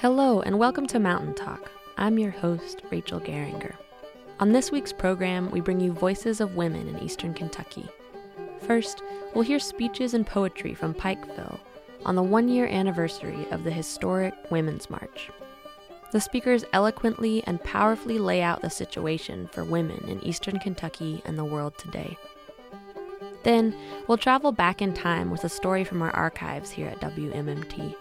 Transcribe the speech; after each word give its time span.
Hello, 0.00 0.42
and 0.42 0.58
welcome 0.58 0.86
to 0.88 0.98
Mountain 0.98 1.32
Talk. 1.32 1.70
I'm 1.96 2.18
your 2.18 2.30
host, 2.30 2.82
Rachel 2.90 3.18
Geringer. 3.18 3.74
On 4.40 4.52
this 4.52 4.70
week's 4.70 4.92
program, 4.92 5.50
we 5.50 5.62
bring 5.62 5.80
you 5.80 5.90
voices 5.90 6.42
of 6.42 6.54
women 6.54 6.86
in 6.86 6.98
eastern 6.98 7.32
Kentucky. 7.32 7.88
First, 8.66 9.02
we'll 9.34 9.42
hear 9.42 9.58
speeches 9.58 10.12
and 10.12 10.26
poetry 10.26 10.74
from 10.74 10.92
Pikeville 10.92 11.58
on 12.04 12.14
the 12.14 12.22
one 12.22 12.46
year 12.46 12.66
anniversary 12.66 13.48
of 13.50 13.64
the 13.64 13.70
historic 13.70 14.34
Women's 14.50 14.90
March. 14.90 15.30
The 16.12 16.20
speakers 16.20 16.66
eloquently 16.74 17.42
and 17.46 17.64
powerfully 17.64 18.18
lay 18.18 18.42
out 18.42 18.60
the 18.60 18.68
situation 18.68 19.48
for 19.48 19.64
women 19.64 20.04
in 20.08 20.22
eastern 20.22 20.58
Kentucky 20.58 21.22
and 21.24 21.38
the 21.38 21.44
world 21.44 21.78
today. 21.78 22.18
Then, 23.44 23.74
we'll 24.08 24.18
travel 24.18 24.52
back 24.52 24.82
in 24.82 24.92
time 24.92 25.30
with 25.30 25.44
a 25.44 25.48
story 25.48 25.84
from 25.84 26.02
our 26.02 26.10
archives 26.10 26.70
here 26.70 26.88
at 26.88 27.00
WMMT. 27.00 27.95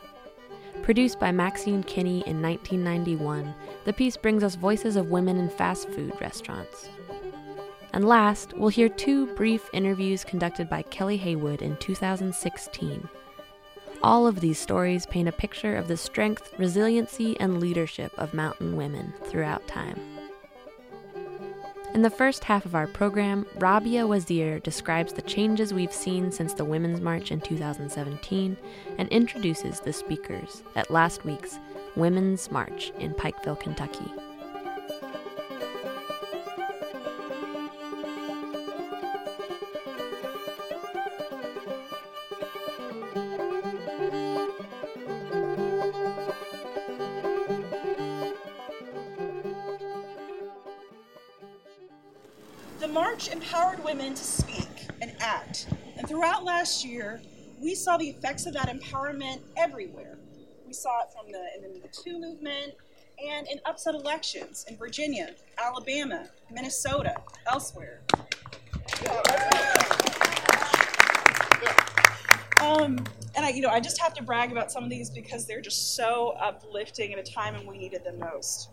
Produced 0.85 1.19
by 1.19 1.31
Maxine 1.31 1.81
Kinney 1.81 2.21
in 2.27 2.43
1991, 2.43 3.55
the 3.85 3.93
piece 3.93 4.15
brings 4.15 4.43
us 4.43 4.53
voices 4.53 4.95
of 4.95 5.09
women 5.09 5.37
in 5.37 5.49
fast 5.49 5.89
food 5.89 6.13
restaurants. 6.21 6.89
And 7.93 8.07
last, 8.07 8.53
we'll 8.55 8.69
hear 8.69 8.87
two 8.87 9.25
brief 9.33 9.67
interviews 9.73 10.23
conducted 10.23 10.69
by 10.69 10.83
Kelly 10.83 11.17
Haywood 11.17 11.63
in 11.63 11.75
2016. 11.77 13.09
All 14.03 14.27
of 14.27 14.41
these 14.41 14.59
stories 14.59 15.07
paint 15.07 15.27
a 15.27 15.31
picture 15.31 15.75
of 15.75 15.87
the 15.87 15.97
strength, 15.97 16.53
resiliency, 16.59 17.35
and 17.39 17.59
leadership 17.59 18.13
of 18.19 18.35
mountain 18.35 18.77
women 18.77 19.11
throughout 19.23 19.67
time. 19.67 19.99
In 21.95 22.01
the 22.01 22.09
first 22.09 22.43
half 22.43 22.65
of 22.65 22.75
our 22.75 22.87
program, 22.87 23.45
Rabia 23.55 24.05
Wazir 24.05 24.59
describes 24.59 25.13
the 25.13 25.21
changes 25.21 25.73
we've 25.73 25.93
seen 25.93 26.29
since 26.29 26.53
the 26.53 26.65
Women's 26.65 26.99
March 26.99 27.31
in 27.31 27.39
2017 27.39 28.57
and 28.97 29.07
introduces 29.07 29.79
the 29.79 29.93
speakers 29.93 30.61
at 30.75 30.91
last 30.91 31.23
week's 31.23 31.57
Women's 31.95 32.51
March 32.51 32.91
in 32.99 33.13
Pikeville, 33.13 33.61
Kentucky. 33.61 34.11
March 52.95 53.27
empowered 53.27 53.83
women 53.83 54.13
to 54.13 54.23
speak 54.23 54.87
and 55.01 55.13
act. 55.19 55.67
And 55.97 56.07
throughout 56.07 56.45
last 56.45 56.85
year, 56.85 57.21
we 57.59 57.75
saw 57.75 57.97
the 57.97 58.07
effects 58.07 58.45
of 58.45 58.53
that 58.53 58.69
empowerment 58.69 59.41
everywhere. 59.57 60.17
We 60.65 60.71
saw 60.71 61.01
it 61.01 61.07
from 61.11 61.29
the 61.29 61.45
in 61.57 61.61
the 61.61 61.67
Me 61.77 61.83
Too 61.91 62.17
movement 62.21 62.73
and 63.21 63.47
in 63.49 63.59
upset 63.65 63.95
elections 63.95 64.63
in 64.69 64.77
Virginia, 64.77 65.35
Alabama, 65.57 66.29
Minnesota, 66.49 67.15
elsewhere. 67.47 67.99
Um, 72.61 73.03
and 73.35 73.45
I, 73.45 73.49
you 73.49 73.59
know, 73.59 73.71
I 73.71 73.81
just 73.81 73.99
have 73.99 74.13
to 74.13 74.23
brag 74.23 74.53
about 74.53 74.71
some 74.71 74.85
of 74.85 74.89
these 74.89 75.09
because 75.09 75.45
they're 75.45 75.59
just 75.59 75.97
so 75.97 76.29
uplifting 76.39 77.11
at 77.11 77.19
a 77.19 77.29
time 77.29 77.55
when 77.55 77.67
we 77.67 77.77
needed 77.77 78.05
them 78.05 78.19
most. 78.19 78.69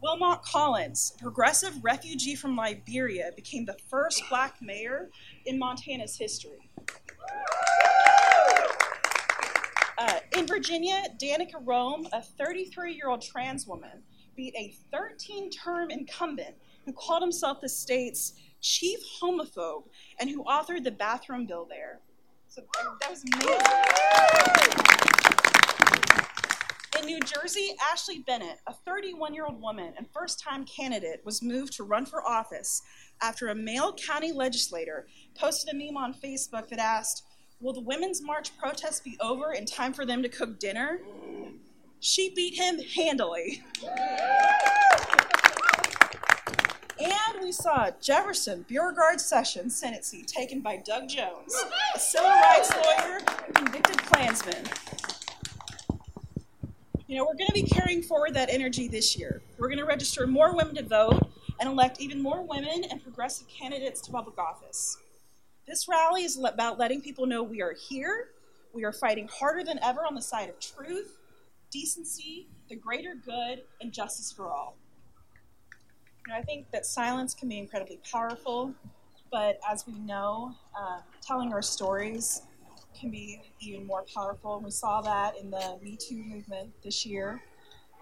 Wilmot 0.00 0.42
Collins, 0.42 1.12
a 1.16 1.22
progressive 1.22 1.72
refugee 1.82 2.36
from 2.36 2.56
Liberia, 2.56 3.30
became 3.34 3.64
the 3.64 3.76
first 3.88 4.22
black 4.28 4.62
mayor 4.62 5.10
in 5.46 5.58
Montana's 5.58 6.16
history. 6.16 6.70
Uh, 9.98 10.20
in 10.36 10.46
Virginia, 10.46 11.02
Danica 11.20 11.60
Roem, 11.64 12.06
a 12.12 12.22
33 12.22 12.94
year 12.94 13.08
old 13.08 13.22
trans 13.22 13.66
woman, 13.66 14.04
beat 14.36 14.54
a 14.56 14.72
13 14.92 15.50
term 15.50 15.90
incumbent 15.90 16.54
who 16.86 16.92
called 16.92 17.22
himself 17.22 17.60
the 17.60 17.68
state's 17.68 18.34
chief 18.60 19.00
homophobe 19.20 19.84
and 20.20 20.30
who 20.30 20.44
authored 20.44 20.84
the 20.84 20.92
bathroom 20.92 21.46
bill 21.46 21.66
there. 21.68 22.00
So 22.46 22.62
that 23.00 23.10
was 23.10 23.24
amazing. 23.24 25.27
In 26.98 27.06
New 27.06 27.20
Jersey, 27.20 27.76
Ashley 27.92 28.20
Bennett, 28.20 28.58
a 28.66 28.72
31 28.72 29.32
year 29.32 29.46
old 29.46 29.60
woman 29.60 29.92
and 29.96 30.06
first 30.12 30.40
time 30.40 30.64
candidate, 30.64 31.20
was 31.24 31.42
moved 31.42 31.74
to 31.74 31.84
run 31.84 32.04
for 32.06 32.26
office 32.26 32.82
after 33.22 33.48
a 33.48 33.54
male 33.54 33.92
county 33.92 34.32
legislator 34.32 35.06
posted 35.36 35.72
a 35.72 35.76
meme 35.76 35.96
on 35.96 36.12
Facebook 36.12 36.68
that 36.68 36.80
asked, 36.80 37.24
Will 37.60 37.72
the 37.72 37.80
Women's 37.80 38.20
March 38.22 38.56
protest 38.58 39.04
be 39.04 39.16
over 39.20 39.52
in 39.52 39.64
time 39.64 39.92
for 39.92 40.04
them 40.04 40.22
to 40.22 40.28
cook 40.28 40.58
dinner? 40.58 41.00
She 42.00 42.34
beat 42.34 42.54
him 42.54 42.80
handily. 42.80 43.62
And 47.00 47.42
we 47.42 47.52
saw 47.52 47.90
Jefferson 48.00 48.64
Beauregard 48.68 49.20
Sessions 49.20 49.76
Senate 49.76 50.04
seat 50.04 50.26
taken 50.26 50.60
by 50.60 50.78
Doug 50.78 51.08
Jones, 51.08 51.54
a 51.94 51.98
civil 51.98 52.28
rights 52.28 52.72
lawyer, 52.74 53.20
convicted 53.54 53.98
Klansman. 53.98 54.64
You 57.08 57.16
know, 57.16 57.24
we're 57.24 57.36
going 57.36 57.46
to 57.46 57.54
be 57.54 57.62
carrying 57.62 58.02
forward 58.02 58.34
that 58.34 58.50
energy 58.50 58.86
this 58.86 59.18
year. 59.18 59.40
We're 59.56 59.68
going 59.68 59.78
to 59.78 59.86
register 59.86 60.26
more 60.26 60.54
women 60.54 60.74
to 60.74 60.82
vote 60.82 61.18
and 61.58 61.66
elect 61.66 62.02
even 62.02 62.22
more 62.22 62.42
women 62.42 62.84
and 62.84 63.02
progressive 63.02 63.48
candidates 63.48 64.02
to 64.02 64.12
public 64.12 64.36
office. 64.38 64.98
This 65.66 65.88
rally 65.88 66.24
is 66.24 66.38
about 66.44 66.78
letting 66.78 67.00
people 67.00 67.24
know 67.24 67.42
we 67.42 67.62
are 67.62 67.72
here, 67.72 68.28
we 68.74 68.84
are 68.84 68.92
fighting 68.92 69.26
harder 69.26 69.64
than 69.64 69.78
ever 69.82 70.04
on 70.04 70.14
the 70.14 70.20
side 70.20 70.50
of 70.50 70.60
truth, 70.60 71.16
decency, 71.70 72.46
the 72.68 72.76
greater 72.76 73.14
good, 73.14 73.62
and 73.80 73.90
justice 73.90 74.30
for 74.30 74.52
all. 74.52 74.76
You 76.26 76.34
know, 76.34 76.38
I 76.38 76.42
think 76.42 76.70
that 76.72 76.84
silence 76.84 77.32
can 77.32 77.48
be 77.48 77.56
incredibly 77.56 78.00
powerful, 78.12 78.74
but 79.32 79.58
as 79.66 79.86
we 79.86 79.94
know, 80.00 80.54
uh, 80.78 81.00
telling 81.22 81.54
our 81.54 81.62
stories 81.62 82.42
can 82.98 83.10
be 83.10 83.40
even 83.60 83.86
more 83.86 84.04
powerful. 84.14 84.56
And 84.56 84.64
we 84.64 84.70
saw 84.70 85.00
that 85.02 85.34
in 85.38 85.50
the 85.50 85.78
Me 85.82 85.96
Too 85.96 86.22
movement 86.24 86.70
this 86.82 87.06
year. 87.06 87.40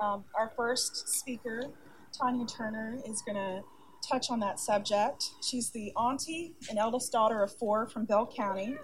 Um, 0.01 0.25
our 0.39 0.53
first 0.57 1.09
speaker, 1.09 1.63
Tanya 2.17 2.47
Turner, 2.47 2.99
is 3.07 3.23
going 3.23 3.37
to 3.37 3.63
touch 4.07 4.31
on 4.31 4.41
that 4.41 4.61
subject. 4.61 5.31
She's 5.43 5.71
the 5.71 5.93
auntie 5.93 6.55
and 6.69 6.79
eldest 6.79 7.13
daughter 7.13 7.43
of 7.43 7.53
four 7.57 7.89
from 7.89 8.05
Bell 8.05 8.31
County. 8.35 8.77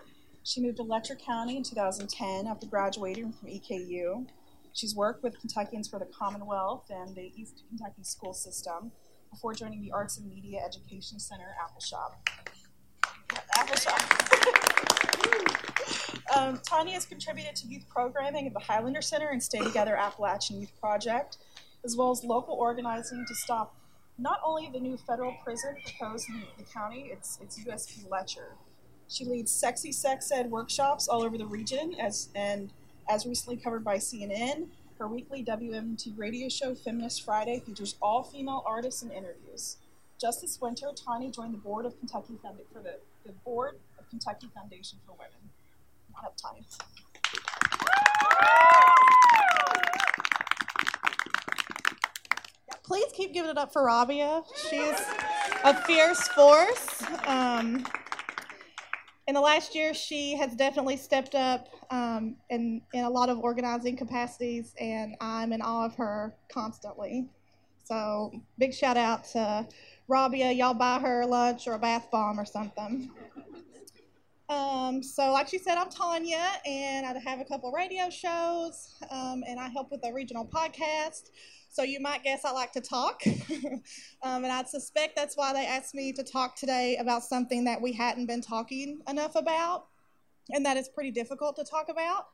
She 0.44 0.60
moved 0.60 0.78
to 0.78 0.82
Letcher 0.82 1.14
County 1.14 1.56
in 1.56 1.62
2010 1.62 2.46
after 2.46 2.66
graduating 2.66 3.32
from 3.32 3.48
EKU. 3.48 4.26
She's 4.72 4.96
worked 4.96 5.22
with 5.22 5.38
Kentuckians 5.38 5.88
for 5.88 5.98
the 5.98 6.06
Commonwealth 6.06 6.86
and 6.90 7.14
the 7.14 7.30
East 7.36 7.62
Kentucky 7.68 8.02
school 8.02 8.32
system 8.32 8.90
before 9.30 9.54
joining 9.54 9.82
the 9.82 9.92
Arts 9.92 10.18
and 10.18 10.28
Media 10.28 10.60
Education 10.66 11.20
Center, 11.20 11.54
Appalshop. 11.62 12.14
Appalshop. 12.26 12.61
um, 16.36 16.60
Tanya 16.66 16.94
has 16.94 17.04
contributed 17.04 17.56
to 17.56 17.66
youth 17.66 17.84
programming 17.88 18.46
at 18.46 18.52
the 18.52 18.60
Highlander 18.60 19.02
Center 19.02 19.28
and 19.28 19.42
Stay 19.42 19.60
Together 19.60 19.96
Appalachian 19.96 20.60
Youth 20.60 20.72
Project, 20.80 21.38
as 21.84 21.96
well 21.96 22.10
as 22.10 22.24
local 22.24 22.54
organizing 22.54 23.24
to 23.26 23.34
stop 23.34 23.74
not 24.18 24.40
only 24.44 24.70
the 24.72 24.80
new 24.80 24.96
federal 24.96 25.34
prison 25.42 25.74
proposed 25.84 26.28
in 26.28 26.42
the 26.58 26.64
county, 26.64 27.10
it's, 27.12 27.38
it's 27.42 27.58
USP 27.64 28.08
Letcher. 28.10 28.56
She 29.08 29.24
leads 29.24 29.50
sexy 29.50 29.92
sex 29.92 30.30
ed 30.30 30.50
workshops 30.50 31.08
all 31.08 31.22
over 31.22 31.36
the 31.36 31.46
region, 31.46 31.94
as 32.00 32.28
and 32.34 32.72
as 33.08 33.26
recently 33.26 33.56
covered 33.56 33.84
by 33.84 33.96
CNN. 33.96 34.68
Her 34.98 35.08
weekly 35.08 35.44
WMMT 35.44 36.16
radio 36.16 36.48
show, 36.48 36.74
Feminist 36.74 37.24
Friday, 37.24 37.60
features 37.60 37.96
all 38.00 38.22
female 38.22 38.62
artists 38.66 39.02
and 39.02 39.12
interviews. 39.12 39.78
Just 40.20 40.40
this 40.40 40.60
winter, 40.60 40.86
Tanya 40.94 41.30
joined 41.30 41.54
the 41.54 41.58
board 41.58 41.84
of 41.84 41.98
Kentucky 41.98 42.38
Foundation 42.40 42.68
for 42.72 42.80
the, 42.80 42.98
the 43.24 43.32
board 43.44 43.78
of 43.98 44.08
Kentucky 44.10 44.48
Foundation 44.54 44.98
for 45.06 45.12
Women. 45.12 45.50
On 46.16 46.26
up, 46.26 46.36
Tanya. 46.36 46.62
please 52.92 53.10
keep 53.14 53.32
giving 53.32 53.50
it 53.50 53.56
up 53.56 53.72
for 53.72 53.86
Rabia. 53.86 54.42
She's 54.68 55.00
a 55.64 55.74
fierce 55.84 56.28
force. 56.28 57.02
Um, 57.26 57.86
in 59.26 59.34
the 59.34 59.40
last 59.40 59.74
year, 59.74 59.94
she 59.94 60.36
has 60.36 60.54
definitely 60.54 60.98
stepped 60.98 61.34
up 61.34 61.68
um, 61.90 62.36
in, 62.50 62.82
in 62.92 63.04
a 63.04 63.08
lot 63.08 63.30
of 63.30 63.38
organizing 63.38 63.96
capacities, 63.96 64.74
and 64.78 65.14
I'm 65.22 65.54
in 65.54 65.62
awe 65.62 65.86
of 65.86 65.94
her 65.94 66.34
constantly. 66.52 67.30
So, 67.84 68.30
big 68.58 68.74
shout 68.74 68.98
out 68.98 69.24
to 69.32 69.66
Rabia. 70.12 70.52
Y'all 70.52 70.74
buy 70.74 70.98
her 70.98 71.24
lunch 71.24 71.66
or 71.66 71.72
a 71.72 71.78
bath 71.78 72.10
bomb 72.10 72.38
or 72.38 72.44
something. 72.44 73.10
Um, 74.50 75.02
so, 75.02 75.32
like 75.32 75.48
she 75.48 75.56
said, 75.56 75.78
I'm 75.78 75.88
Tanya, 75.88 76.44
and 76.66 77.06
I 77.06 77.18
have 77.18 77.40
a 77.40 77.44
couple 77.46 77.72
radio 77.72 78.10
shows, 78.10 78.94
um, 79.10 79.42
and 79.48 79.58
I 79.58 79.70
help 79.70 79.90
with 79.90 80.04
a 80.04 80.12
regional 80.12 80.44
podcast. 80.44 81.30
So 81.70 81.82
you 81.82 81.98
might 81.98 82.22
guess 82.22 82.44
I 82.44 82.52
like 82.52 82.72
to 82.72 82.82
talk. 82.82 83.22
um, 84.22 84.44
and 84.44 84.52
I 84.52 84.64
suspect 84.64 85.16
that's 85.16 85.34
why 85.34 85.54
they 85.54 85.64
asked 85.64 85.94
me 85.94 86.12
to 86.12 86.22
talk 86.22 86.56
today 86.56 86.98
about 87.00 87.22
something 87.22 87.64
that 87.64 87.80
we 87.80 87.92
hadn't 87.92 88.26
been 88.26 88.42
talking 88.42 89.00
enough 89.08 89.34
about, 89.34 89.86
and 90.50 90.66
that 90.66 90.76
is 90.76 90.90
pretty 90.90 91.10
difficult 91.10 91.56
to 91.56 91.64
talk 91.64 91.88
about. 91.88 92.26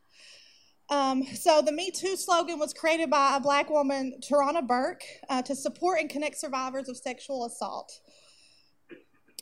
Um, 0.90 1.25
so 1.35 1.61
the 1.61 1.73
Me 1.73 1.90
Too 1.90 2.17
slogan 2.17 2.58
was 2.58 2.73
created 2.73 3.11
by 3.11 3.37
a 3.37 3.40
black 3.40 3.69
woman, 3.69 4.14
Tarana 4.20 4.67
Burke, 4.67 5.02
uh, 5.29 5.43
to 5.43 5.55
support 5.55 6.00
and 6.00 6.08
connect 6.08 6.38
survivors 6.38 6.88
of 6.88 6.96
sexual 6.96 7.44
assault. 7.44 8.00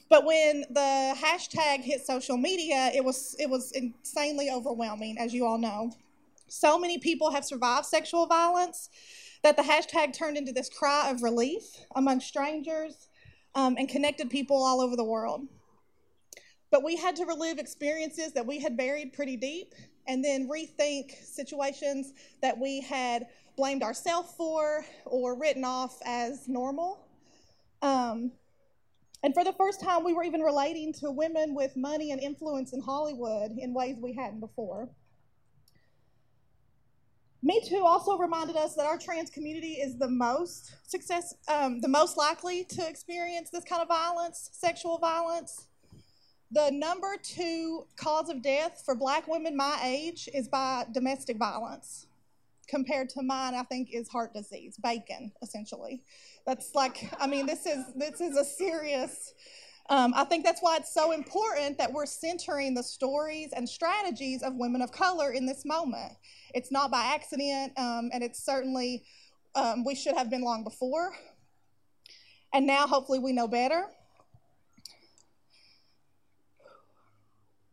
But 0.09 0.25
when 0.25 0.65
the 0.71 1.15
hashtag 1.17 1.81
hit 1.81 2.05
social 2.05 2.37
media, 2.37 2.91
it 2.95 3.05
was 3.05 3.37
it 3.39 3.49
was 3.49 3.73
insanely 3.73 4.51
overwhelming, 4.51 5.19
as 5.19 5.33
you 5.35 5.47
all 5.47 5.59
know. 5.59 5.93
So 6.49 6.79
many 6.79 6.99
people 6.99 7.31
have 7.31 7.45
survived 7.45 7.87
sexual 7.87 8.27
violence 8.27 8.89
that 9.43 9.57
the 9.57 9.63
hashtag 9.63 10.13
turned 10.13 10.37
into 10.37 10.53
this 10.53 10.69
cry 10.69 11.11
of 11.11 11.23
relief 11.23 11.63
among 11.95 12.21
strangers 12.21 13.09
um, 13.55 13.77
and 13.79 13.89
connected 13.89 14.31
people 14.31 14.63
all 14.63 14.81
over 14.81 14.97
the 14.97 15.05
world. 15.05 15.43
But 16.71 16.85
we 16.85 16.97
had 16.97 17.17
to 17.17 17.25
relive 17.25 17.59
experiences 17.59 18.33
that 18.33 18.47
we 18.47 18.61
had 18.61 18.77
buried 18.77 19.13
pretty 19.13 19.37
deep 19.37 19.75
and 20.07 20.25
then 20.25 20.49
rethink 20.49 21.13
situations 21.25 22.13
that 22.43 22.59
we 22.59 22.81
had 22.81 23.27
blamed 23.57 23.83
ourselves 23.83 24.33
for 24.37 24.85
or 25.05 25.39
written 25.39 25.65
off 25.65 25.99
as 26.05 26.49
normal. 26.49 27.07
Um, 27.83 28.33
and 29.23 29.35
for 29.35 29.45
the 29.45 29.53
first 29.55 29.81
time, 29.81 30.05
we 30.05 30.13
were 30.13 30.23
even 30.23 30.41
relating 30.41 30.93
to 30.95 31.11
women 31.11 31.55
with 31.55 31.77
money 31.77 32.13
and 32.13 32.21
influence 32.21 32.73
in 32.73 32.81
Hollywood 32.81 33.53
in 33.59 33.75
ways 33.75 33.97
we 34.01 34.13
hadn't 34.13 34.41
before. 34.41 34.89
Me 37.43 37.63
Too 37.65 37.85
also 37.85 38.19
reminded 38.19 38.57
us 38.57 38.75
that 38.75 38.87
our 38.87 38.99
trans 38.99 39.31
community 39.31 39.75
is 39.75 39.97
the 39.99 40.09
most 40.09 40.75
success, 40.89 41.35
um, 41.49 41.81
the 41.81 41.89
most 41.89 42.17
likely 42.17 42.65
to 42.65 42.89
experience 42.89 43.51
this 43.51 43.65
kind 43.65 43.81
of 43.81 43.89
violence, 43.89 44.51
sexual 44.53 44.99
violence. 44.99 45.69
The 46.53 46.71
number 46.71 47.17
two 47.21 47.87
cause 47.97 48.29
of 48.29 48.41
death 48.41 48.83
for 48.85 48.95
black 48.95 49.27
women 49.27 49.57
my 49.57 49.81
age 49.85 50.29
is 50.33 50.49
by 50.49 50.87
domestic 50.93 51.39
violence. 51.39 52.07
Compared 52.69 53.09
to 53.11 53.23
mine, 53.23 53.55
I 53.55 53.63
think 53.63 53.91
is 53.93 54.09
heart 54.09 54.35
disease, 54.35 54.77
bacon, 54.83 55.33
essentially. 55.41 56.03
That's 56.47 56.75
like, 56.75 57.13
I 57.21 57.27
mean, 57.27 57.47
this 57.47 57.65
is 57.65 57.85
this 57.95 58.21
is 58.21 58.37
a 58.37 58.45
serious. 58.45 59.35
Um, 59.89 60.13
I 60.17 60.25
think 60.25 60.45
that's 60.45 60.61
why 60.61 60.77
it's 60.77 60.93
so 60.93 61.13
important 61.13 61.79
that 61.79 61.93
we're 61.93 62.07
centering 62.07 62.75
the 62.75 62.83
stories 62.83 63.51
and 63.55 63.69
strategies 63.69 64.43
of 64.43 64.55
women 64.57 64.83
of 64.83 64.91
color 64.91 65.31
in 65.33 65.47
this 65.47 65.65
moment. 65.65 66.13
It's 66.55 66.73
not 66.73 66.91
by 66.91 67.05
accident, 67.15 67.73
um, 67.77 68.11
and 68.13 68.25
it's 68.25 68.45
certainly 68.45 69.05
um, 69.55 69.85
we 69.85 69.95
should 69.95 70.17
have 70.17 70.29
been 70.29 70.43
long 70.43 70.65
before. 70.65 71.13
And 72.53 72.67
now, 72.67 72.87
hopefully, 72.89 73.21
we 73.21 73.33
know 73.33 73.47
better. 73.47 73.87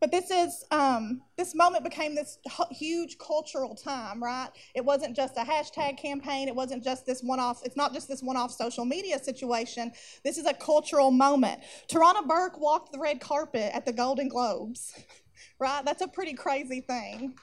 But 0.04 0.10
this 0.10 0.30
is 0.30 0.66
um, 0.70 1.22
this 1.38 1.54
moment 1.54 1.82
became 1.82 2.14
this 2.14 2.36
huge 2.70 3.16
cultural 3.16 3.74
time, 3.74 4.22
right? 4.22 4.50
It 4.74 4.84
wasn't 4.84 5.16
just 5.16 5.38
a 5.38 5.40
hashtag 5.40 5.96
campaign. 5.96 6.46
It 6.46 6.54
wasn't 6.54 6.84
just 6.84 7.06
this 7.06 7.22
one-off. 7.22 7.62
It's 7.64 7.74
not 7.74 7.94
just 7.94 8.06
this 8.06 8.20
one-off 8.22 8.52
social 8.52 8.84
media 8.84 9.18
situation. 9.18 9.92
This 10.22 10.36
is 10.36 10.44
a 10.44 10.52
cultural 10.52 11.10
moment. 11.10 11.62
Tarana 11.90 12.28
Burke 12.28 12.60
walked 12.60 12.92
the 12.92 12.98
red 12.98 13.18
carpet 13.18 13.74
at 13.74 13.86
the 13.86 13.94
Golden 13.94 14.28
Globes, 14.28 14.92
right? 15.58 15.82
That's 15.86 16.02
a 16.02 16.08
pretty 16.08 16.34
crazy 16.34 16.82
thing. 16.82 17.34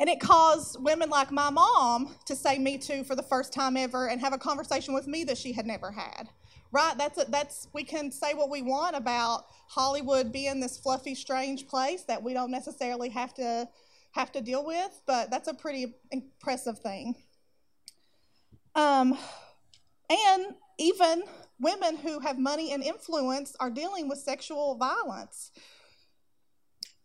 And 0.00 0.08
it 0.08 0.18
caused 0.18 0.82
women 0.82 1.10
like 1.10 1.30
my 1.30 1.50
mom 1.50 2.16
to 2.26 2.34
say 2.34 2.58
me 2.58 2.76
too 2.76 3.04
for 3.04 3.14
the 3.14 3.22
first 3.22 3.52
time 3.52 3.76
ever 3.76 4.08
and 4.08 4.20
have 4.20 4.32
a 4.32 4.38
conversation 4.38 4.94
with 4.94 5.06
me 5.06 5.22
that 5.22 5.38
she 5.38 5.52
had 5.52 5.64
never 5.64 5.92
had 5.92 6.28
right? 6.72 6.96
That's 6.96 7.18
a, 7.18 7.24
that's 7.28 7.68
we 7.72 7.84
can 7.84 8.10
say 8.10 8.34
what 8.34 8.50
we 8.50 8.62
want 8.62 8.96
about 8.96 9.46
Hollywood 9.68 10.32
being 10.32 10.60
this 10.60 10.78
fluffy, 10.78 11.14
strange 11.14 11.66
place 11.68 12.02
that 12.02 12.22
we 12.22 12.32
don't 12.32 12.50
necessarily 12.50 13.08
have 13.10 13.34
to 13.34 13.68
have 14.12 14.32
to 14.32 14.40
deal 14.40 14.64
with, 14.64 15.00
but 15.06 15.30
that's 15.30 15.48
a 15.48 15.54
pretty 15.54 15.94
impressive 16.10 16.78
thing. 16.80 17.14
Um, 18.74 19.16
and 20.08 20.54
even 20.78 21.24
women 21.60 21.96
who 21.96 22.20
have 22.20 22.38
money 22.38 22.72
and 22.72 22.82
influence 22.82 23.54
are 23.60 23.70
dealing 23.70 24.08
with 24.08 24.18
sexual 24.18 24.76
violence. 24.76 25.52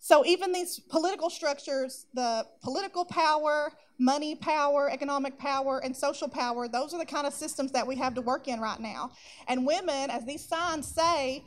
So 0.06 0.24
even 0.24 0.52
these 0.52 0.80
political 0.80 1.32
structures, 1.32 2.06
the 2.14 2.46
political 2.62 3.06
power, 3.06 3.72
money 3.98 4.36
power, 4.36 4.88
economic 4.88 5.40
power, 5.40 5.82
and 5.84 5.98
social 5.98 6.28
power, 6.28 6.68
those 6.68 6.94
are 6.94 7.00
the 7.00 7.08
kind 7.08 7.26
of 7.26 7.34
systems 7.34 7.72
that 7.72 7.88
we 7.88 7.96
have 7.96 8.14
to 8.14 8.22
work 8.22 8.48
in 8.48 8.60
right 8.60 8.80
now. 8.80 9.14
And 9.48 9.66
women, 9.66 10.12
as 10.12 10.24
these 10.24 10.48
signs 10.48 10.88
say, 10.88 11.44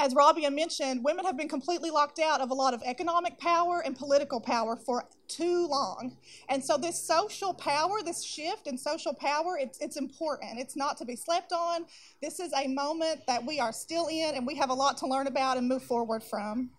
as 0.00 0.14
Rabia 0.14 0.50
mentioned, 0.50 1.04
women 1.04 1.26
have 1.26 1.36
been 1.36 1.50
completely 1.50 1.90
locked 1.90 2.18
out 2.18 2.40
of 2.40 2.48
a 2.48 2.54
lot 2.54 2.72
of 2.72 2.80
economic 2.82 3.38
power 3.38 3.82
and 3.84 3.94
political 3.94 4.40
power 4.40 4.74
for 4.74 5.04
too 5.28 5.66
long. 5.66 6.16
And 6.48 6.64
so 6.64 6.78
this 6.78 7.06
social 7.06 7.52
power, 7.52 8.00
this 8.02 8.24
shift 8.24 8.66
in 8.66 8.78
social 8.78 9.12
power, 9.12 9.58
it's, 9.60 9.78
it's 9.82 9.98
important. 9.98 10.58
It's 10.58 10.76
not 10.76 10.96
to 10.96 11.04
be 11.04 11.14
slept 11.14 11.52
on. 11.52 11.84
This 12.22 12.40
is 12.40 12.54
a 12.54 12.68
moment 12.68 13.20
that 13.26 13.44
we 13.44 13.60
are 13.60 13.70
still 13.70 14.06
in 14.06 14.34
and 14.34 14.46
we 14.46 14.54
have 14.54 14.70
a 14.70 14.74
lot 14.74 14.96
to 14.98 15.06
learn 15.06 15.26
about 15.26 15.58
and 15.58 15.68
move 15.68 15.82
forward 15.82 16.22
from. 16.24 16.70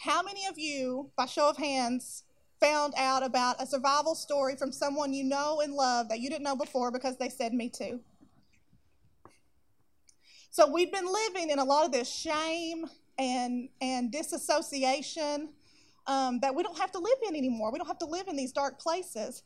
How 0.00 0.22
many 0.22 0.46
of 0.46 0.58
you, 0.58 1.10
by 1.14 1.26
show 1.26 1.50
of 1.50 1.58
hands, 1.58 2.24
found 2.58 2.94
out 2.96 3.22
about 3.22 3.62
a 3.62 3.66
survival 3.66 4.14
story 4.14 4.56
from 4.56 4.72
someone 4.72 5.12
you 5.12 5.24
know 5.24 5.60
and 5.60 5.74
love 5.74 6.08
that 6.08 6.20
you 6.20 6.30
didn't 6.30 6.42
know 6.42 6.56
before 6.56 6.90
because 6.90 7.18
they 7.18 7.28
said 7.28 7.52
me 7.52 7.68
too? 7.68 8.00
So 10.50 10.72
we've 10.72 10.90
been 10.90 11.04
living 11.06 11.50
in 11.50 11.58
a 11.58 11.64
lot 11.64 11.84
of 11.84 11.92
this 11.92 12.10
shame 12.10 12.86
and, 13.18 13.68
and 13.82 14.10
disassociation 14.10 15.50
um, 16.06 16.40
that 16.40 16.54
we 16.54 16.62
don't 16.62 16.78
have 16.78 16.92
to 16.92 16.98
live 16.98 17.18
in 17.28 17.36
anymore. 17.36 17.70
We 17.70 17.76
don't 17.76 17.86
have 17.86 17.98
to 17.98 18.06
live 18.06 18.26
in 18.26 18.36
these 18.36 18.52
dark 18.52 18.80
places 18.80 19.42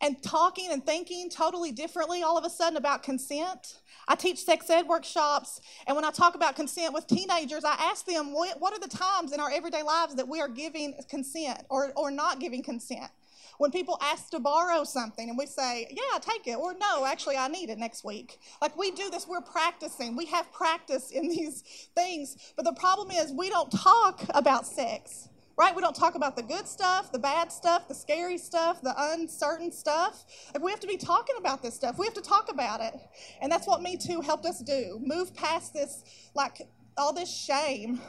and 0.00 0.22
talking 0.22 0.70
and 0.70 0.84
thinking 0.84 1.30
totally 1.30 1.72
differently 1.72 2.22
all 2.22 2.38
of 2.38 2.44
a 2.44 2.50
sudden 2.50 2.76
about 2.76 3.02
consent. 3.02 3.78
I 4.06 4.14
teach 4.14 4.38
sex 4.38 4.70
ed 4.70 4.86
workshops, 4.86 5.60
and 5.86 5.94
when 5.94 6.04
I 6.04 6.10
talk 6.10 6.34
about 6.34 6.56
consent 6.56 6.94
with 6.94 7.06
teenagers, 7.06 7.64
I 7.64 7.74
ask 7.74 8.06
them 8.06 8.32
what 8.32 8.72
are 8.72 8.80
the 8.80 8.88
times 8.88 9.32
in 9.32 9.40
our 9.40 9.50
everyday 9.50 9.82
lives 9.82 10.14
that 10.16 10.28
we 10.28 10.40
are 10.40 10.48
giving 10.48 10.94
consent 11.08 11.62
or, 11.68 11.92
or 11.96 12.10
not 12.10 12.40
giving 12.40 12.62
consent. 12.62 13.10
When 13.58 13.72
people 13.72 13.98
ask 14.00 14.30
to 14.30 14.38
borrow 14.38 14.84
something 14.84 15.28
and 15.28 15.36
we 15.36 15.46
say, 15.46 15.88
Yeah, 15.90 16.18
take 16.20 16.46
it, 16.46 16.56
or 16.56 16.74
No, 16.74 17.04
actually, 17.04 17.36
I 17.36 17.48
need 17.48 17.70
it 17.70 17.78
next 17.78 18.04
week. 18.04 18.38
Like 18.62 18.76
we 18.76 18.92
do 18.92 19.10
this, 19.10 19.26
we're 19.26 19.40
practicing. 19.40 20.16
We 20.16 20.26
have 20.26 20.50
practice 20.52 21.10
in 21.10 21.28
these 21.28 21.88
things. 21.94 22.52
But 22.56 22.64
the 22.64 22.74
problem 22.74 23.10
is, 23.10 23.32
we 23.32 23.50
don't 23.50 23.70
talk 23.70 24.24
about 24.30 24.64
sex 24.66 25.28
right? 25.58 25.74
We 25.74 25.82
don't 25.82 25.96
talk 25.96 26.14
about 26.14 26.36
the 26.36 26.42
good 26.42 26.68
stuff, 26.68 27.10
the 27.10 27.18
bad 27.18 27.50
stuff, 27.50 27.88
the 27.88 27.94
scary 27.94 28.38
stuff, 28.38 28.80
the 28.80 28.94
uncertain 28.96 29.72
stuff. 29.72 30.24
Like 30.54 30.62
we 30.62 30.70
have 30.70 30.78
to 30.80 30.86
be 30.86 30.96
talking 30.96 31.34
about 31.36 31.62
this 31.62 31.74
stuff. 31.74 31.98
We 31.98 32.06
have 32.06 32.14
to 32.14 32.22
talk 32.22 32.48
about 32.48 32.80
it. 32.80 32.94
And 33.42 33.50
that's 33.50 33.66
what 33.66 33.82
Me 33.82 33.96
Too 33.96 34.20
helped 34.20 34.46
us 34.46 34.60
do. 34.60 35.00
Move 35.02 35.34
past 35.34 35.74
this, 35.74 36.04
like 36.34 36.62
all 36.96 37.12
this 37.12 37.28
shame, 37.34 38.00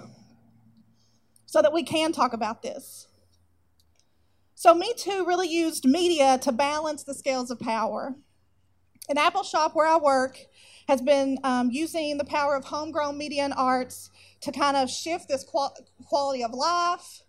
so 1.48 1.64
that 1.64 1.74
we 1.74 1.82
can 1.84 2.12
talk 2.12 2.34
about 2.34 2.62
this. 2.62 3.08
So 4.54 4.76
Me 4.76 4.94
Too 4.96 5.26
really 5.26 5.48
used 5.48 5.86
media 5.86 6.38
to 6.44 6.52
balance 6.52 7.04
the 7.04 7.16
scales 7.16 7.50
of 7.50 7.60
power. 7.60 8.14
An 9.10 9.16
Appalshop 9.16 9.74
where 9.74 9.88
I 9.88 9.98
work 9.98 10.38
has 10.88 11.02
been 11.02 11.40
um, 11.44 11.72
using 11.72 12.20
the 12.20 12.26
power 12.26 12.56
of 12.56 12.66
homegrown 12.66 13.18
media 13.18 13.42
and 13.44 13.54
arts 13.56 14.12
to 14.42 14.52
kind 14.52 14.78
of 14.78 14.88
shift 14.88 15.28
this 15.28 15.44
qual- 15.44 15.76
quality 16.06 16.44
of 16.44 16.52
life, 16.52 17.22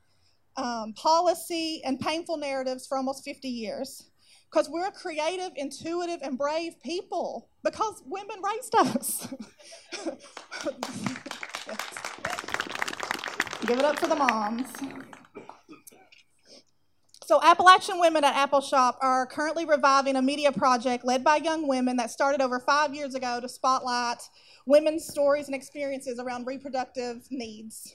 um, 0.61 0.93
policy 0.95 1.83
and 1.85 1.99
painful 1.99 2.37
narratives 2.37 2.87
for 2.87 2.97
almost 2.97 3.25
50 3.25 3.49
years 3.49 4.11
because 4.51 4.69
we're 4.69 4.91
creative, 4.91 5.53
intuitive, 5.57 6.21
and 6.23 6.37
brave 6.37 6.75
people 6.83 7.49
because 7.63 8.03
women 8.07 8.37
raised 8.43 8.75
us. 8.75 9.29
Give 13.67 13.79
it 13.79 13.85
up 13.85 13.99
for 13.99 14.07
the 14.07 14.17
moms. 14.17 14.67
So, 17.27 17.41
Appalachian 17.43 18.01
Women 18.01 18.25
at 18.25 18.35
Appalshop 18.35 18.97
are 19.01 19.25
currently 19.25 19.65
reviving 19.65 20.17
a 20.17 20.23
media 20.23 20.51
project 20.51 21.05
led 21.05 21.23
by 21.23 21.37
young 21.37 21.69
women 21.69 21.97
that 21.99 22.11
started 22.11 22.41
over 22.41 22.59
five 22.59 22.93
years 22.93 23.15
ago 23.15 23.39
to 23.41 23.49
spotlight 23.49 24.19
women's 24.67 25.07
stories 25.07 25.47
and 25.47 25.55
experiences 25.55 26.19
around 26.19 26.49
reproductive 26.49 27.29
needs 27.31 27.95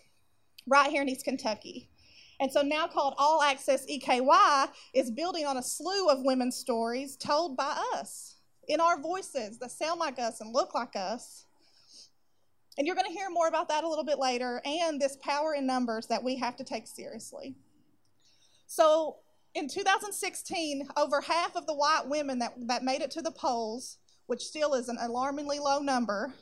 right 0.67 0.89
here 0.89 1.01
in 1.01 1.09
East 1.09 1.25
Kentucky. 1.25 1.89
And 2.39 2.51
so 2.51 2.61
now 2.61 2.87
called 2.87 3.15
All 3.17 3.41
Access 3.41 3.85
EKY 3.87 4.67
is 4.93 5.11
building 5.11 5.45
on 5.45 5.57
a 5.57 5.63
slew 5.63 6.09
of 6.09 6.23
women's 6.23 6.55
stories 6.55 7.15
told 7.15 7.55
by 7.55 7.81
us 7.93 8.35
in 8.67 8.79
our 8.79 8.99
voices 8.99 9.59
that 9.59 9.71
sound 9.71 9.99
like 9.99 10.19
us 10.19 10.41
and 10.41 10.53
look 10.53 10.73
like 10.73 10.95
us. 10.95 11.45
And 12.77 12.85
you're 12.85 12.95
going 12.95 13.07
to 13.07 13.17
hear 13.17 13.29
more 13.29 13.47
about 13.47 13.69
that 13.69 13.83
a 13.83 13.87
little 13.87 14.03
bit 14.03 14.19
later 14.19 14.61
and 14.65 14.99
this 14.99 15.17
power 15.21 15.53
in 15.53 15.65
numbers 15.65 16.07
that 16.07 16.23
we 16.23 16.35
have 16.37 16.57
to 16.57 16.63
take 16.63 16.87
seriously. 16.87 17.55
So 18.67 19.17
in 19.53 19.69
2016, 19.69 20.89
over 20.97 21.21
half 21.21 21.55
of 21.55 21.67
the 21.67 21.73
white 21.73 22.03
women 22.07 22.39
that, 22.39 22.53
that 22.67 22.83
made 22.83 23.01
it 23.01 23.11
to 23.11 23.21
the 23.21 23.31
polls 23.31 23.97
which 24.27 24.41
still 24.41 24.73
is 24.73 24.89
an 24.89 24.97
alarmingly 24.99 25.59
low 25.59 25.79
number, 25.79 26.33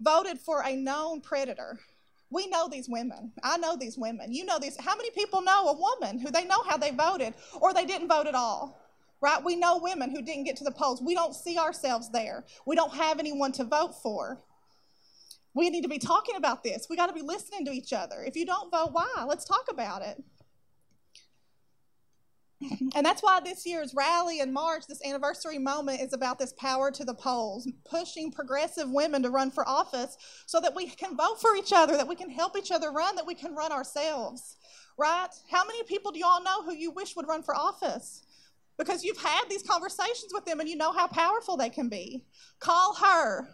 voted 0.00 0.38
for 0.38 0.62
a 0.62 0.76
known 0.76 1.20
predator. 1.20 1.78
We 2.32 2.46
know 2.46 2.66
these 2.66 2.88
women. 2.88 3.32
I 3.42 3.58
know 3.58 3.76
these 3.76 3.98
women. 3.98 4.32
You 4.32 4.46
know 4.46 4.58
these. 4.58 4.76
How 4.80 4.96
many 4.96 5.10
people 5.10 5.42
know 5.42 5.68
a 5.68 5.78
woman 5.78 6.18
who 6.18 6.30
they 6.30 6.44
know 6.44 6.62
how 6.66 6.78
they 6.78 6.90
voted 6.90 7.34
or 7.60 7.74
they 7.74 7.84
didn't 7.84 8.08
vote 8.08 8.26
at 8.26 8.34
all? 8.34 8.80
Right? 9.20 9.44
We 9.44 9.54
know 9.54 9.78
women 9.78 10.10
who 10.10 10.22
didn't 10.22 10.44
get 10.44 10.56
to 10.56 10.64
the 10.64 10.72
polls. 10.72 11.02
We 11.02 11.14
don't 11.14 11.34
see 11.34 11.58
ourselves 11.58 12.10
there. 12.10 12.44
We 12.66 12.74
don't 12.74 12.94
have 12.94 13.18
anyone 13.18 13.52
to 13.52 13.64
vote 13.64 13.94
for. 14.02 14.40
We 15.54 15.68
need 15.68 15.82
to 15.82 15.88
be 15.88 15.98
talking 15.98 16.36
about 16.36 16.64
this. 16.64 16.86
We 16.88 16.96
got 16.96 17.08
to 17.08 17.12
be 17.12 17.20
listening 17.20 17.66
to 17.66 17.72
each 17.72 17.92
other. 17.92 18.24
If 18.24 18.34
you 18.36 18.46
don't 18.46 18.70
vote, 18.70 18.92
why? 18.92 19.24
Let's 19.28 19.44
talk 19.44 19.66
about 19.70 20.00
it. 20.00 20.22
And 22.94 23.06
that's 23.06 23.22
why 23.22 23.40
this 23.40 23.64
year's 23.66 23.94
rally 23.94 24.40
in 24.40 24.52
March, 24.52 24.86
this 24.86 25.04
anniversary 25.04 25.58
moment, 25.58 26.00
is 26.00 26.12
about 26.12 26.38
this 26.38 26.52
power 26.54 26.90
to 26.90 27.04
the 27.04 27.14
polls, 27.14 27.68
pushing 27.84 28.30
progressive 28.30 28.90
women 28.90 29.22
to 29.22 29.30
run 29.30 29.50
for 29.50 29.66
office 29.66 30.16
so 30.46 30.60
that 30.60 30.74
we 30.74 30.86
can 30.86 31.16
vote 31.16 31.40
for 31.40 31.56
each 31.56 31.72
other, 31.72 31.96
that 31.96 32.08
we 32.08 32.16
can 32.16 32.30
help 32.30 32.56
each 32.56 32.70
other 32.70 32.90
run, 32.90 33.16
that 33.16 33.26
we 33.26 33.34
can 33.34 33.54
run 33.54 33.72
ourselves, 33.72 34.56
right? 34.98 35.28
How 35.50 35.64
many 35.64 35.82
people 35.84 36.12
do 36.12 36.20
y'all 36.20 36.42
know 36.42 36.62
who 36.62 36.74
you 36.74 36.90
wish 36.90 37.16
would 37.16 37.28
run 37.28 37.42
for 37.42 37.54
office? 37.54 38.22
Because 38.78 39.04
you've 39.04 39.22
had 39.22 39.44
these 39.48 39.62
conversations 39.62 40.32
with 40.32 40.44
them 40.44 40.60
and 40.60 40.68
you 40.68 40.76
know 40.76 40.92
how 40.92 41.06
powerful 41.06 41.56
they 41.56 41.70
can 41.70 41.88
be. 41.88 42.24
Call 42.58 42.94
her, 42.94 43.48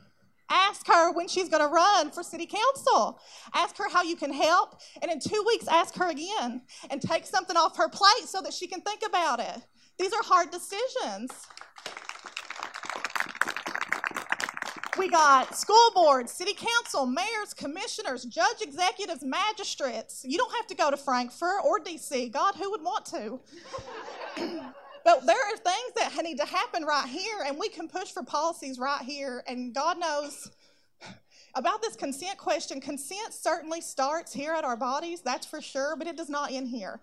Ask 0.50 0.86
her 0.86 1.12
when 1.12 1.28
she's 1.28 1.48
going 1.48 1.62
to 1.62 1.68
run 1.68 2.10
for 2.10 2.22
city 2.22 2.46
council. 2.46 3.20
Ask 3.54 3.76
her 3.78 3.88
how 3.90 4.02
you 4.02 4.16
can 4.16 4.32
help. 4.32 4.80
And 5.02 5.10
in 5.10 5.20
two 5.20 5.44
weeks, 5.46 5.68
ask 5.68 5.94
her 5.96 6.10
again 6.10 6.62
and 6.90 7.02
take 7.02 7.26
something 7.26 7.56
off 7.56 7.76
her 7.76 7.88
plate 7.88 8.26
so 8.26 8.40
that 8.42 8.52
she 8.52 8.66
can 8.66 8.80
think 8.80 9.02
about 9.06 9.40
it. 9.40 9.58
These 9.98 10.12
are 10.12 10.22
hard 10.22 10.50
decisions. 10.50 11.32
We 14.98 15.08
got 15.08 15.56
school 15.56 15.92
boards, 15.94 16.32
city 16.32 16.54
council, 16.54 17.06
mayors, 17.06 17.54
commissioners, 17.54 18.24
judge 18.24 18.60
executives, 18.60 19.22
magistrates. 19.22 20.24
You 20.24 20.38
don't 20.38 20.52
have 20.56 20.66
to 20.66 20.74
go 20.74 20.90
to 20.90 20.96
Frankfort 20.96 21.60
or 21.64 21.78
DC. 21.78 22.32
God, 22.32 22.56
who 22.56 22.70
would 22.72 22.82
want 22.82 23.06
to? 23.06 23.38
But 25.08 25.24
there 25.24 25.36
are 25.36 25.56
things 25.56 25.92
that 25.96 26.22
need 26.22 26.36
to 26.36 26.44
happen 26.44 26.84
right 26.84 27.08
here, 27.08 27.38
and 27.46 27.58
we 27.58 27.70
can 27.70 27.88
push 27.88 28.10
for 28.10 28.22
policies 28.22 28.78
right 28.78 29.00
here. 29.00 29.42
And 29.48 29.74
God 29.74 29.98
knows 29.98 30.50
about 31.54 31.80
this 31.80 31.96
consent 31.96 32.36
question. 32.36 32.78
Consent 32.78 33.32
certainly 33.32 33.80
starts 33.80 34.34
here 34.34 34.52
at 34.52 34.64
our 34.64 34.76
bodies, 34.76 35.22
that's 35.22 35.46
for 35.46 35.62
sure, 35.62 35.96
but 35.96 36.08
it 36.08 36.18
does 36.18 36.28
not 36.28 36.52
end 36.52 36.68
here. 36.68 37.00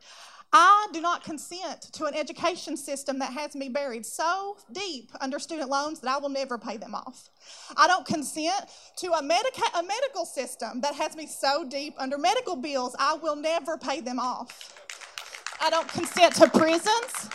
I 0.53 0.87
do 0.93 1.01
not 1.01 1.23
consent 1.23 1.81
to 1.93 2.05
an 2.05 2.13
education 2.13 2.77
system 2.77 3.17
that 3.17 3.33
has 3.33 3.55
me 3.55 3.69
buried 3.69 4.05
so 4.05 4.57
deep 4.71 5.09
under 5.19 5.39
student 5.39 5.71
loans 5.71 5.99
that 6.01 6.11
I 6.11 6.19
will 6.19 6.29
never 6.29 6.59
pay 6.59 6.77
them 6.77 6.93
off. 6.93 7.31
I 7.75 7.87
don't 7.87 8.05
consent 8.05 8.65
to 8.97 9.13
a, 9.13 9.23
medica- 9.23 9.79
a 9.79 9.81
medical 9.81 10.27
system 10.27 10.79
that 10.81 10.93
has 10.93 11.15
me 11.15 11.25
so 11.25 11.67
deep 11.67 11.95
under 11.97 12.19
medical 12.19 12.55
bills 12.55 12.95
I 12.99 13.15
will 13.15 13.35
never 13.35 13.79
pay 13.79 13.99
them 13.99 14.19
off. 14.19 14.75
I 15.59 15.71
don't 15.71 15.87
consent 15.87 16.35
to 16.35 16.47
prisons 16.51 17.31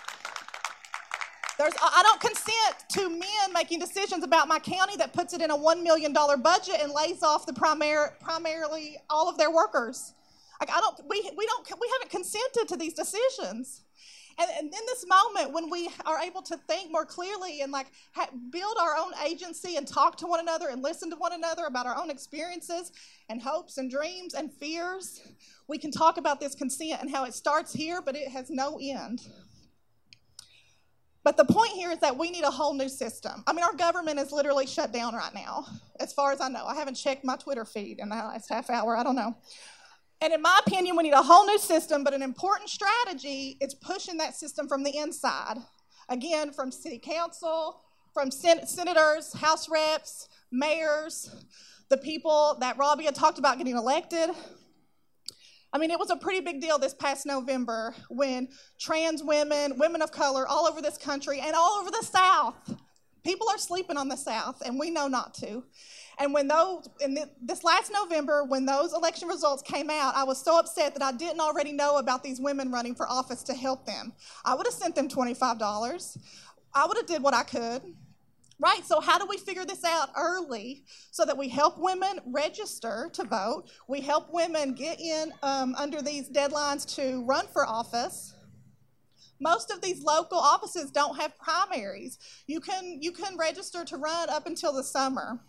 there's, 1.61 1.75
I 1.83 2.03
don't 2.03 2.21
consent 2.21 2.89
to 2.93 3.11
men 3.11 3.53
making 3.53 3.81
decisions 3.81 4.25
about 4.25 4.49
my 4.49 4.59
county 4.59 4.97
that 4.97 5.13
puts 5.13 5.35
it 5.35 5.43
in 5.43 5.51
a 5.51 5.57
$1 5.57 5.83
million 5.83 6.13
budget 6.15 6.77
and 6.81 6.91
lays 6.91 7.23
off 7.23 7.45
the 7.45 7.53
primarily 7.53 8.97
all 9.11 9.29
of 9.29 9.37
their 9.37 9.51
workers. 9.51 10.15
Like 10.59 10.71
I 10.71 10.81
don't, 10.81 10.99
we, 11.07 11.31
we 11.37 11.47
don't, 11.47 11.71
we 11.79 11.91
haven't 11.93 12.11
consented 12.11 12.67
to 12.69 12.77
these 12.77 12.95
decisions. 12.95 13.83
And, 14.39 14.49
and 14.57 14.65
in 14.69 14.81
this 14.87 15.05
moment, 15.07 15.53
when 15.53 15.69
we 15.69 15.91
are 16.07 16.19
able 16.21 16.41
to 16.43 16.57
think 16.57 16.91
more 16.91 17.05
clearly 17.05 17.61
and 17.61 17.71
like 17.71 17.89
ha- 18.15 18.31
build 18.51 18.77
our 18.81 18.97
own 18.97 19.13
agency 19.27 19.77
and 19.77 19.87
talk 19.87 20.17
to 20.19 20.27
one 20.27 20.41
another 20.41 20.71
and 20.71 20.83
listen 20.83 21.11
to 21.11 21.17
one 21.17 21.35
another 21.35 21.67
about 21.67 21.85
our 21.85 21.97
own 22.01 22.09
experiences 22.09 22.91
and 23.29 23.43
hopes 23.43 23.77
and 23.77 23.91
dreams 23.91 24.33
and 24.33 24.51
fears, 24.51 25.21
we 25.69 25.77
can 25.77 25.91
talk 25.91 26.17
about 26.17 26.41
this 26.41 26.55
consent 26.55 27.03
and 27.03 27.11
how 27.11 27.25
it 27.25 27.35
starts 27.35 27.71
here, 27.71 28.01
but 28.01 28.17
it 28.17 28.29
has 28.29 28.49
no 28.49 28.79
end. 28.81 29.29
But 31.23 31.37
the 31.37 31.45
point 31.45 31.73
here 31.73 31.91
is 31.91 31.99
that 31.99 32.17
we 32.17 32.31
need 32.31 32.45
a 32.45 32.51
whole 32.51 32.73
new 32.73 32.89
system. 32.89 33.43
I 33.47 33.53
mean, 33.53 33.63
our 33.63 33.75
government 33.75 34.19
is 34.19 34.33
literally 34.33 34.67
shut 34.67 34.93
down 34.93 35.15
right 35.15 35.35
now, 35.35 35.67
as 35.99 36.13
far 36.13 36.33
as 36.33 36.41
I 36.41 36.49
know. 36.49 36.65
I 36.65 36.75
haven't 36.75 36.95
checked 36.95 37.25
my 37.25 37.37
Twitter 37.37 37.65
feed 37.65 37.99
in 37.99 38.09
the 38.09 38.15
last 38.15 38.49
half 38.49 38.71
hour. 38.71 38.97
I 38.97 39.03
don't 39.03 39.17
know. 39.17 39.37
And 40.23 40.33
in 40.33 40.41
my 40.43 40.61
opinion, 40.67 40.97
we 40.97 41.03
need 41.03 41.13
a 41.13 41.23
whole 41.23 41.47
new 41.47 41.59
system, 41.59 42.05
but 42.05 42.15
an 42.15 42.23
important 42.23 42.71
strategy 42.71 43.57
is 43.61 43.75
pushing 43.75 44.19
that 44.19 44.35
system 44.35 44.69
from 44.69 44.83
the 44.83 44.97
inside. 44.97 45.57
Again, 46.09 46.53
from 46.53 46.73
city 46.73 46.99
council, 46.99 47.83
from 48.13 48.31
sen- 48.31 48.67
senators, 48.67 49.33
house 49.35 49.69
reps, 49.69 50.29
mayors, 50.51 51.35
the 51.89 51.97
people 51.97 52.57
that 52.61 52.79
Rabia 52.79 53.07
had 53.07 53.15
talked 53.15 53.39
about 53.39 53.59
getting 53.59 53.77
elected. 53.77 54.31
I 55.73 55.79
mean, 55.79 55.91
it 55.91 55.99
was 55.99 56.11
a 56.11 56.17
pretty 56.17 56.41
big 56.41 56.61
deal 56.61 56.79
this 56.79 56.95
past 56.95 57.27
November 57.27 57.95
when 58.09 58.49
trans 58.79 59.23
women, 59.23 59.79
women 59.79 60.03
of 60.03 60.11
color 60.11 60.47
all 60.47 60.67
over 60.67 60.83
this 60.83 60.99
country 60.99 61.41
and 61.41 61.55
all 61.55 61.81
over 61.81 61.91
the 61.91 62.05
South, 62.05 62.75
people 63.25 63.49
are 63.49 63.59
sleeping 63.59 63.97
on 63.97 64.09
the 64.09 64.17
South, 64.17 64.63
and 64.65 64.79
we 64.79 64.91
know 64.91 65.07
not 65.07 65.35
to. 65.35 65.63
And 66.19 66.35
when 66.35 66.49
those, 66.49 66.89
in 67.01 67.17
this 67.41 67.65
last 67.65 67.93
November, 67.93 68.45
when 68.45 68.67
those 68.67 68.93
election 68.93 69.29
results 69.29 69.63
came 69.63 69.91
out, 69.91 70.15
I 70.15 70.25
was 70.25 70.43
so 70.43 70.59
upset 70.59 70.95
that 70.95 71.03
I 71.03 71.13
didn't 71.13 71.41
already 71.41 71.73
know 71.73 71.97
about 71.99 72.23
these 72.23 72.41
women 72.41 72.71
running 72.71 72.95
for 72.95 73.09
office 73.09 73.43
to 73.45 73.55
help 73.55 73.87
them. 73.87 74.13
I 74.45 74.55
would 74.55 74.67
have 74.67 74.75
sent 74.75 74.95
them 74.97 75.09
$25. 75.09 76.19
I 76.75 76.87
would 76.87 76.97
have 76.97 77.07
did 77.07 77.23
what 77.23 77.35
I 77.35 77.43
could. 77.43 77.83
Right, 78.63 78.85
so 78.85 79.01
how 79.01 79.17
do 79.19 79.25
we 79.25 79.39
figure 79.39 79.65
this 79.65 79.85
out 79.85 80.11
early 80.15 80.85
so 81.11 81.25
that 81.25 81.37
we 81.37 81.49
help 81.49 81.79
women 81.79 82.21
register 82.27 83.09
to 83.15 83.25
vote? 83.25 83.65
We 83.89 84.03
help 84.03 84.29
women 84.35 84.75
get 84.75 85.01
in 85.01 85.33
um, 85.43 85.75
under 85.79 86.03
these 86.03 86.29
deadlines 86.29 86.85
to 86.97 87.25
run 87.25 87.47
for 87.47 87.67
office. 87.67 88.35
Most 89.41 89.71
of 89.71 89.81
these 89.81 90.03
local 90.03 90.37
offices 90.37 90.91
don't 90.91 91.19
have 91.19 91.39
primaries. 91.39 92.19
You 92.47 92.61
can, 92.61 92.99
you 93.01 93.13
can 93.13 93.39
register 93.39 93.83
to 93.87 93.97
run 93.97 94.29
up 94.29 94.47
until 94.47 94.75
the 94.75 94.85
summer. 94.85 95.41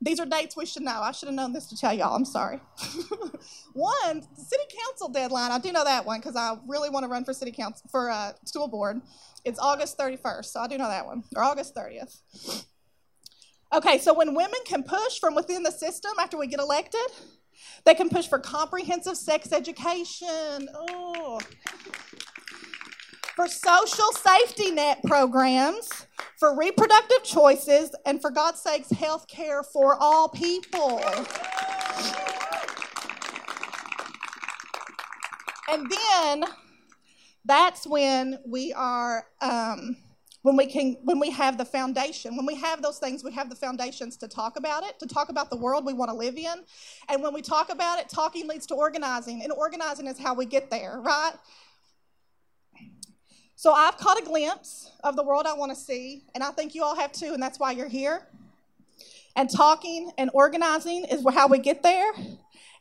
These 0.00 0.20
are 0.20 0.26
dates 0.26 0.56
we 0.56 0.66
should 0.66 0.82
know. 0.82 1.00
I 1.00 1.12
should 1.12 1.28
have 1.28 1.34
known 1.34 1.52
this 1.52 1.66
to 1.66 1.76
tell 1.76 1.92
y'all. 1.92 2.14
I'm 2.14 2.24
sorry. 2.24 2.60
one, 3.72 4.20
the 4.36 4.44
city 4.44 4.64
council 4.84 5.08
deadline. 5.08 5.50
I 5.50 5.58
do 5.58 5.72
know 5.72 5.84
that 5.84 6.04
one 6.04 6.20
because 6.20 6.36
I 6.36 6.56
really 6.66 6.90
want 6.90 7.04
to 7.04 7.08
run 7.08 7.24
for 7.24 7.32
city 7.32 7.52
council 7.52 7.88
for 7.90 8.10
uh, 8.10 8.32
school 8.44 8.68
board. 8.68 9.00
It's 9.44 9.58
August 9.58 9.96
31st, 9.96 10.44
so 10.46 10.60
I 10.60 10.66
do 10.66 10.76
know 10.76 10.88
that 10.88 11.06
one, 11.06 11.24
or 11.34 11.42
August 11.42 11.74
30th. 11.74 12.20
Okay, 13.72 13.98
so 13.98 14.12
when 14.12 14.34
women 14.34 14.60
can 14.66 14.82
push 14.82 15.18
from 15.18 15.34
within 15.34 15.62
the 15.62 15.70
system 15.70 16.12
after 16.20 16.36
we 16.36 16.46
get 16.46 16.60
elected, 16.60 17.00
they 17.84 17.94
can 17.94 18.08
push 18.08 18.28
for 18.28 18.38
comprehensive 18.38 19.16
sex 19.16 19.52
education. 19.52 20.68
Oh. 20.74 21.40
For 23.36 23.48
social 23.48 24.12
safety 24.12 24.70
net 24.70 25.02
programs, 25.04 26.06
for 26.38 26.56
reproductive 26.56 27.22
choices, 27.22 27.94
and 28.06 28.18
for 28.18 28.30
God's 28.30 28.62
sakes, 28.62 28.90
health 28.90 29.28
care 29.28 29.62
for 29.62 29.94
all 30.00 30.30
people. 30.30 31.02
And 35.68 35.86
then 35.90 36.44
that's 37.44 37.86
when 37.86 38.38
we 38.46 38.72
are 38.72 39.26
um, 39.42 39.98
when 40.40 40.56
we 40.56 40.64
can 40.64 40.96
when 41.02 41.18
we 41.18 41.30
have 41.30 41.58
the 41.58 41.64
foundation. 41.66 42.36
When 42.36 42.46
we 42.46 42.54
have 42.54 42.80
those 42.80 42.98
things 42.98 43.22
we 43.22 43.32
have 43.32 43.50
the 43.50 43.56
foundations 43.56 44.16
to 44.18 44.28
talk 44.28 44.56
about 44.56 44.82
it 44.82 44.98
to 45.00 45.06
talk 45.06 45.28
about 45.28 45.50
the 45.50 45.56
world 45.56 45.84
we 45.84 45.92
want 45.92 46.10
to 46.10 46.16
live 46.16 46.38
in. 46.38 46.64
And 47.10 47.22
when 47.22 47.34
we 47.34 47.42
talk 47.42 47.70
about 47.70 47.98
it 47.98 48.08
talking 48.08 48.48
leads 48.48 48.66
to 48.68 48.74
organizing 48.74 49.42
and 49.42 49.52
organizing 49.52 50.06
is 50.06 50.18
how 50.18 50.32
we 50.32 50.46
get 50.46 50.70
there 50.70 51.00
right 51.02 51.34
so 53.56 53.72
i've 53.72 53.96
caught 53.96 54.20
a 54.20 54.24
glimpse 54.24 54.92
of 55.02 55.16
the 55.16 55.22
world 55.22 55.46
i 55.46 55.52
want 55.52 55.70
to 55.70 55.76
see 55.76 56.22
and 56.34 56.44
i 56.44 56.50
think 56.50 56.74
you 56.74 56.84
all 56.84 56.94
have 56.94 57.10
too 57.10 57.34
and 57.34 57.42
that's 57.42 57.58
why 57.58 57.72
you're 57.72 57.88
here 57.88 58.22
and 59.34 59.50
talking 59.50 60.10
and 60.16 60.30
organizing 60.32 61.04
is 61.04 61.24
how 61.34 61.48
we 61.48 61.58
get 61.58 61.82
there 61.82 62.12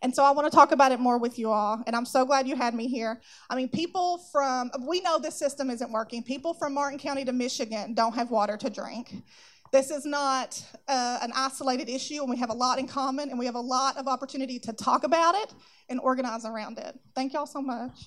and 0.06 0.14
so 0.14 0.24
I 0.24 0.30
want 0.30 0.46
to 0.46 0.56
talk 0.56 0.72
about 0.72 0.92
it 0.92 1.00
more 1.00 1.18
with 1.18 1.40
you 1.40 1.50
all. 1.50 1.82
And 1.88 1.96
I'm 1.96 2.06
so 2.06 2.26
glad 2.26 2.48
you 2.48 2.56
had 2.56 2.76
me 2.76 2.88
here. 2.88 3.20
I 3.50 3.56
mean, 3.56 3.70
people 3.70 4.20
from, 4.32 4.70
we 4.88 5.02
know 5.02 5.18
this 5.18 5.34
system 5.34 5.72
isn't 5.72 5.92
working. 5.92 6.22
People 6.22 6.54
from 6.54 6.76
Martin 6.76 7.00
County 7.00 7.26
to 7.26 7.34
Michigan 7.34 7.96
don't 7.96 8.14
have 8.14 8.30
water 8.30 8.56
to 8.56 8.70
drink. 8.70 9.24
This 9.72 9.90
is 9.90 10.06
not 10.06 10.64
uh, 10.88 11.18
an 11.24 11.32
isolated 11.36 11.90
issue, 11.90 12.22
and 12.22 12.30
we 12.30 12.38
have 12.38 12.52
a 12.52 12.54
lot 12.54 12.78
in 12.78 12.88
common, 12.88 13.30
and 13.32 13.40
we 13.40 13.48
have 13.48 13.56
a 13.56 13.60
lot 13.60 13.98
of 13.98 14.08
opportunity 14.08 14.60
to 14.60 14.74
talk 14.74 15.04
about 15.04 15.34
it 15.34 15.54
and 15.90 16.00
organize 16.00 16.46
around 16.46 16.78
it. 16.78 17.00
Thank 17.16 17.34
y'all 17.34 17.48
so 17.48 17.62
much. 17.62 18.06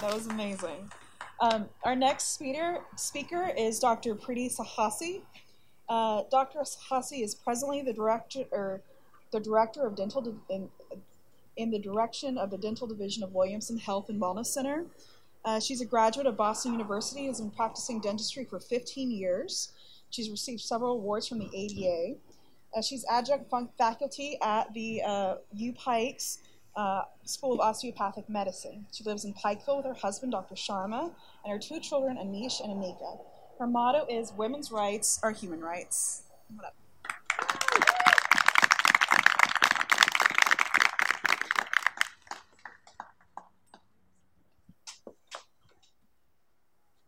That 0.00 0.14
was 0.14 0.28
amazing. 0.28 0.90
Um, 1.42 1.68
our 1.84 1.94
next 1.94 2.32
speaker, 2.32 2.78
speaker 2.96 3.52
is 3.56 3.78
Dr. 3.78 4.14
Preeti 4.14 4.50
Sahasi. 4.50 5.20
Uh, 5.90 6.22
Dr. 6.30 6.60
Sahasi 6.60 7.22
is 7.22 7.34
presently 7.34 7.82
the 7.82 7.92
director 7.92 8.44
or 8.50 8.80
the 9.30 9.40
director 9.40 9.86
of 9.86 9.94
dental 9.96 10.34
in, 10.48 10.70
in 11.58 11.70
the 11.70 11.78
direction 11.78 12.38
of 12.38 12.50
the 12.50 12.56
Dental 12.56 12.86
Division 12.86 13.22
of 13.22 13.34
Williamson 13.34 13.76
Health 13.76 14.08
and 14.08 14.18
Wellness 14.18 14.46
Center. 14.46 14.86
Uh, 15.44 15.60
she's 15.60 15.82
a 15.82 15.86
graduate 15.86 16.26
of 16.26 16.36
Boston 16.36 16.72
University, 16.72 17.26
has 17.26 17.40
been 17.40 17.50
practicing 17.50 18.00
dentistry 18.00 18.46
for 18.46 18.58
15 18.58 19.10
years. 19.10 19.72
She's 20.08 20.30
received 20.30 20.62
several 20.62 20.92
awards 20.92 21.28
from 21.28 21.40
the 21.40 21.50
ADA. 21.54 22.18
Uh, 22.74 22.80
she's 22.80 23.04
adjunct 23.10 23.50
faculty 23.76 24.38
at 24.42 24.72
the 24.72 25.02
uh, 25.02 25.34
UPIKE's 25.56 26.38
uh, 26.76 27.02
School 27.24 27.54
of 27.54 27.60
Osteopathic 27.60 28.28
Medicine. 28.28 28.86
She 28.92 29.04
lives 29.04 29.24
in 29.24 29.34
Pikeville 29.34 29.78
with 29.78 29.86
her 29.86 29.94
husband, 29.94 30.32
Dr. 30.32 30.54
Sharma, 30.54 31.12
and 31.44 31.52
her 31.52 31.58
two 31.58 31.80
children, 31.80 32.16
Anish 32.16 32.60
and 32.62 32.72
Anika. 32.72 33.18
Her 33.58 33.66
motto 33.66 34.06
is 34.08 34.32
Women's 34.32 34.72
Rights 34.72 35.20
are 35.22 35.32
Human 35.32 35.60
Rights. 35.60 36.22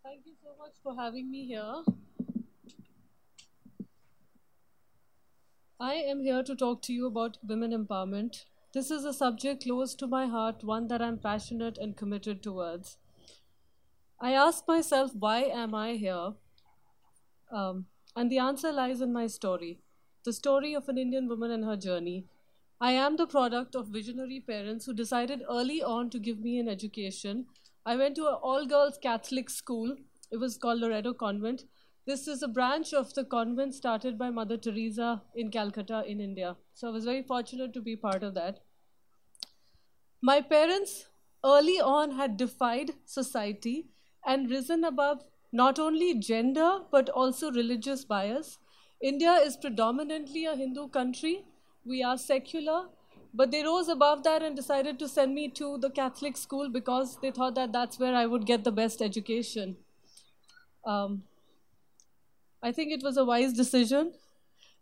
Thank 0.04 0.26
you 0.26 0.34
so 0.42 0.50
much 0.58 0.74
for 0.82 0.94
having 0.94 1.30
me 1.30 1.46
here. 1.46 1.82
I 5.80 5.94
am 5.94 6.20
here 6.20 6.42
to 6.44 6.54
talk 6.54 6.82
to 6.82 6.92
you 6.92 7.06
about 7.06 7.38
women 7.42 7.72
empowerment. 7.72 8.44
This 8.72 8.90
is 8.90 9.04
a 9.04 9.12
subject 9.12 9.64
close 9.64 9.94
to 9.96 10.06
my 10.06 10.26
heart, 10.26 10.64
one 10.64 10.88
that 10.88 11.02
I'm 11.02 11.18
passionate 11.18 11.76
and 11.76 11.94
committed 11.94 12.42
towards. 12.42 12.96
I 14.18 14.32
ask 14.32 14.66
myself, 14.66 15.10
why 15.14 15.40
am 15.42 15.74
I 15.74 15.92
here? 15.92 16.32
Um, 17.50 17.84
and 18.16 18.32
the 18.32 18.38
answer 18.38 18.72
lies 18.72 19.02
in 19.02 19.12
my 19.12 19.26
story 19.26 19.78
the 20.24 20.32
story 20.32 20.72
of 20.72 20.88
an 20.88 20.96
Indian 20.98 21.28
woman 21.28 21.50
and 21.50 21.64
her 21.64 21.76
journey. 21.76 22.24
I 22.80 22.92
am 22.92 23.16
the 23.16 23.26
product 23.26 23.74
of 23.74 23.88
visionary 23.88 24.38
parents 24.38 24.86
who 24.86 24.94
decided 24.94 25.42
early 25.50 25.82
on 25.82 26.10
to 26.10 26.20
give 26.20 26.38
me 26.38 26.60
an 26.60 26.68
education. 26.68 27.46
I 27.84 27.96
went 27.96 28.14
to 28.16 28.28
an 28.28 28.34
all 28.34 28.64
girls 28.66 28.98
Catholic 29.02 29.50
school, 29.50 29.96
it 30.30 30.36
was 30.36 30.56
called 30.56 30.80
Loreto 30.80 31.12
Convent. 31.12 31.64
This 32.04 32.26
is 32.26 32.42
a 32.42 32.48
branch 32.48 32.92
of 32.92 33.14
the 33.14 33.24
convent 33.24 33.74
started 33.74 34.18
by 34.18 34.30
Mother 34.30 34.56
Teresa 34.56 35.22
in 35.36 35.52
Calcutta, 35.52 36.02
in 36.04 36.20
India. 36.20 36.56
So 36.74 36.88
I 36.88 36.90
was 36.90 37.04
very 37.04 37.22
fortunate 37.22 37.72
to 37.74 37.80
be 37.80 37.94
part 37.94 38.24
of 38.24 38.34
that. 38.34 38.58
My 40.20 40.40
parents 40.40 41.06
early 41.44 41.80
on 41.80 42.16
had 42.16 42.36
defied 42.36 42.90
society 43.04 43.86
and 44.26 44.50
risen 44.50 44.82
above 44.82 45.22
not 45.52 45.78
only 45.78 46.18
gender 46.18 46.80
but 46.90 47.08
also 47.08 47.52
religious 47.52 48.04
bias. 48.04 48.58
India 49.00 49.34
is 49.34 49.56
predominantly 49.56 50.44
a 50.44 50.56
Hindu 50.56 50.88
country. 50.88 51.44
We 51.84 52.02
are 52.02 52.18
secular, 52.18 52.88
but 53.32 53.52
they 53.52 53.62
rose 53.62 53.88
above 53.88 54.24
that 54.24 54.42
and 54.42 54.56
decided 54.56 54.98
to 54.98 55.08
send 55.08 55.34
me 55.34 55.48
to 55.50 55.78
the 55.78 55.90
Catholic 55.90 56.36
school 56.36 56.68
because 56.68 57.18
they 57.22 57.30
thought 57.30 57.54
that 57.54 57.72
that's 57.72 58.00
where 58.00 58.14
I 58.14 58.26
would 58.26 58.44
get 58.44 58.64
the 58.64 58.72
best 58.72 59.02
education. 59.02 59.76
Um, 60.84 61.22
I 62.62 62.72
think 62.72 62.92
it 62.92 63.02
was 63.02 63.16
a 63.16 63.24
wise 63.24 63.52
decision. 63.52 64.12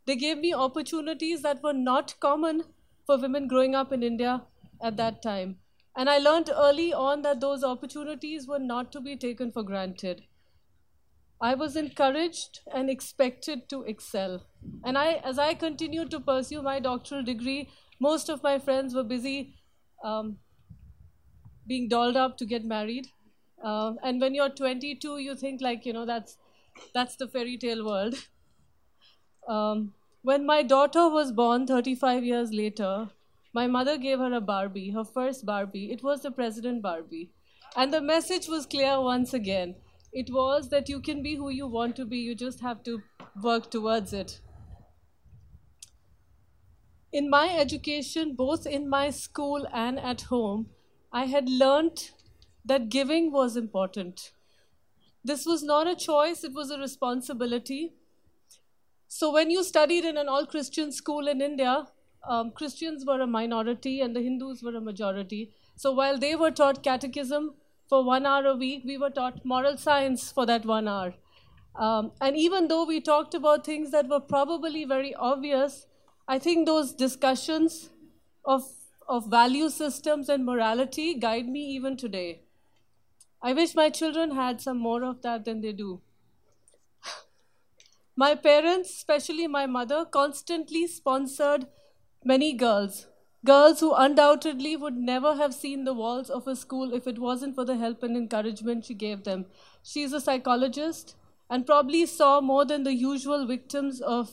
They 0.07 0.17
gave 0.17 0.39
me 0.39 0.53
opportunities 0.53 1.43
that 1.43 1.63
were 1.63 1.73
not 1.73 2.15
common 2.21 2.65
for 3.07 3.19
women 3.19 3.49
growing 3.49 3.75
up 3.75 3.93
in 3.93 4.03
India 4.03 4.43
at 4.83 4.97
that 4.97 5.23
time. 5.23 5.59
And 5.97 6.09
I 6.09 6.19
learned 6.19 6.51
early 6.55 6.93
on 6.93 7.23
that 7.23 7.41
those 7.41 7.65
opportunities 7.65 8.47
were 8.47 8.59
not 8.59 8.93
to 8.93 9.01
be 9.01 9.17
taken 9.17 9.51
for 9.51 9.63
granted. 9.63 10.23
I 11.41 11.55
was 11.55 11.75
encouraged 11.75 12.61
and 12.75 12.91
expected 12.91 13.69
to 13.71 13.83
excel. 13.83 14.43
And 14.85 14.99
I, 14.99 15.15
as 15.25 15.39
I 15.39 15.55
continued 15.55 16.11
to 16.11 16.21
pursue 16.21 16.63
my 16.63 16.81
doctoral 16.81 17.23
degree, 17.23 17.71
most 17.99 18.29
of 18.29 18.43
my 18.43 18.59
friends 18.59 18.95
were 18.95 19.05
busy 19.05 19.55
um, 20.05 20.39
being 21.67 21.89
dolled 21.89 22.17
up 22.17 22.37
to 22.39 22.45
get 22.45 22.65
married. 22.65 23.07
Uh, 23.65 23.95
and 24.03 24.21
when 24.21 24.35
you're 24.35 24.51
22, 24.51 25.19
you 25.19 25.35
think 25.35 25.61
like, 25.61 25.87
you 25.87 25.93
know, 25.93 26.05
that's 26.05 26.37
that's 26.95 27.17
the 27.17 27.29
fairy 27.29 27.57
tale 27.57 27.85
world. 27.85 28.15
Um, 29.49 29.95
when 30.23 30.45
my 30.45 30.63
daughter 30.63 31.09
was 31.09 31.33
born 31.33 31.67
35 31.67 32.25
years 32.25 32.53
later, 32.53 33.11
my 33.53 33.67
mother 33.67 33.99
gave 33.99 34.19
her 34.19 34.33
a 34.33 34.41
Barbie, 34.41 34.91
her 34.91 35.05
first 35.05 35.45
Barbie. 35.45 35.91
It 35.91 36.03
was 36.03 36.23
the 36.23 36.31
President 36.31 36.83
Barbie. 36.83 37.31
And 37.77 37.93
the 37.93 38.01
message 38.01 38.49
was 38.49 38.67
clear 38.67 39.01
once 39.01 39.33
again. 39.33 39.77
It 40.13 40.31
was 40.31 40.69
that 40.71 40.89
you 40.89 41.01
can 41.01 41.23
be 41.23 41.37
who 41.37 41.51
you 41.51 41.67
want 41.67 41.97
to 41.97 42.05
be, 42.05 42.19
you 42.19 42.35
just 42.35 42.61
have 42.61 42.83
to 42.85 43.03
work 43.43 43.71
towards 43.71 44.13
it. 44.13 44.41
In 47.13 47.29
my 47.29 47.49
education, 47.57 48.35
both 48.35 48.67
in 48.67 48.89
my 48.89 49.11
school 49.11 49.67
and 49.73 49.99
at 49.99 50.23
home, 50.23 50.71
I 51.13 51.25
had 51.25 51.49
learned 51.49 52.11
that 52.65 52.89
giving 52.89 53.33
was 53.33 53.57
important. 53.57 54.33
This 55.23 55.45
was 55.45 55.63
not 55.63 55.87
a 55.87 55.95
choice, 55.95 56.45
it 56.45 56.53
was 56.55 56.71
a 56.71 56.79
responsibility. 56.79 57.93
So, 59.07 59.33
when 59.33 59.51
you 59.51 59.63
studied 59.65 60.05
in 60.05 60.17
an 60.17 60.29
all 60.29 60.47
Christian 60.47 60.93
school 60.93 61.29
in 61.29 61.41
India, 61.41 61.87
um, 62.29 62.53
Christians 62.53 63.05
were 63.05 63.21
a 63.21 63.27
minority 63.27 64.01
and 64.01 64.15
the 64.15 64.21
Hindus 64.21 64.63
were 64.63 64.77
a 64.77 64.81
majority. 64.81 65.53
So, 65.77 65.93
while 65.93 66.19
they 66.19 66.37
were 66.37 66.51
taught 66.51 66.83
catechism 66.83 67.55
for 67.89 68.05
one 68.05 68.25
hour 68.25 68.47
a 68.47 68.57
week, 68.57 68.83
we 68.85 68.97
were 68.97 69.11
taught 69.11 69.45
moral 69.45 69.77
science 69.77 70.31
for 70.31 70.47
that 70.47 70.65
one 70.65 70.89
hour. 70.89 71.15
Um, 71.77 72.13
and 72.21 72.37
even 72.37 72.69
though 72.69 72.85
we 72.85 73.01
talked 73.01 73.35
about 73.35 73.65
things 73.65 73.91
that 73.91 74.09
were 74.09 74.21
probably 74.21 74.85
very 74.85 75.15
obvious, 75.15 75.87
I 76.29 76.39
think 76.39 76.67
those 76.67 76.93
discussions 76.93 77.91
of, 78.45 78.63
of 79.09 79.27
value 79.31 79.69
systems 79.69 80.29
and 80.29 80.45
morality 80.45 81.15
guide 81.15 81.49
me 81.49 81.61
even 81.71 81.97
today. 81.97 82.43
I 83.43 83.53
wish 83.55 83.75
my 83.75 83.89
children 83.91 84.33
had 84.33 84.61
some 84.61 84.79
more 84.79 85.03
of 85.03 85.23
that 85.23 85.45
than 85.45 85.61
they 85.61 85.73
do. 85.73 86.01
My 88.17 88.35
parents, 88.35 88.91
especially 88.91 89.47
my 89.47 89.67
mother, 89.67 90.05
constantly 90.05 90.87
sponsored 90.87 91.67
many 92.23 92.53
girls. 92.53 93.07
Girls 93.47 93.81
who 93.81 93.95
undoubtedly 93.95 94.77
would 94.77 94.97
never 94.97 95.37
have 95.37 95.55
seen 95.55 95.85
the 95.85 95.95
walls 95.95 96.29
of 96.29 96.47
a 96.47 96.55
school 96.55 96.93
if 96.93 97.07
it 97.07 97.19
wasn't 97.19 97.55
for 97.55 97.65
the 97.65 97.77
help 97.77 98.03
and 98.03 98.15
encouragement 98.15 98.85
she 98.85 98.93
gave 98.93 99.25
them. 99.25 99.47
She's 99.83 100.13
a 100.13 100.21
psychologist 100.21 101.15
and 101.49 101.65
probably 101.65 102.05
saw 102.05 102.43
more 102.43 102.67
than 102.67 102.83
the 102.83 102.95
usual 102.95 103.47
victims 103.47 104.03
of 104.03 104.31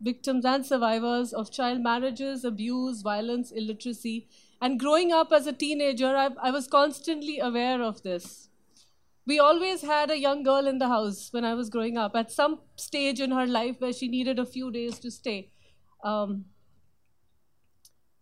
victims 0.00 0.44
and 0.44 0.64
survivors 0.64 1.32
of 1.32 1.50
child 1.50 1.80
marriages, 1.80 2.44
abuse, 2.44 3.02
violence, 3.02 3.50
illiteracy, 3.50 4.28
and 4.60 4.78
growing 4.78 5.12
up 5.12 5.32
as 5.32 5.46
a 5.46 5.52
teenager, 5.52 6.16
I, 6.16 6.30
I 6.42 6.50
was 6.50 6.66
constantly 6.66 7.38
aware 7.38 7.82
of 7.82 8.02
this. 8.02 8.48
We 9.26 9.38
always 9.38 9.82
had 9.82 10.10
a 10.10 10.18
young 10.18 10.42
girl 10.42 10.66
in 10.66 10.78
the 10.78 10.88
house 10.88 11.28
when 11.32 11.44
I 11.44 11.54
was 11.54 11.70
growing 11.70 11.96
up 11.96 12.16
at 12.16 12.32
some 12.32 12.60
stage 12.76 13.20
in 13.20 13.30
her 13.30 13.46
life 13.46 13.76
where 13.78 13.92
she 13.92 14.08
needed 14.08 14.38
a 14.38 14.46
few 14.46 14.70
days 14.70 14.98
to 15.00 15.10
stay. 15.10 15.50
Um, 16.02 16.46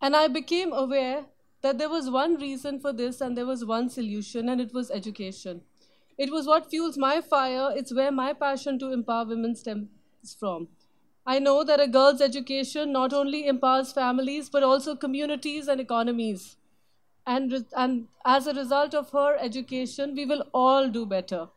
and 0.00 0.14
I 0.14 0.28
became 0.28 0.72
aware 0.72 1.26
that 1.62 1.78
there 1.78 1.88
was 1.88 2.10
one 2.10 2.36
reason 2.36 2.78
for 2.78 2.92
this 2.92 3.20
and 3.20 3.36
there 3.36 3.46
was 3.46 3.64
one 3.64 3.88
solution, 3.88 4.48
and 4.48 4.60
it 4.60 4.72
was 4.72 4.90
education. 4.90 5.62
It 6.16 6.30
was 6.30 6.46
what 6.46 6.70
fuels 6.70 6.96
my 6.96 7.20
fire, 7.20 7.70
it's 7.74 7.94
where 7.94 8.12
my 8.12 8.32
passion 8.32 8.78
to 8.80 8.92
empower 8.92 9.26
women 9.26 9.56
stems 9.56 9.88
from. 10.38 10.68
I 11.32 11.38
know 11.38 11.62
that 11.62 11.78
a 11.78 11.86
girl's 11.86 12.22
education 12.22 12.90
not 12.90 13.12
only 13.12 13.46
empowers 13.46 13.92
families 13.92 14.48
but 14.48 14.62
also 14.62 14.96
communities 14.96 15.68
and 15.68 15.78
economies. 15.78 16.56
And, 17.26 17.66
and 17.76 18.08
as 18.24 18.46
a 18.46 18.54
result 18.54 18.94
of 18.94 19.10
her 19.10 19.36
education, 19.38 20.14
we 20.14 20.24
will 20.24 20.44
all 20.54 20.88
do 20.88 21.04
better. 21.04 21.48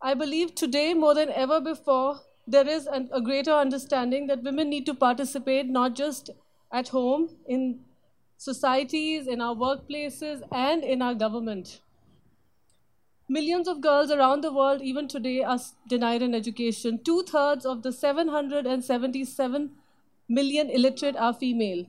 I 0.00 0.14
believe 0.14 0.54
today, 0.54 0.94
more 0.94 1.14
than 1.14 1.30
ever 1.30 1.60
before, 1.60 2.20
there 2.46 2.68
is 2.68 2.86
an, 2.86 3.08
a 3.12 3.20
greater 3.20 3.50
understanding 3.50 4.28
that 4.28 4.44
women 4.44 4.70
need 4.70 4.86
to 4.86 4.94
participate 4.94 5.66
not 5.66 5.96
just 5.96 6.30
at 6.72 6.88
home, 6.90 7.28
in 7.48 7.80
societies, 8.36 9.26
in 9.26 9.40
our 9.40 9.56
workplaces, 9.56 10.42
and 10.52 10.84
in 10.84 11.02
our 11.02 11.14
government. 11.14 11.80
Millions 13.34 13.68
of 13.68 13.80
girls 13.80 14.10
around 14.10 14.40
the 14.42 14.52
world, 14.52 14.82
even 14.82 15.06
today, 15.06 15.40
are 15.44 15.60
denied 15.88 16.20
an 16.20 16.34
education. 16.34 16.98
Two 17.04 17.22
thirds 17.22 17.64
of 17.64 17.82
the 17.82 17.92
777 17.92 19.70
million 20.28 20.68
illiterate 20.68 21.14
are 21.14 21.32
female. 21.32 21.86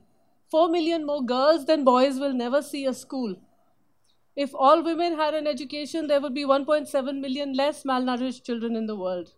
Four 0.52 0.68
million 0.68 1.04
more 1.04 1.20
girls 1.20 1.64
than 1.64 1.82
boys 1.82 2.20
will 2.20 2.32
never 2.32 2.62
see 2.62 2.84
a 2.86 2.94
school. 2.94 3.34
If 4.36 4.54
all 4.54 4.84
women 4.84 5.16
had 5.16 5.34
an 5.34 5.48
education, 5.48 6.06
there 6.06 6.20
would 6.20 6.32
be 6.32 6.44
1.7 6.44 7.18
million 7.20 7.54
less 7.54 7.82
malnourished 7.82 8.44
children 8.44 8.76
in 8.76 8.86
the 8.86 8.94
world. 8.94 9.32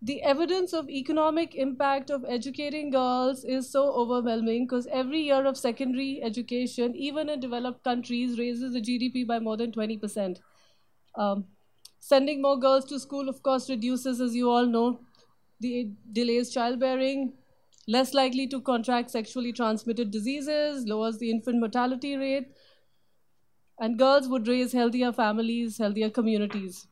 The 0.00 0.22
evidence 0.22 0.72
of 0.72 0.88
economic 0.88 1.56
impact 1.56 2.10
of 2.10 2.24
educating 2.28 2.90
girls 2.90 3.42
is 3.42 3.68
so 3.68 3.90
overwhelming 3.90 4.66
because 4.66 4.86
every 4.86 5.22
year 5.22 5.44
of 5.46 5.56
secondary 5.56 6.22
education, 6.22 6.94
even 6.94 7.28
in 7.28 7.40
developed 7.40 7.82
countries, 7.82 8.38
raises 8.38 8.72
the 8.72 8.80
GDP 8.80 9.26
by 9.26 9.40
more 9.40 9.56
than 9.56 9.72
20%. 9.72 10.38
Um, 11.16 11.46
sending 11.98 12.40
more 12.42 12.58
girls 12.58 12.84
to 12.86 12.98
school, 13.00 13.28
of 13.28 13.42
course, 13.42 13.68
reduces, 13.68 14.20
as 14.20 14.34
you 14.34 14.50
all 14.50 14.66
know, 14.66 15.00
the 15.60 15.90
delays 16.12 16.50
childbearing, 16.50 17.34
less 17.86 18.14
likely 18.14 18.46
to 18.48 18.60
contract 18.60 19.10
sexually 19.10 19.52
transmitted 19.52 20.10
diseases, 20.10 20.86
lowers 20.86 21.18
the 21.18 21.30
infant 21.30 21.60
mortality 21.60 22.16
rate, 22.16 22.48
and 23.78 23.98
girls 23.98 24.28
would 24.28 24.46
raise 24.46 24.72
healthier 24.72 25.12
families, 25.12 25.78
healthier 25.78 26.10
communities. 26.10 26.86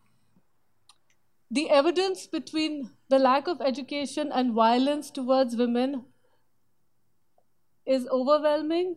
The 1.50 1.70
evidence 1.70 2.26
between 2.26 2.90
the 3.09 3.18
lack 3.18 3.46
of 3.48 3.61
education 3.61 4.31
and 4.33 4.52
violence 4.52 5.11
towards 5.11 5.57
women 5.57 6.04
is 7.87 8.07
overwhelming, 8.09 8.96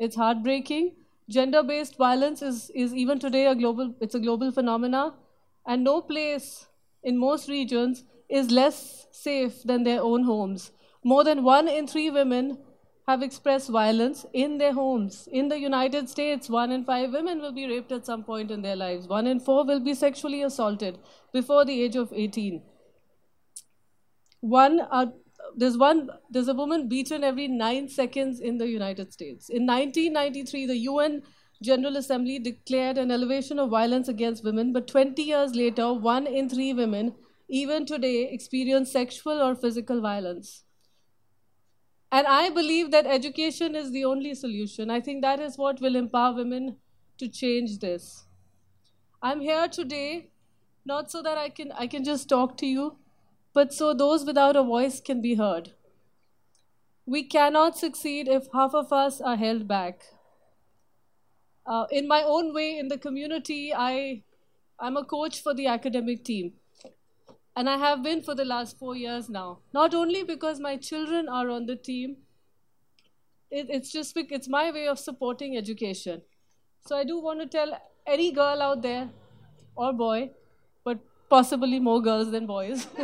it's 0.00 0.16
heartbreaking. 0.16 0.96
Gender-based 1.32 1.96
violence 1.96 2.42
is, 2.42 2.70
is 2.74 2.94
even 2.94 3.18
today 3.18 3.46
a 3.46 3.54
global, 3.54 3.94
it's 4.00 4.14
a 4.14 4.20
global 4.20 4.52
phenomena, 4.52 5.14
and 5.66 5.82
no 5.82 6.00
place 6.00 6.66
in 7.02 7.16
most 7.18 7.48
regions 7.48 8.04
is 8.28 8.50
less 8.50 9.06
safe 9.10 9.62
than 9.62 9.82
their 9.84 10.02
own 10.02 10.24
homes. 10.24 10.72
More 11.04 11.24
than 11.24 11.42
one 11.42 11.68
in 11.68 11.86
three 11.86 12.10
women 12.10 12.58
have 13.08 13.22
expressed 13.22 13.68
violence 13.68 14.24
in 14.32 14.58
their 14.58 14.72
homes. 14.72 15.28
In 15.32 15.48
the 15.48 15.58
United 15.58 16.08
States, 16.08 16.48
one 16.48 16.70
in 16.70 16.84
five 16.84 17.12
women 17.12 17.40
will 17.40 17.52
be 17.52 17.66
raped 17.66 17.92
at 17.92 18.06
some 18.06 18.22
point 18.22 18.50
in 18.50 18.62
their 18.62 18.76
lives. 18.76 19.08
One 19.08 19.26
in 19.26 19.40
four 19.40 19.64
will 19.64 19.80
be 19.80 19.94
sexually 19.94 20.42
assaulted 20.42 20.98
before 21.32 21.64
the 21.64 21.82
age 21.82 21.96
of 21.96 22.12
18. 22.12 22.62
One 24.40 24.80
out, 24.92 25.14
there's 25.56 25.76
one 25.76 26.10
there's 26.30 26.48
a 26.48 26.54
woman 26.54 26.88
beaten 26.88 27.24
every 27.24 27.48
nine 27.48 27.88
seconds 27.88 28.40
in 28.40 28.58
the 28.58 28.68
United 28.68 29.12
States. 29.12 29.48
In 29.48 29.66
1993, 29.66 30.66
the 30.66 30.78
UN 30.78 31.22
General 31.62 31.96
Assembly 31.96 32.38
declared 32.38 32.98
an 32.98 33.10
elevation 33.10 33.58
of 33.58 33.70
violence 33.70 34.08
against 34.08 34.44
women, 34.44 34.72
but 34.72 34.88
20 34.88 35.22
years 35.22 35.54
later, 35.54 35.92
one 35.92 36.26
in 36.26 36.48
three 36.48 36.72
women, 36.72 37.14
even 37.48 37.86
today, 37.86 38.28
experience 38.32 38.90
sexual 38.90 39.40
or 39.40 39.54
physical 39.54 40.00
violence. 40.00 40.64
And 42.10 42.26
I 42.26 42.50
believe 42.50 42.90
that 42.90 43.06
education 43.06 43.74
is 43.74 43.90
the 43.90 44.04
only 44.04 44.34
solution. 44.34 44.90
I 44.90 45.00
think 45.00 45.22
that 45.22 45.40
is 45.40 45.56
what 45.56 45.80
will 45.80 45.96
empower 45.96 46.34
women 46.34 46.76
to 47.18 47.28
change 47.28 47.78
this. 47.78 48.26
I'm 49.22 49.40
here 49.40 49.68
today 49.68 50.32
not 50.84 51.10
so 51.10 51.22
that 51.22 51.38
I 51.38 51.48
can, 51.48 51.72
I 51.72 51.86
can 51.86 52.04
just 52.04 52.28
talk 52.28 52.56
to 52.58 52.66
you, 52.66 52.96
but 53.54 53.72
so 53.72 53.92
those 53.92 54.24
without 54.24 54.56
a 54.56 54.62
voice 54.62 55.00
can 55.00 55.20
be 55.20 55.34
heard. 55.34 55.72
We 57.04 57.24
cannot 57.24 57.76
succeed 57.76 58.28
if 58.28 58.46
half 58.52 58.74
of 58.74 58.92
us 58.92 59.20
are 59.20 59.36
held 59.36 59.66
back. 59.68 60.00
Uh, 61.66 61.86
in 61.90 62.08
my 62.08 62.22
own 62.22 62.54
way, 62.54 62.78
in 62.78 62.88
the 62.88 62.98
community, 62.98 63.72
I, 63.74 64.22
I'm 64.78 64.96
a 64.96 65.04
coach 65.04 65.42
for 65.42 65.54
the 65.54 65.66
academic 65.66 66.24
team. 66.24 66.54
And 67.54 67.68
I 67.68 67.76
have 67.76 68.02
been 68.02 68.22
for 68.22 68.34
the 68.34 68.44
last 68.44 68.78
four 68.78 68.96
years 68.96 69.28
now. 69.28 69.58
Not 69.74 69.94
only 69.94 70.22
because 70.22 70.58
my 70.58 70.76
children 70.76 71.28
are 71.28 71.50
on 71.50 71.66
the 71.66 71.76
team, 71.76 72.16
it, 73.50 73.66
it's 73.68 73.92
just 73.92 74.16
it's 74.16 74.48
my 74.48 74.70
way 74.70 74.88
of 74.88 74.98
supporting 74.98 75.56
education. 75.56 76.22
So 76.86 76.96
I 76.96 77.04
do 77.04 77.20
want 77.20 77.40
to 77.40 77.46
tell 77.46 77.78
any 78.06 78.32
girl 78.32 78.62
out 78.62 78.82
there 78.82 79.10
or 79.76 79.92
boy, 79.92 80.30
but 80.84 80.98
possibly 81.32 81.80
more 81.80 82.02
girls 82.02 82.30
than 82.30 82.46
boys. 82.46 82.86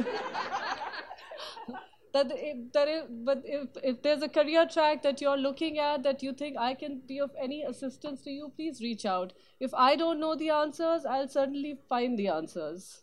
that 2.13 2.31
if, 2.31 2.73
that 2.75 2.89
if, 2.95 3.05
but 3.25 3.43
if, 3.45 3.69
if 3.83 4.03
there's 4.03 4.21
a 4.21 4.29
career 4.29 4.67
track 4.71 5.03
that 5.03 5.23
you're 5.23 5.39
looking 5.39 5.79
at 5.79 6.03
that 6.03 6.23
you 6.23 6.35
think 6.35 6.59
I 6.59 6.75
can 6.75 7.01
be 7.09 7.21
of 7.21 7.31
any 7.43 7.63
assistance 7.63 8.21
to 8.25 8.31
you, 8.31 8.53
please 8.55 8.83
reach 8.83 9.07
out. 9.07 9.33
If 9.59 9.73
I 9.73 9.97
don't 9.97 10.21
know 10.21 10.37
the 10.37 10.51
answers, 10.51 11.07
I'll 11.07 11.27
certainly 11.29 11.79
find 11.89 12.19
the 12.19 12.29
answers. 12.29 13.01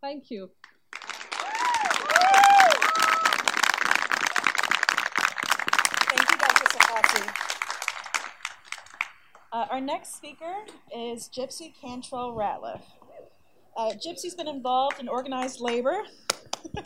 Thank 0.00 0.30
you. 0.30 0.50
Thank 6.06 6.30
you, 6.30 6.38
Dr. 6.38 6.64
Safati. 6.78 7.24
Uh, 9.52 9.66
our 9.70 9.80
next 9.82 10.16
speaker 10.16 10.54
is 10.96 11.28
Gypsy 11.28 11.74
Cantrell 11.78 12.32
Ratliff. 12.32 12.97
Uh, 13.78 13.92
Gypsy's 13.92 14.34
been 14.34 14.48
involved 14.48 14.98
in 14.98 15.08
organized 15.08 15.60
labor 15.60 16.02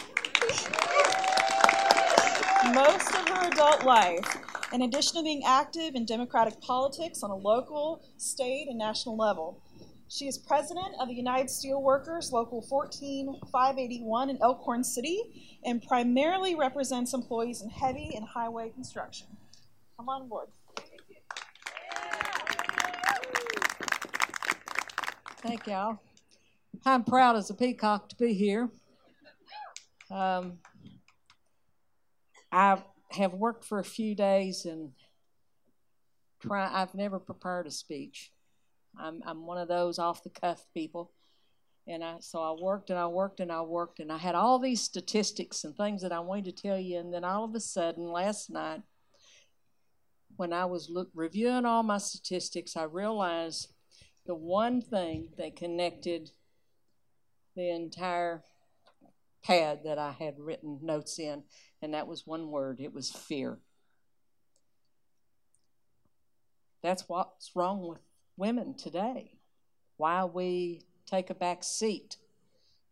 most 2.74 3.14
of 3.14 3.26
her 3.31 3.48
adult 3.48 3.83
life, 3.87 4.37
in 4.74 4.83
addition 4.83 5.16
to 5.16 5.22
being 5.22 5.42
active 5.46 5.94
in 5.94 6.05
democratic 6.05 6.61
politics 6.61 7.22
on 7.22 7.31
a 7.31 7.35
local, 7.35 8.02
state, 8.18 8.66
and 8.68 8.76
national 8.76 9.16
level. 9.16 9.59
She 10.09 10.26
is 10.26 10.37
president 10.37 10.88
of 11.00 11.09
the 11.09 11.14
United 11.14 11.46
Steelworkers 11.46 12.31
Local 12.31 12.61
14581 12.61 14.28
in 14.28 14.37
Elkhorn 14.42 14.85
City 14.85 15.59
and 15.64 15.83
primarily 15.83 16.55
represents 16.55 17.14
employees 17.14 17.62
in 17.62 17.70
heavy 17.70 18.12
and 18.14 18.26
highway 18.26 18.68
construction. 18.68 19.28
Come 19.96 20.11
on 20.11 20.28
board. 20.28 20.48
Thank 25.40 25.66
y'all. 25.66 25.98
I'm 26.85 27.04
proud 27.04 27.37
as 27.37 27.50
a 27.50 27.54
peacock 27.54 28.08
to 28.08 28.16
be 28.16 28.35
here. 28.35 28.68
Um, 30.11 30.58
I 32.50 32.82
have 33.12 33.35
worked 33.35 33.64
for 33.64 33.78
a 33.78 33.85
few 33.85 34.14
days 34.14 34.64
and 34.64 34.92
try. 36.40 36.68
I've 36.72 36.94
never 36.94 37.18
prepared 37.18 37.66
a 37.66 37.70
speech. 37.70 38.32
I'm 38.98 39.22
I'm 39.24 39.46
one 39.46 39.58
of 39.58 39.68
those 39.68 39.98
off 39.98 40.24
the 40.24 40.30
cuff 40.30 40.66
people. 40.74 41.12
And 41.87 42.04
I 42.04 42.16
so 42.20 42.40
I 42.40 42.54
worked 42.61 42.90
and 42.90 42.98
I 42.98 43.06
worked 43.06 43.40
and 43.40 43.50
I 43.50 43.62
worked 43.62 44.00
and 44.00 44.12
I 44.12 44.18
had 44.18 44.35
all 44.35 44.58
these 44.58 44.82
statistics 44.82 45.64
and 45.64 45.76
things 45.76 46.02
that 46.02 46.12
I 46.12 46.20
wanted 46.20 46.44
to 46.44 46.62
tell 46.62 46.78
you 46.78 46.98
and 46.98 47.12
then 47.12 47.24
all 47.24 47.44
of 47.44 47.54
a 47.54 47.61
sudden 47.61 48.12
last 48.12 48.50
night 48.50 48.82
when 50.37 50.52
I 50.52 50.64
was 50.64 50.88
look, 50.88 51.08
reviewing 51.14 51.64
all 51.64 51.82
my 51.82 51.98
statistics 51.98 52.76
I 52.76 52.85
realized 52.85 53.72
the 54.26 54.35
one 54.35 54.80
thing 54.80 55.30
that 55.38 55.56
connected 55.56 56.30
the 57.56 57.70
entire 57.70 58.42
pad 59.44 59.80
that 59.84 59.98
I 59.98 60.12
had 60.12 60.38
written 60.38 60.78
notes 60.82 61.18
in 61.18 61.42
and 61.80 61.94
that 61.94 62.06
was 62.06 62.26
one 62.26 62.50
word 62.50 62.80
it 62.80 62.92
was 62.92 63.10
fear. 63.10 63.58
That's 66.82 67.08
what's 67.08 67.50
wrong 67.54 67.86
with 67.86 68.00
women 68.36 68.74
today, 68.74 69.38
why 69.96 70.24
we 70.24 70.82
take 71.06 71.30
a 71.30 71.34
back 71.34 71.62
seat 71.62 72.16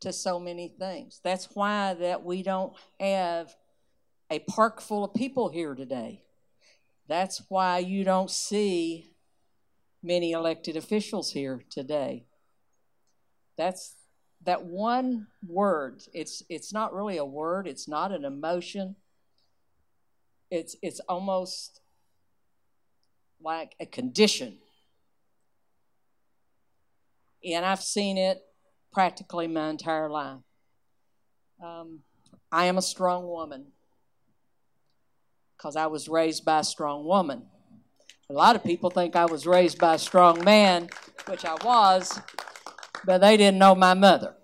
to 0.00 0.12
so 0.12 0.38
many 0.38 0.68
things. 0.68 1.20
That's 1.22 1.48
why 1.54 1.94
that 1.94 2.24
we 2.24 2.42
don't 2.42 2.72
have 2.98 3.54
a 4.30 4.38
park 4.40 4.80
full 4.80 5.04
of 5.04 5.14
people 5.14 5.48
here 5.48 5.74
today. 5.74 6.22
That's 7.08 7.42
why 7.48 7.78
you 7.78 8.04
don't 8.04 8.30
see 8.30 9.14
many 10.02 10.32
elected 10.32 10.76
officials 10.76 11.32
here 11.32 11.64
today. 11.68 12.26
That's 13.56 13.96
that 14.44 14.64
one 14.64 15.26
word. 15.46 16.02
It's 16.12 16.42
it's 16.48 16.72
not 16.72 16.94
really 16.94 17.18
a 17.18 17.24
word, 17.24 17.66
it's 17.66 17.88
not 17.88 18.12
an 18.12 18.24
emotion. 18.24 18.96
It's 20.50 20.76
it's 20.82 21.00
almost 21.00 21.80
like 23.42 23.74
a 23.80 23.86
condition 23.86 24.58
and 27.44 27.64
I've 27.64 27.82
seen 27.82 28.18
it 28.18 28.42
practically 28.92 29.46
my 29.46 29.70
entire 29.70 30.10
life. 30.10 30.38
Um, 31.62 32.00
I 32.52 32.66
am 32.66 32.78
a 32.78 32.82
strong 32.82 33.26
woman 33.26 33.66
because 35.56 35.76
I 35.76 35.86
was 35.86 36.08
raised 36.08 36.44
by 36.44 36.60
a 36.60 36.64
strong 36.64 37.04
woman. 37.04 37.44
A 38.28 38.32
lot 38.32 38.56
of 38.56 38.64
people 38.64 38.90
think 38.90 39.16
I 39.16 39.26
was 39.26 39.46
raised 39.46 39.78
by 39.78 39.94
a 39.94 39.98
strong 39.98 40.44
man, 40.44 40.88
which 41.26 41.44
I 41.44 41.54
was, 41.64 42.20
but 43.04 43.20
they 43.20 43.36
didn't 43.36 43.58
know 43.58 43.74
my 43.74 43.94
mother. 43.94 44.34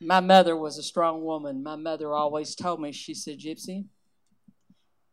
My 0.00 0.20
mother 0.20 0.56
was 0.56 0.78
a 0.78 0.82
strong 0.82 1.22
woman. 1.24 1.62
My 1.62 1.76
mother 1.76 2.12
always 2.14 2.54
told 2.54 2.80
me, 2.80 2.92
she 2.92 3.14
said, 3.14 3.38
Gypsy, 3.38 3.84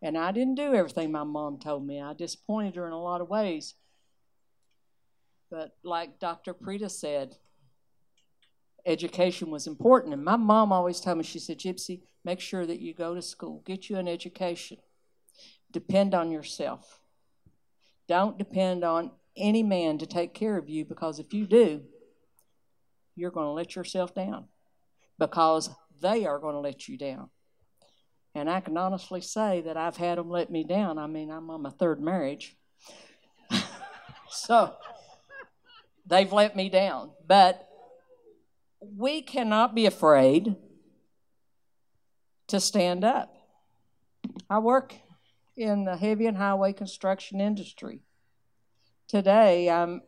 and 0.01 0.17
I 0.17 0.31
didn't 0.31 0.55
do 0.55 0.73
everything 0.73 1.11
my 1.11 1.23
mom 1.23 1.59
told 1.59 1.85
me. 1.85 2.01
I 2.01 2.13
disappointed 2.13 2.75
her 2.75 2.87
in 2.87 2.93
a 2.93 3.01
lot 3.01 3.21
of 3.21 3.29
ways. 3.29 3.73
But 5.49 5.75
like 5.83 6.19
Dr. 6.19 6.53
Prita 6.53 6.89
said, 6.89 7.35
education 8.85 9.49
was 9.49 9.67
important. 9.67 10.13
And 10.13 10.23
my 10.23 10.35
mom 10.35 10.71
always 10.71 10.99
told 10.99 11.17
me, 11.17 11.23
she 11.23 11.39
said, 11.39 11.59
Gypsy, 11.59 12.01
make 12.23 12.39
sure 12.39 12.65
that 12.65 12.79
you 12.79 12.93
go 12.93 13.15
to 13.15 13.21
school, 13.21 13.61
get 13.65 13.89
you 13.89 13.97
an 13.97 14.07
education. 14.07 14.77
Depend 15.71 16.13
on 16.13 16.31
yourself. 16.31 16.99
Don't 18.07 18.37
depend 18.37 18.83
on 18.83 19.11
any 19.37 19.63
man 19.63 19.97
to 19.99 20.05
take 20.05 20.33
care 20.33 20.57
of 20.57 20.69
you 20.69 20.85
because 20.85 21.19
if 21.19 21.33
you 21.33 21.45
do, 21.45 21.81
you're 23.15 23.31
going 23.31 23.47
to 23.47 23.51
let 23.51 23.75
yourself 23.75 24.13
down 24.13 24.45
because 25.17 25.69
they 26.01 26.25
are 26.25 26.39
going 26.39 26.55
to 26.55 26.59
let 26.59 26.87
you 26.87 26.97
down. 26.97 27.29
And 28.35 28.49
I 28.49 28.59
can 28.59 28.77
honestly 28.77 29.21
say 29.21 29.61
that 29.61 29.77
I've 29.77 29.97
had 29.97 30.17
them 30.17 30.29
let 30.29 30.51
me 30.51 30.63
down. 30.63 30.99
I 30.99 31.07
mean, 31.07 31.31
I'm 31.31 31.49
on 31.49 31.63
my 31.63 31.71
third 31.71 31.99
marriage. 31.99 32.55
so 34.29 34.75
They've 36.07 36.31
let 36.31 36.55
me 36.55 36.69
down. 36.69 37.11
But 37.27 37.67
we 38.81 39.21
cannot 39.21 39.75
be 39.75 39.85
afraid 39.85 40.55
to 42.47 42.59
stand 42.59 43.03
up. 43.03 43.33
I 44.49 44.59
work 44.59 44.95
in 45.57 45.83
the 45.83 45.97
heavy 45.97 46.27
and 46.27 46.37
highway 46.37 46.71
construction 46.71 47.41
industry. 47.41 48.01
Today, 49.07 49.69
I'm 49.69 50.01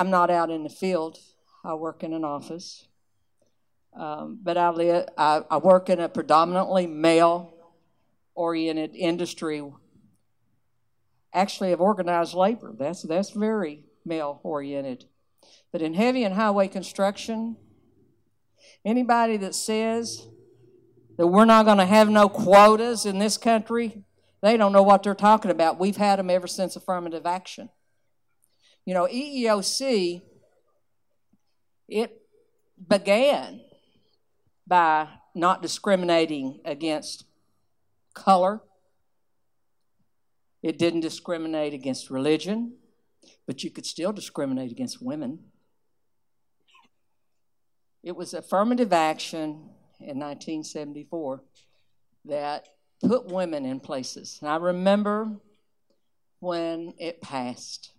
I'm 0.00 0.10
not 0.10 0.30
out 0.30 0.50
in 0.50 0.64
the 0.64 0.68
field. 0.68 1.18
I 1.64 1.74
work 1.74 2.02
in 2.02 2.12
an 2.12 2.24
office, 2.24 2.88
um, 3.96 4.40
but 4.42 4.56
I, 4.56 4.70
live, 4.70 5.06
I, 5.16 5.42
I 5.48 5.58
work 5.58 5.88
in 5.90 6.00
a 6.00 6.08
predominantly 6.08 6.88
male-oriented 6.88 8.96
industry. 8.96 9.62
Actually, 11.32 11.70
of 11.70 11.80
organized 11.80 12.34
labor. 12.34 12.74
That's 12.76 13.02
that's 13.02 13.30
very 13.30 13.84
male-oriented. 14.04 15.04
But 15.70 15.82
in 15.82 15.94
heavy 15.94 16.24
and 16.24 16.34
highway 16.34 16.66
construction, 16.66 17.56
anybody 18.84 19.36
that 19.36 19.54
says 19.54 20.26
that 21.16 21.28
we're 21.28 21.44
not 21.44 21.64
going 21.64 21.78
to 21.78 21.86
have 21.86 22.08
no 22.08 22.28
quotas 22.28 23.06
in 23.06 23.20
this 23.20 23.36
country, 23.36 24.02
they 24.42 24.56
don't 24.56 24.72
know 24.72 24.82
what 24.82 25.02
they're 25.02 25.14
talking 25.14 25.50
about. 25.50 25.78
We've 25.78 25.96
had 25.96 26.18
them 26.18 26.30
ever 26.30 26.46
since 26.46 26.76
affirmative 26.76 27.26
action. 27.26 27.68
You 28.84 28.94
know, 28.94 29.06
EEOC, 29.06 30.22
it 31.88 32.22
began 32.88 33.60
by 34.66 35.08
not 35.34 35.62
discriminating 35.62 36.60
against 36.64 37.24
color. 38.14 38.60
It 40.62 40.78
didn't 40.78 41.00
discriminate 41.00 41.74
against 41.74 42.10
religion, 42.10 42.74
but 43.46 43.62
you 43.62 43.70
could 43.70 43.86
still 43.86 44.12
discriminate 44.12 44.70
against 44.70 45.02
women. 45.02 45.40
It 48.02 48.16
was 48.16 48.32
affirmative 48.32 48.92
action 48.92 49.70
in 50.00 50.18
1974 50.18 51.42
that 52.24 52.68
put 53.00 53.26
women 53.26 53.64
in 53.64 53.80
places. 53.80 54.38
And 54.40 54.50
I 54.50 54.56
remember 54.56 55.30
when 56.40 56.94
it 56.98 57.20
passed. 57.20 57.92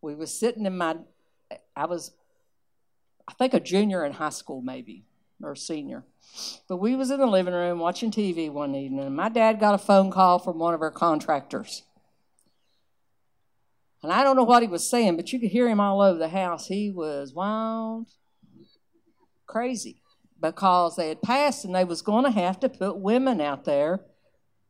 We 0.00 0.14
was 0.14 0.36
sitting 0.36 0.66
in 0.66 0.76
my, 0.76 0.96
I 1.76 1.86
was, 1.86 2.12
I 3.26 3.32
think 3.34 3.54
a 3.54 3.60
junior 3.60 4.04
in 4.04 4.12
high 4.12 4.30
school 4.30 4.60
maybe, 4.60 5.04
or 5.42 5.54
senior. 5.54 6.04
But 6.68 6.78
we 6.78 6.96
was 6.96 7.10
in 7.10 7.20
the 7.20 7.26
living 7.26 7.54
room 7.54 7.78
watching 7.78 8.10
TV 8.10 8.50
one 8.50 8.74
evening, 8.74 9.06
and 9.06 9.16
my 9.16 9.28
dad 9.28 9.60
got 9.60 9.74
a 9.74 9.78
phone 9.78 10.10
call 10.10 10.38
from 10.38 10.58
one 10.58 10.74
of 10.74 10.82
our 10.82 10.90
contractors. 10.90 11.82
And 14.02 14.12
I 14.12 14.24
don't 14.24 14.34
know 14.34 14.42
what 14.42 14.62
he 14.62 14.68
was 14.68 14.88
saying, 14.88 15.16
but 15.16 15.32
you 15.32 15.38
could 15.38 15.50
hear 15.50 15.68
him 15.68 15.78
all 15.78 16.00
over 16.00 16.18
the 16.18 16.28
house. 16.28 16.66
He 16.66 16.90
was 16.90 17.32
wild, 17.32 18.08
crazy 19.46 20.01
because 20.42 20.96
they 20.96 21.08
had 21.08 21.22
passed 21.22 21.64
and 21.64 21.74
they 21.74 21.84
was 21.84 22.02
going 22.02 22.24
to 22.24 22.30
have 22.30 22.60
to 22.60 22.68
put 22.68 22.98
women 22.98 23.40
out 23.40 23.64
there 23.64 24.00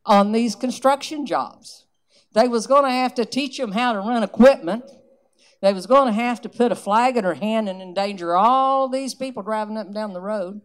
on 0.05 0.31
these 0.31 0.55
construction 0.55 1.25
jobs. 1.25 1.85
They 2.33 2.47
was 2.47 2.67
going 2.67 2.83
to 2.83 2.91
have 2.91 3.13
to 3.15 3.25
teach 3.25 3.57
them 3.57 3.73
how 3.73 3.93
to 3.93 3.99
run 3.99 4.23
equipment. 4.23 4.85
They 5.61 5.73
was 5.73 5.85
going 5.85 6.07
to 6.07 6.13
have 6.13 6.41
to 6.41 6.49
put 6.49 6.71
a 6.71 6.75
flag 6.75 7.17
in 7.17 7.23
her 7.23 7.33
hand 7.33 7.67
and 7.67 7.81
endanger 7.81 8.35
all 8.35 8.87
these 8.87 9.13
people 9.13 9.43
driving 9.43 9.77
up 9.77 9.87
and 9.87 9.95
down 9.95 10.13
the 10.13 10.21
road. 10.21 10.61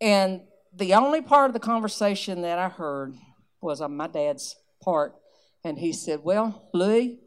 And 0.00 0.42
the 0.72 0.94
only 0.94 1.20
part 1.20 1.50
of 1.50 1.54
the 1.54 1.60
conversation 1.60 2.42
that 2.42 2.58
I 2.58 2.68
heard 2.68 3.14
was 3.60 3.80
on 3.80 3.96
my 3.96 4.06
dad's 4.06 4.56
part, 4.80 5.16
and 5.64 5.78
he 5.78 5.92
said, 5.92 6.20
"Well, 6.22 6.68
Louis, 6.72 7.18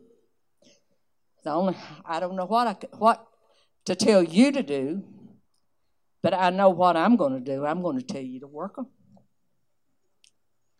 the 1.43 1.51
only 1.51 1.75
I 2.05 2.21
don't 2.21 2.37
know 2.37 2.45
what 2.45 2.67
I 2.67 2.95
what 2.97 3.27
to 3.85 3.95
tell 3.95 4.23
you 4.23 4.53
to 4.53 4.63
do, 4.63 5.03
but 6.21 6.33
I 6.33 6.49
know 6.49 6.69
what 6.69 6.95
I'm 6.95 7.15
going 7.15 7.33
to 7.33 7.39
do. 7.39 7.65
I'm 7.65 7.81
going 7.81 7.97
to 7.97 8.05
tell 8.05 8.21
you 8.21 8.39
to 8.41 8.47
work 8.47 8.75
them. 8.75 8.87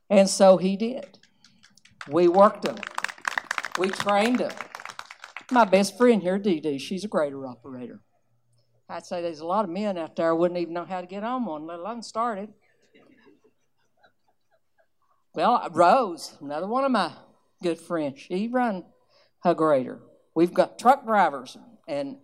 And 0.09 0.29
so 0.29 0.57
he 0.57 0.75
did. 0.75 1.19
We 2.09 2.27
worked 2.27 2.63
them. 2.63 2.77
We 3.77 3.89
trained 3.89 4.39
them. 4.39 4.51
My 5.51 5.65
best 5.65 5.97
friend 5.97 6.21
here, 6.21 6.37
Dee 6.37 6.59
Dee, 6.59 6.77
she's 6.77 7.03
a 7.03 7.07
grader 7.07 7.45
operator. 7.47 8.01
I'd 8.89 9.05
say 9.05 9.21
there's 9.21 9.39
a 9.39 9.45
lot 9.45 9.63
of 9.63 9.71
men 9.71 9.97
out 9.97 10.15
there 10.17 10.35
wouldn't 10.35 10.59
even 10.59 10.73
know 10.73 10.85
how 10.85 10.99
to 10.99 11.07
get 11.07 11.23
on 11.23 11.45
one, 11.45 11.65
let 11.65 11.79
alone 11.79 12.03
started. 12.03 12.49
Well, 15.33 15.65
Rose, 15.71 16.37
another 16.41 16.67
one 16.67 16.83
of 16.83 16.91
my 16.91 17.13
good 17.63 17.79
friends, 17.79 18.19
she 18.19 18.49
run 18.49 18.83
a 19.45 19.55
grader. 19.55 19.99
We've 20.35 20.53
got 20.53 20.77
truck 20.77 21.05
drivers, 21.05 21.57
and 21.87 22.17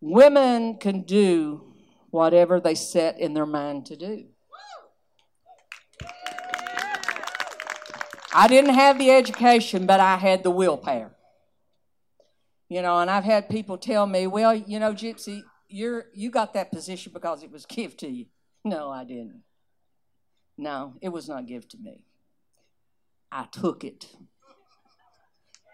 women 0.00 0.78
can 0.78 1.02
do 1.02 1.69
whatever 2.10 2.60
they 2.60 2.74
set 2.74 3.18
in 3.18 3.34
their 3.34 3.46
mind 3.46 3.86
to 3.86 3.96
do. 3.96 4.26
I 8.32 8.46
didn't 8.46 8.74
have 8.74 8.98
the 8.98 9.10
education, 9.10 9.86
but 9.86 10.00
I 10.00 10.16
had 10.16 10.42
the 10.42 10.50
willpower. 10.50 11.12
You 12.68 12.82
know, 12.82 13.00
and 13.00 13.10
I've 13.10 13.24
had 13.24 13.48
people 13.48 13.76
tell 13.76 14.06
me, 14.06 14.28
well, 14.28 14.54
you 14.54 14.78
know, 14.78 14.92
Gypsy, 14.92 15.42
you're 15.68 16.06
you 16.14 16.30
got 16.30 16.54
that 16.54 16.70
position 16.70 17.12
because 17.12 17.42
it 17.42 17.50
was 17.50 17.66
given 17.66 17.96
to 17.98 18.08
you. 18.08 18.26
No, 18.64 18.90
I 18.90 19.04
didn't. 19.04 19.42
No, 20.56 20.94
it 21.00 21.08
was 21.08 21.28
not 21.28 21.46
given 21.46 21.68
to 21.70 21.78
me. 21.78 22.04
I 23.32 23.46
took 23.50 23.82
it. 23.82 24.06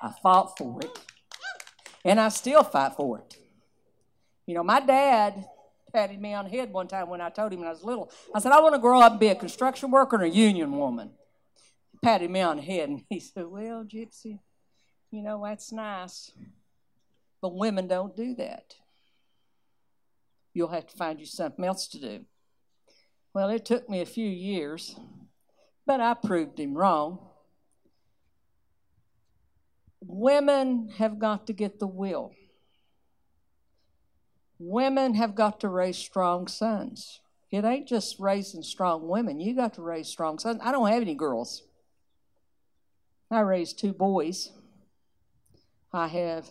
I 0.01 0.13
fought 0.23 0.57
for 0.57 0.81
it. 0.81 0.99
And 2.05 2.21
I 2.21 2.29
still 2.29 2.63
fight 2.63 2.93
for 2.97 3.19
it. 3.19 3.37
You 4.47 4.55
know, 4.55 4.63
my 4.63 4.81
dad 4.81 5.45
patted 5.97 6.21
me 6.21 6.35
on 6.35 6.45
the 6.45 6.51
head 6.51 6.71
one 6.71 6.87
time 6.87 7.09
when 7.09 7.23
I 7.23 7.31
told 7.31 7.55
him 7.55 7.61
when 7.61 7.69
I 7.69 7.73
was 7.73 7.83
little. 7.83 8.13
I 8.35 8.39
said, 8.39 8.53
I 8.53 8.61
want 8.61 8.75
to 8.75 8.79
grow 8.79 9.01
up 9.01 9.13
and 9.13 9.21
be 9.21 9.29
a 9.29 9.35
construction 9.35 9.91
worker 9.91 10.17
and 10.17 10.27
a 10.27 10.29
union 10.29 10.77
woman. 10.77 11.13
He 11.91 11.99
patted 12.03 12.31
me 12.31 12.43
on 12.43 12.57
the 12.57 12.63
head 12.63 12.91
and 12.91 13.03
he 13.09 13.19
said, 13.19 13.47
Well, 13.47 13.83
Gypsy, 13.83 14.41
you 15.11 15.23
know, 15.23 15.43
that's 15.43 15.73
nice. 15.73 16.33
But 17.41 17.55
women 17.55 17.89
don't 17.89 18.15
do 18.15 18.35
that. 18.35 18.75
You'll 20.53 20.69
have 20.69 20.87
to 20.87 20.97
find 20.99 21.19
you 21.19 21.25
something 21.25 21.65
else 21.65 21.89
to 21.89 21.99
do. 21.99 22.27
Well, 23.33 23.49
it 23.49 23.65
took 23.65 23.89
me 23.89 24.03
a 24.03 24.07
few 24.07 24.29
years, 24.29 24.97
but 25.87 26.01
I 26.03 26.13
proved 26.13 26.61
him 26.61 26.75
wrong. 26.75 27.21
Women 30.03 30.91
have 30.99 31.19
got 31.19 31.47
to 31.47 31.55
get 31.55 31.79
the 31.79 31.87
will. 31.87 32.33
Women 34.59 35.15
have 35.15 35.35
got 35.35 35.61
to 35.61 35.69
raise 35.69 35.99
strong 35.99 36.47
sons. 36.49 37.21
It 37.51 37.65
ain't 37.65 37.87
just 37.87 38.19
raising 38.19 38.63
strong 38.63 39.07
women. 39.09 39.41
You 39.41 39.55
got 39.55 39.75
to 39.75 39.83
raise 39.83 40.09
strong 40.09 40.39
sons. 40.39 40.61
I 40.63 40.73
don't 40.73 40.89
have 40.89 41.03
any 41.03 41.15
girls. 41.15 41.63
I 43.31 43.41
raised 43.41 43.79
two 43.79 43.93
boys. 43.93 44.51
I 45.93 46.09
have 46.09 46.49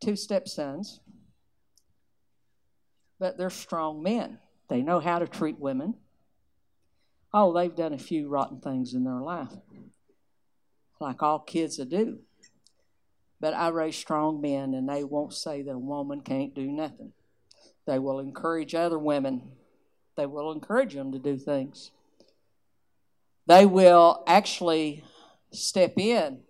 two 0.00 0.16
stepsons. 0.16 1.00
But 3.18 3.36
they're 3.36 3.50
strong 3.50 4.02
men. 4.02 4.38
They 4.68 4.82
know 4.82 5.00
how 5.00 5.18
to 5.18 5.26
treat 5.26 5.58
women. 5.58 5.94
Oh, 7.32 7.52
they've 7.52 7.74
done 7.74 7.92
a 7.92 7.98
few 7.98 8.28
rotten 8.28 8.60
things 8.60 8.94
in 8.94 9.04
their 9.04 9.20
life, 9.20 9.52
like 11.00 11.22
all 11.22 11.40
kids 11.40 11.76
do. 11.76 12.20
But 13.40 13.54
I 13.54 13.68
raise 13.68 13.96
strong 13.96 14.40
men, 14.40 14.74
and 14.74 14.88
they 14.88 15.04
won't 15.04 15.32
say 15.32 15.62
that 15.62 15.70
a 15.70 15.78
woman 15.78 16.20
can't 16.22 16.54
do 16.54 16.66
nothing. 16.66 17.12
They 17.86 17.98
will 17.98 18.18
encourage 18.18 18.74
other 18.74 18.98
women, 18.98 19.42
they 20.16 20.26
will 20.26 20.50
encourage 20.52 20.94
them 20.94 21.12
to 21.12 21.18
do 21.18 21.36
things. 21.36 21.92
They 23.46 23.64
will 23.64 24.24
actually 24.26 25.04
step 25.52 25.94
in 25.96 26.40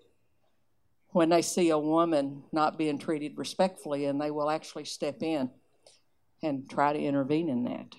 when 1.11 1.29
they 1.29 1.43
see 1.43 1.71
a 1.71 1.79
woman 1.79 2.43
not 2.51 2.79
being 2.79 2.99
treated 2.99 3.37
respectfully, 3.37 4.07
and 4.07 4.21
they 4.21 4.31
will 4.31 4.51
actually 4.51 4.85
step 4.85 5.23
in 5.23 5.51
and 6.43 6.69
try 6.69 6.93
to 6.93 6.99
intervene 6.99 7.49
in 7.49 7.65
that. 7.65 7.95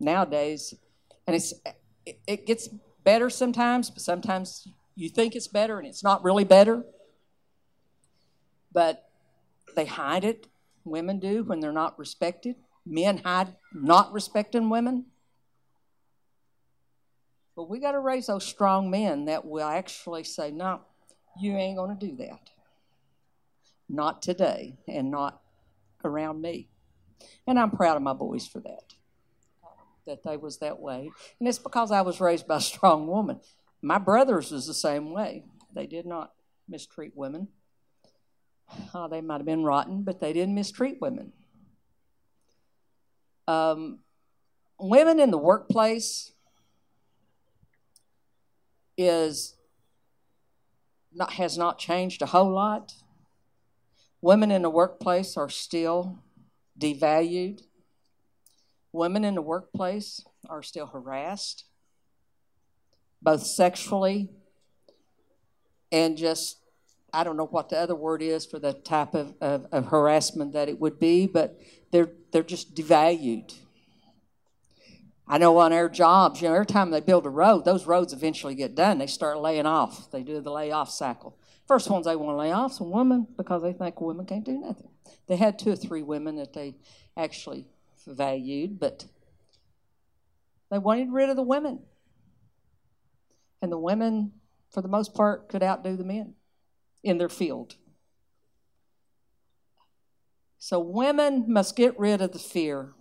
Nowadays, 0.00 0.74
and 1.26 1.36
it's 1.36 1.54
it 2.26 2.46
gets 2.46 2.68
better 3.04 3.30
sometimes, 3.30 3.90
but 3.90 4.02
sometimes 4.02 4.66
you 4.94 5.08
think 5.08 5.34
it's 5.34 5.48
better 5.48 5.78
and 5.78 5.86
it's 5.86 6.04
not 6.04 6.24
really 6.24 6.44
better 6.44 6.84
but 8.74 9.08
they 9.74 9.86
hide 9.86 10.24
it. 10.24 10.48
Women 10.84 11.18
do 11.18 11.44
when 11.44 11.60
they're 11.60 11.72
not 11.72 11.98
respected. 11.98 12.56
Men 12.84 13.18
hide 13.18 13.54
not 13.72 14.12
respecting 14.12 14.68
women. 14.68 15.06
But 17.56 17.70
we 17.70 17.78
got 17.78 17.92
to 17.92 18.00
raise 18.00 18.26
those 18.26 18.44
strong 18.44 18.90
men 18.90 19.26
that 19.26 19.46
will 19.46 19.64
actually 19.66 20.24
say, 20.24 20.50
no, 20.50 20.80
you 21.40 21.56
ain't 21.56 21.78
going 21.78 21.96
to 21.96 22.06
do 22.06 22.16
that. 22.16 22.50
Not 23.88 24.20
today 24.20 24.76
and 24.88 25.10
not 25.10 25.40
around 26.04 26.42
me. 26.42 26.68
And 27.46 27.58
I'm 27.58 27.70
proud 27.70 27.96
of 27.96 28.02
my 28.02 28.12
boys 28.12 28.46
for 28.46 28.60
that, 28.60 28.94
that 30.06 30.24
they 30.24 30.36
was 30.36 30.58
that 30.58 30.80
way. 30.80 31.10
And 31.38 31.48
it's 31.48 31.58
because 31.58 31.92
I 31.92 32.02
was 32.02 32.20
raised 32.20 32.46
by 32.46 32.56
a 32.56 32.60
strong 32.60 33.06
woman. 33.06 33.40
My 33.80 33.98
brothers 33.98 34.50
was 34.50 34.66
the 34.66 34.74
same 34.74 35.12
way. 35.12 35.44
They 35.72 35.86
did 35.86 36.06
not 36.06 36.32
mistreat 36.68 37.12
women. 37.14 37.48
Oh, 38.94 39.08
they 39.08 39.20
might 39.20 39.38
have 39.38 39.46
been 39.46 39.64
rotten, 39.64 40.02
but 40.02 40.20
they 40.20 40.32
didn't 40.32 40.54
mistreat 40.54 40.98
women. 41.00 41.32
Um, 43.46 44.00
women 44.78 45.20
in 45.20 45.30
the 45.30 45.38
workplace 45.38 46.32
is 48.96 49.56
not, 51.12 51.34
has 51.34 51.58
not 51.58 51.78
changed 51.78 52.22
a 52.22 52.26
whole 52.26 52.50
lot. 52.50 52.94
Women 54.20 54.50
in 54.50 54.62
the 54.62 54.70
workplace 54.70 55.36
are 55.36 55.50
still 55.50 56.22
devalued. 56.78 57.62
Women 58.92 59.24
in 59.24 59.34
the 59.34 59.42
workplace 59.42 60.24
are 60.48 60.62
still 60.62 60.86
harassed, 60.86 61.64
both 63.20 63.42
sexually 63.44 64.30
and 65.90 66.16
just, 66.16 66.58
I 67.14 67.22
don't 67.22 67.36
know 67.36 67.46
what 67.46 67.68
the 67.68 67.78
other 67.78 67.94
word 67.94 68.22
is 68.22 68.44
for 68.44 68.58
the 68.58 68.72
type 68.72 69.14
of, 69.14 69.34
of, 69.40 69.66
of 69.70 69.86
harassment 69.86 70.52
that 70.54 70.68
it 70.68 70.80
would 70.80 70.98
be, 70.98 71.28
but 71.28 71.60
they're, 71.92 72.10
they're 72.32 72.42
just 72.42 72.74
devalued. 72.74 73.54
I 75.26 75.38
know 75.38 75.56
on 75.58 75.72
our 75.72 75.88
jobs, 75.88 76.42
you 76.42 76.48
know, 76.48 76.54
every 76.54 76.66
time 76.66 76.90
they 76.90 77.00
build 77.00 77.24
a 77.24 77.30
road, 77.30 77.64
those 77.64 77.86
roads 77.86 78.12
eventually 78.12 78.56
get 78.56 78.74
done. 78.74 78.98
They 78.98 79.06
start 79.06 79.38
laying 79.38 79.64
off. 79.64 80.10
They 80.10 80.24
do 80.24 80.40
the 80.40 80.50
layoff 80.50 80.90
cycle. 80.90 81.38
First 81.68 81.88
ones 81.88 82.04
they 82.04 82.16
want 82.16 82.34
to 82.34 82.36
lay 82.36 82.52
off 82.52 82.72
is 82.72 82.80
women 82.80 83.28
because 83.36 83.62
they 83.62 83.72
think 83.72 84.00
women 84.00 84.26
can't 84.26 84.44
do 84.44 84.58
nothing. 84.58 84.90
They 85.28 85.36
had 85.36 85.58
two 85.58 85.70
or 85.70 85.76
three 85.76 86.02
women 86.02 86.36
that 86.36 86.52
they 86.52 86.74
actually 87.16 87.64
valued, 88.06 88.80
but 88.80 89.06
they 90.70 90.78
wanted 90.78 91.12
rid 91.12 91.30
of 91.30 91.36
the 91.36 91.42
women. 91.42 91.78
And 93.62 93.70
the 93.72 93.78
women, 93.78 94.32
for 94.70 94.82
the 94.82 94.88
most 94.88 95.14
part, 95.14 95.48
could 95.48 95.62
outdo 95.62 95.96
the 95.96 96.04
men 96.04 96.34
in 97.04 97.18
their 97.18 97.28
field. 97.28 97.76
So 100.58 100.80
women 100.80 101.44
must 101.46 101.76
get 101.76 101.98
rid 101.98 102.22
of 102.22 102.32
the 102.32 102.38
fear. 102.38 102.94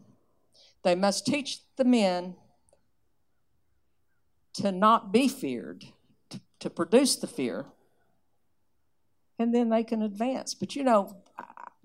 They 0.83 0.95
must 0.95 1.25
teach 1.25 1.59
the 1.77 1.85
men 1.85 2.35
to 4.55 4.71
not 4.71 5.13
be 5.13 5.29
feared, 5.29 5.85
to, 6.29 6.41
to 6.59 6.69
produce 6.69 7.15
the 7.15 7.27
fear, 7.27 7.65
and 9.39 9.55
then 9.55 9.69
they 9.69 9.83
can 9.83 10.01
advance. 10.01 10.53
But 10.53 10.75
you 10.75 10.83
know, 10.83 11.15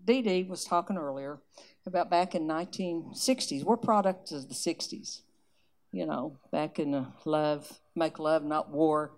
Dee 0.05 0.21
Dee 0.21 0.43
was 0.43 0.65
talking 0.65 0.99
earlier 0.99 1.39
about 1.87 2.11
back 2.11 2.35
in 2.35 2.47
1960s. 2.47 3.63
We're 3.63 3.77
products 3.77 4.33
of 4.33 4.49
the 4.49 4.55
60s. 4.55 5.21
You 5.93 6.07
know, 6.07 6.39
back 6.51 6.79
in 6.79 7.07
love, 7.25 7.81
make 7.95 8.19
love, 8.19 8.45
not 8.45 8.71
war 8.71 9.13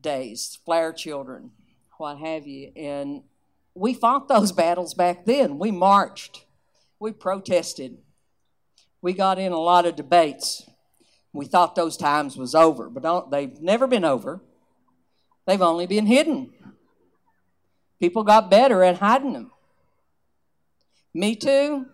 days, 0.00 0.58
flower 0.64 0.92
children, 0.92 1.50
what 1.96 2.18
have 2.18 2.46
you. 2.46 2.72
And 2.76 3.22
we 3.74 3.94
fought 3.94 4.28
those 4.28 4.52
battles 4.52 4.94
back 4.94 5.24
then. 5.24 5.58
We 5.58 5.70
marched, 5.70 6.44
we 6.98 7.12
protested, 7.12 7.98
we 9.00 9.12
got 9.12 9.38
in 9.38 9.52
a 9.52 9.58
lot 9.58 9.86
of 9.86 9.96
debates. 9.96 10.68
We 11.32 11.44
thought 11.46 11.74
those 11.74 11.96
times 11.96 12.36
was 12.36 12.54
over, 12.54 12.88
but 12.88 13.30
they've 13.30 13.60
never 13.60 13.86
been 13.86 14.04
over. 14.04 14.40
They've 15.46 15.62
only 15.62 15.86
been 15.86 16.06
hidden. 16.06 16.52
People 18.00 18.24
got 18.24 18.50
better 18.50 18.82
at 18.82 18.98
hiding 18.98 19.34
them. 19.34 19.52
Me 21.14 21.36
too. 21.36 21.86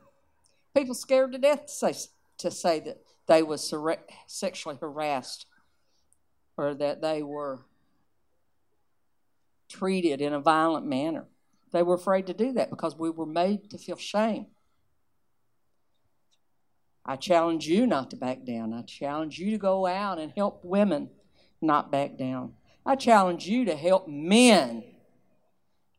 People 0.74 0.94
scared 0.94 1.32
to 1.32 1.38
death 1.38 1.66
to 1.66 1.72
say, 1.72 1.94
to 2.38 2.50
say 2.50 2.80
that 2.80 3.02
they 3.26 3.42
was 3.42 3.72
sexually 4.26 4.76
harassed 4.80 5.46
or 6.56 6.74
that 6.74 7.00
they 7.00 7.22
were 7.22 7.60
treated 9.68 10.20
in 10.20 10.32
a 10.32 10.40
violent 10.40 10.86
manner. 10.86 11.26
They 11.72 11.82
were 11.82 11.94
afraid 11.94 12.26
to 12.28 12.34
do 12.34 12.52
that 12.52 12.70
because 12.70 12.96
we 12.96 13.10
were 13.10 13.26
made 13.26 13.70
to 13.70 13.78
feel 13.78 13.96
shame. 13.96 14.46
I 17.04 17.16
challenge 17.16 17.66
you 17.66 17.86
not 17.86 18.10
to 18.10 18.16
back 18.16 18.44
down. 18.44 18.72
I 18.72 18.82
challenge 18.82 19.38
you 19.38 19.50
to 19.50 19.58
go 19.58 19.86
out 19.86 20.18
and 20.18 20.32
help 20.36 20.64
women 20.64 21.10
not 21.60 21.92
back 21.92 22.16
down. 22.16 22.54
I 22.86 22.96
challenge 22.96 23.46
you 23.46 23.66
to 23.66 23.76
help 23.76 24.08
men 24.08 24.84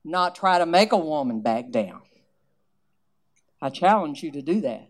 not 0.03 0.35
try 0.35 0.59
to 0.59 0.65
make 0.65 0.93
a 0.93 0.97
woman 0.97 1.41
back 1.41 1.71
down. 1.71 2.01
I 3.61 3.69
challenge 3.69 4.23
you 4.23 4.31
to 4.31 4.41
do 4.41 4.61
that. 4.61 4.89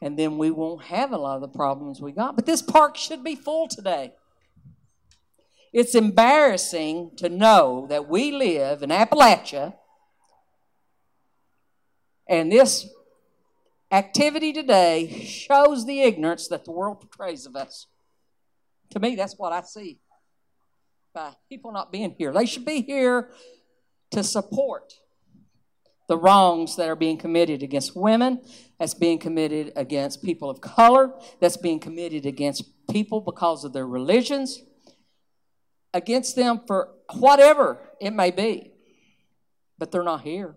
And 0.00 0.18
then 0.18 0.38
we 0.38 0.50
won't 0.50 0.82
have 0.84 1.12
a 1.12 1.16
lot 1.16 1.36
of 1.36 1.42
the 1.42 1.48
problems 1.48 2.00
we 2.00 2.12
got. 2.12 2.34
But 2.34 2.46
this 2.46 2.62
park 2.62 2.96
should 2.96 3.22
be 3.22 3.36
full 3.36 3.68
today. 3.68 4.14
It's 5.72 5.94
embarrassing 5.94 7.12
to 7.16 7.28
know 7.28 7.86
that 7.88 8.08
we 8.08 8.30
live 8.30 8.82
in 8.82 8.90
Appalachia 8.90 9.74
and 12.28 12.50
this 12.50 12.88
activity 13.90 14.52
today 14.52 15.24
shows 15.24 15.84
the 15.84 16.02
ignorance 16.02 16.48
that 16.48 16.64
the 16.64 16.70
world 16.70 17.00
portrays 17.00 17.46
of 17.46 17.56
us. 17.56 17.86
To 18.90 19.00
me, 19.00 19.16
that's 19.16 19.38
what 19.38 19.52
I 19.52 19.62
see 19.62 19.98
by 21.14 21.32
people 21.48 21.72
not 21.72 21.92
being 21.92 22.14
here. 22.16 22.32
They 22.32 22.46
should 22.46 22.64
be 22.64 22.82
here 22.82 23.30
to 24.10 24.22
support 24.22 24.94
the 26.08 26.16
wrongs 26.16 26.76
that 26.76 26.88
are 26.88 26.96
being 26.96 27.16
committed 27.16 27.62
against 27.62 27.96
women, 27.96 28.42
that's 28.78 28.94
being 28.94 29.18
committed 29.18 29.72
against 29.76 30.22
people 30.22 30.50
of 30.50 30.60
color, 30.60 31.12
that's 31.40 31.56
being 31.56 31.78
committed 31.78 32.26
against 32.26 32.64
people 32.90 33.20
because 33.20 33.64
of 33.64 33.72
their 33.72 33.86
religions, 33.86 34.62
against 35.94 36.36
them 36.36 36.62
for 36.66 36.90
whatever 37.14 37.78
it 38.00 38.12
may 38.12 38.30
be. 38.30 38.72
But 39.78 39.90
they're 39.90 40.02
not 40.02 40.22
here. 40.22 40.54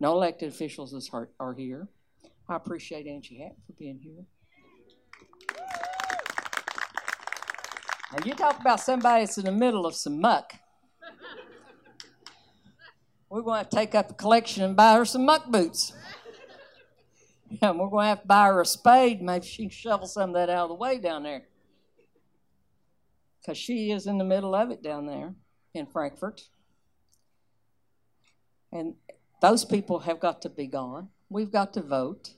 No 0.00 0.12
elected 0.12 0.48
officials 0.48 1.10
are 1.40 1.54
here. 1.54 1.88
I 2.48 2.56
appreciate 2.56 3.06
Angie 3.06 3.38
Hatt 3.38 3.56
for 3.66 3.72
being 3.72 3.98
here. 4.02 4.24
Now, 8.12 8.26
you 8.26 8.34
talk 8.34 8.60
about 8.60 8.80
somebody 8.80 9.24
that's 9.24 9.38
in 9.38 9.46
the 9.46 9.52
middle 9.52 9.86
of 9.86 9.94
some 9.94 10.20
muck. 10.20 10.54
We're 13.30 13.40
going 13.40 13.54
to 13.54 13.58
have 13.60 13.70
to 13.70 13.76
take 13.76 13.94
up 13.94 14.10
a 14.10 14.14
collection 14.14 14.62
and 14.62 14.76
buy 14.76 14.96
her 14.96 15.06
some 15.06 15.24
muck 15.24 15.46
boots. 15.46 15.92
And 17.60 17.78
we're 17.78 17.90
going 17.90 18.04
to 18.04 18.08
have 18.08 18.22
to 18.22 18.26
buy 18.26 18.46
her 18.46 18.62
a 18.62 18.64
spade. 18.64 19.20
Maybe 19.20 19.44
she 19.44 19.64
can 19.64 19.70
shovel 19.70 20.06
some 20.06 20.30
of 20.30 20.36
that 20.36 20.48
out 20.48 20.64
of 20.64 20.68
the 20.70 20.74
way 20.74 20.96
down 20.96 21.22
there. 21.22 21.42
Because 23.42 23.58
she 23.58 23.90
is 23.90 24.06
in 24.06 24.18
the 24.18 24.24
middle 24.24 24.54
of 24.54 24.70
it 24.70 24.82
down 24.82 25.06
there 25.06 25.34
in 25.74 25.86
Frankfort. 25.86 26.42
And 28.72 28.94
those 29.40 29.64
people 29.64 30.00
have 30.00 30.20
got 30.20 30.42
to 30.42 30.48
be 30.48 30.66
gone. 30.66 31.08
We've 31.28 31.50
got 31.50 31.72
to 31.74 31.82
vote. 31.82 32.34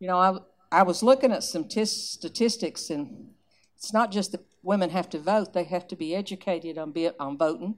You 0.00 0.08
know, 0.08 0.18
I, 0.18 0.38
I 0.70 0.82
was 0.82 1.02
looking 1.02 1.32
at 1.32 1.44
some 1.44 1.68
t- 1.68 1.84
statistics, 1.84 2.90
and 2.90 3.30
it's 3.76 3.92
not 3.92 4.10
just 4.10 4.32
that 4.32 4.44
women 4.62 4.90
have 4.90 5.08
to 5.10 5.18
vote, 5.18 5.52
they 5.52 5.64
have 5.64 5.86
to 5.88 5.96
be 5.96 6.14
educated 6.14 6.76
on, 6.76 6.92
be, 6.92 7.10
on 7.18 7.38
voting. 7.38 7.76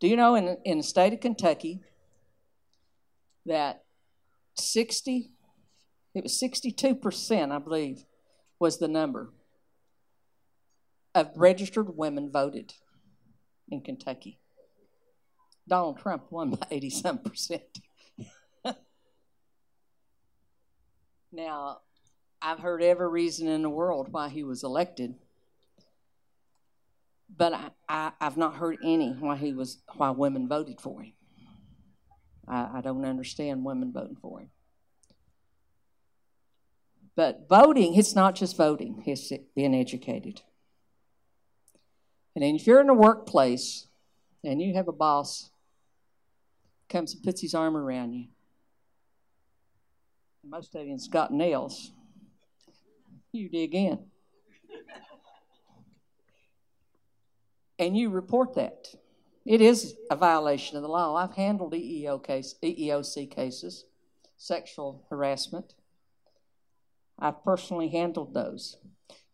Do 0.00 0.08
you 0.08 0.16
know 0.16 0.34
in, 0.36 0.56
in 0.64 0.78
the 0.78 0.84
state 0.84 1.12
of 1.12 1.20
Kentucky 1.20 1.80
that 3.46 3.82
60, 4.56 5.30
it 6.14 6.22
was 6.22 6.40
62%, 6.40 7.50
I 7.50 7.58
believe, 7.58 8.04
was 8.58 8.78
the 8.78 8.88
number 8.88 9.30
of 11.14 11.30
registered 11.36 11.96
women 11.96 12.30
voted 12.30 12.74
in 13.68 13.80
Kentucky. 13.80 14.38
Donald 15.66 15.98
Trump 15.98 16.30
won 16.30 16.50
by 16.50 16.66
87 16.70 17.18
percent. 17.18 17.78
now, 21.32 21.78
I've 22.42 22.58
heard 22.58 22.82
every 22.82 23.08
reason 23.08 23.48
in 23.48 23.62
the 23.62 23.70
world 23.70 24.08
why 24.10 24.28
he 24.28 24.44
was 24.44 24.62
elected, 24.62 25.14
but 27.34 27.54
I, 27.54 27.70
I, 27.88 28.12
have 28.20 28.36
not 28.36 28.56
heard 28.56 28.76
any 28.84 29.12
why 29.12 29.36
he 29.36 29.54
was 29.54 29.82
why 29.96 30.10
women 30.10 30.48
voted 30.48 30.80
for 30.80 31.00
him. 31.00 31.14
I, 32.46 32.68
I 32.74 32.80
don't 32.82 33.06
understand 33.06 33.64
women 33.64 33.92
voting 33.92 34.18
for 34.20 34.40
him. 34.40 34.50
But 37.16 37.46
voting, 37.48 37.94
it's 37.94 38.14
not 38.14 38.34
just 38.34 38.56
voting, 38.56 39.04
it's 39.06 39.32
being 39.54 39.74
educated. 39.74 40.42
And 42.34 42.44
if 42.44 42.66
you're 42.66 42.80
in 42.80 42.88
a 42.88 42.94
workplace 42.94 43.86
and 44.42 44.60
you 44.60 44.74
have 44.74 44.88
a 44.88 44.92
boss 44.92 45.50
comes 46.88 47.14
and 47.14 47.22
puts 47.22 47.40
his 47.40 47.54
arm 47.54 47.76
around 47.76 48.12
you, 48.12 48.26
most 50.44 50.74
of 50.74 50.86
you's 50.86 51.08
got 51.08 51.32
nails, 51.32 51.92
you 53.32 53.48
dig 53.48 53.74
in. 53.74 53.98
and 57.78 57.96
you 57.96 58.10
report 58.10 58.54
that. 58.54 58.94
It 59.44 59.60
is 59.60 59.94
a 60.10 60.16
violation 60.16 60.76
of 60.76 60.82
the 60.82 60.88
law. 60.88 61.16
I've 61.16 61.34
handled 61.34 61.74
EEO 61.74 62.24
case, 62.24 62.54
EEOC 62.62 63.30
cases, 63.30 63.84
sexual 64.36 65.04
harassment. 65.10 65.74
I've 67.18 67.44
personally 67.44 67.88
handled 67.88 68.34
those. 68.34 68.78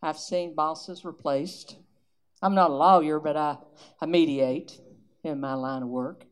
I've 0.01 0.19
seen 0.19 0.53
bosses 0.53 1.05
replaced. 1.05 1.77
I'm 2.41 2.55
not 2.55 2.71
a 2.71 2.73
lawyer, 2.73 3.19
but 3.19 3.37
I, 3.37 3.57
I 4.01 4.05
mediate 4.05 4.79
in 5.23 5.39
my 5.39 5.53
line 5.53 5.83
of 5.83 5.89
work 5.89 6.25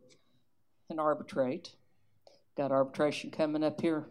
and 0.90 1.00
arbitrate. 1.00 1.70
Got 2.58 2.72
arbitration 2.72 3.30
coming 3.30 3.64
up 3.64 3.80
here 3.80 4.08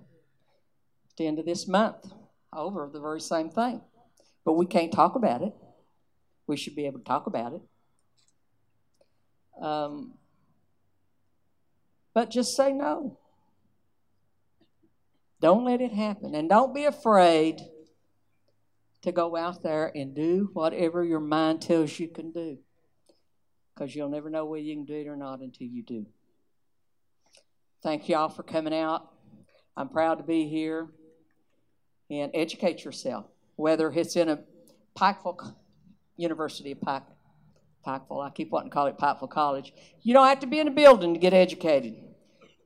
at 1.11 1.17
the 1.17 1.27
end 1.27 1.39
of 1.39 1.47
this 1.47 1.67
month 1.67 2.13
over 2.53 2.89
the 2.93 3.01
very 3.01 3.21
same 3.21 3.51
thing. 3.51 3.81
But 4.45 4.55
we 4.55 4.67
can't 4.67 4.93
talk 4.93 5.17
about 5.17 5.43
it. 5.43 5.53
We 6.47 6.57
should 6.57 6.77
be 6.77 6.87
able 6.87 7.01
to 7.01 7.05
talk 7.05 7.27
about 7.27 7.55
it. 7.55 7.63
Um, 9.63 10.15
but 12.15 12.31
just 12.31 12.57
say 12.57 12.73
no. 12.73 13.19
Don't 15.41 15.65
let 15.65 15.81
it 15.81 15.93
happen. 15.93 16.35
And 16.35 16.49
don't 16.49 16.75
be 16.75 16.85
afraid 16.85 17.61
to 19.03 19.13
go 19.13 19.37
out 19.37 19.63
there 19.63 19.93
and 19.95 20.15
do 20.15 20.51
whatever 20.53 21.05
your 21.05 21.21
mind 21.21 21.63
tells 21.63 21.99
you 21.99 22.09
can 22.09 22.33
do. 22.33 22.59
Because 23.75 23.95
you'll 23.95 24.09
never 24.09 24.29
know 24.29 24.45
whether 24.45 24.63
you 24.63 24.75
can 24.75 24.85
do 24.85 24.95
it 24.95 25.07
or 25.07 25.17
not 25.17 25.41
until 25.41 25.69
you 25.69 25.83
do. 25.83 26.07
Thank 27.83 28.09
y'all 28.09 28.29
for 28.29 28.43
coming 28.43 28.75
out. 28.75 29.09
I'm 29.77 29.89
proud 29.89 30.17
to 30.17 30.25
be 30.25 30.49
here. 30.49 30.89
And 32.11 32.33
educate 32.35 32.85
yourself, 32.85 33.27
whether 33.57 33.91
it's 33.91 34.17
in 34.17 34.29
a 34.31 34.41
Pikeville 34.99 35.55
University 36.17 36.73
of 36.73 36.81
Pike, 36.81 37.05
Pikeville. 37.87 38.27
I 38.27 38.31
keep 38.31 38.51
wanting 38.51 38.71
to 38.71 38.75
call 38.75 38.87
it 38.87 38.99
Pikeville 38.99 39.31
College. 39.31 39.73
You 40.03 40.15
don't 40.15 40.27
have 40.27 40.41
to 40.41 40.47
be 40.47 40.59
in 40.59 40.69
a 40.69 40.73
building 40.73 41.15
to 41.15 41.21
get 41.21 41.35
educated. 41.35 41.97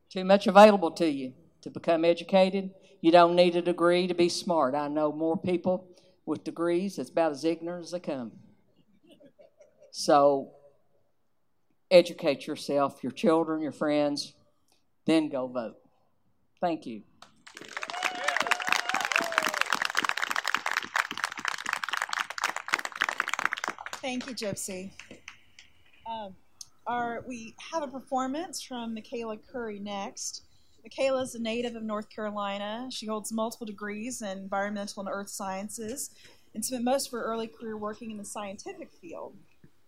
Too 0.08 0.24
much 0.24 0.46
available 0.46 0.92
to 0.92 1.10
you 1.10 1.34
to 1.62 1.70
become 1.70 2.04
educated. 2.04 2.70
You 3.00 3.10
don't 3.10 3.34
need 3.34 3.56
a 3.56 3.62
degree 3.62 4.06
to 4.06 4.14
be 4.14 4.28
smart. 4.28 4.74
I 4.74 4.88
know 4.88 5.12
more 5.12 5.36
people 5.36 5.91
with 6.26 6.44
degrees 6.44 6.96
that's 6.96 7.10
about 7.10 7.32
as 7.32 7.44
ignorant 7.44 7.84
as 7.84 7.90
they 7.90 8.00
come. 8.00 8.32
So, 9.90 10.52
educate 11.90 12.46
yourself, 12.46 13.02
your 13.02 13.12
children, 13.12 13.60
your 13.60 13.72
friends, 13.72 14.32
then 15.04 15.28
go 15.28 15.46
vote. 15.46 15.76
Thank 16.60 16.86
you. 16.86 17.02
Thank 24.00 24.26
you, 24.26 24.34
Gypsy. 24.34 24.90
Um, 26.10 26.34
our, 26.86 27.22
we 27.28 27.54
have 27.72 27.82
a 27.82 27.88
performance 27.88 28.62
from 28.62 28.94
Michaela 28.94 29.36
Curry 29.36 29.78
next. 29.78 30.42
Michaela 30.82 31.22
is 31.22 31.34
a 31.34 31.40
native 31.40 31.76
of 31.76 31.84
North 31.84 32.10
Carolina. 32.10 32.88
She 32.90 33.06
holds 33.06 33.32
multiple 33.32 33.66
degrees 33.66 34.20
in 34.20 34.38
environmental 34.38 35.00
and 35.00 35.08
earth 35.12 35.30
sciences 35.30 36.10
and 36.54 36.64
spent 36.64 36.84
most 36.84 37.06
of 37.06 37.12
her 37.12 37.22
early 37.22 37.46
career 37.46 37.76
working 37.76 38.10
in 38.10 38.18
the 38.18 38.24
scientific 38.24 38.90
field. 39.00 39.36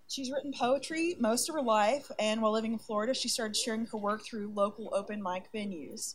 She's 0.08 0.30
written 0.30 0.52
poetry 0.52 1.16
most 1.18 1.48
of 1.48 1.56
her 1.56 1.62
life, 1.62 2.10
and 2.18 2.40
while 2.40 2.52
living 2.52 2.72
in 2.72 2.78
Florida, 2.78 3.12
she 3.12 3.28
started 3.28 3.56
sharing 3.56 3.86
her 3.86 3.98
work 3.98 4.24
through 4.24 4.52
local 4.54 4.92
open 4.94 5.20
mic 5.20 5.44
venues. 5.52 6.14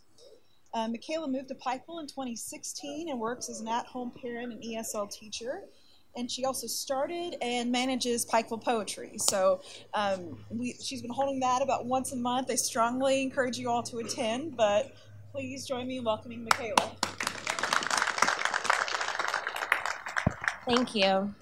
Uh, 0.74 0.88
Michaela 0.88 1.28
moved 1.28 1.50
to 1.50 1.56
Pikeville 1.56 2.00
in 2.00 2.08
2016 2.08 3.10
and 3.10 3.20
works 3.20 3.50
as 3.50 3.60
an 3.60 3.68
at 3.68 3.86
home 3.88 4.12
parent 4.22 4.54
and 4.54 4.64
ESL 4.64 5.12
teacher 5.12 5.64
and 6.20 6.30
she 6.30 6.44
also 6.44 6.68
started 6.68 7.38
and 7.42 7.72
manages 7.72 8.26
Pikeville 8.26 8.62
Poetry. 8.62 9.14
So 9.18 9.62
um, 9.94 10.38
we, 10.50 10.74
she's 10.74 11.02
been 11.02 11.14
holding 11.14 11.40
that 11.40 11.62
about 11.62 11.86
once 11.86 12.12
a 12.12 12.18
month. 12.18 12.52
I 12.52 12.56
strongly 12.56 13.22
encourage 13.24 13.58
you 13.58 13.70
all 13.70 13.82
to 13.84 14.00
attend, 14.00 14.58
but 14.58 14.94
please 15.32 15.66
join 15.66 15.88
me 15.88 16.00
in 16.00 16.04
welcoming 16.04 16.44
Michaela. 16.44 16.92
Thank 20.66 20.94
you. 20.94 21.34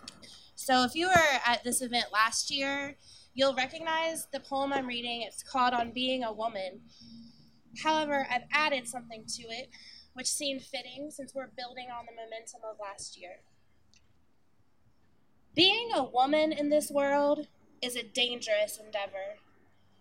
So 0.55 0.83
if 0.83 0.93
you 0.93 1.07
were 1.07 1.39
at 1.45 1.63
this 1.63 1.81
event 1.81 2.05
last 2.13 2.51
year, 2.51 2.95
you'll 3.33 3.55
recognize 3.55 4.27
the 4.31 4.39
poem 4.39 4.71
I'm 4.71 4.85
reading. 4.85 5.23
It's 5.23 5.41
called 5.41 5.73
On 5.73 5.91
Being 5.91 6.23
a 6.23 6.31
Woman. 6.31 6.81
However, 7.83 8.27
I've 8.31 8.43
added 8.53 8.87
something 8.87 9.25
to 9.25 9.43
it, 9.49 9.69
which 10.13 10.27
seemed 10.27 10.61
fitting 10.61 11.09
since 11.09 11.33
we're 11.33 11.49
building 11.57 11.87
on 11.91 12.05
the 12.05 12.11
momentum 12.11 12.61
of 12.69 12.77
last 12.79 13.19
year. 13.19 13.39
Being 15.57 15.89
a 15.91 16.03
woman 16.03 16.51
in 16.51 16.69
this 16.69 16.91
world 16.91 17.47
is 17.81 17.95
a 17.95 18.03
dangerous 18.03 18.77
endeavor. 18.77 19.39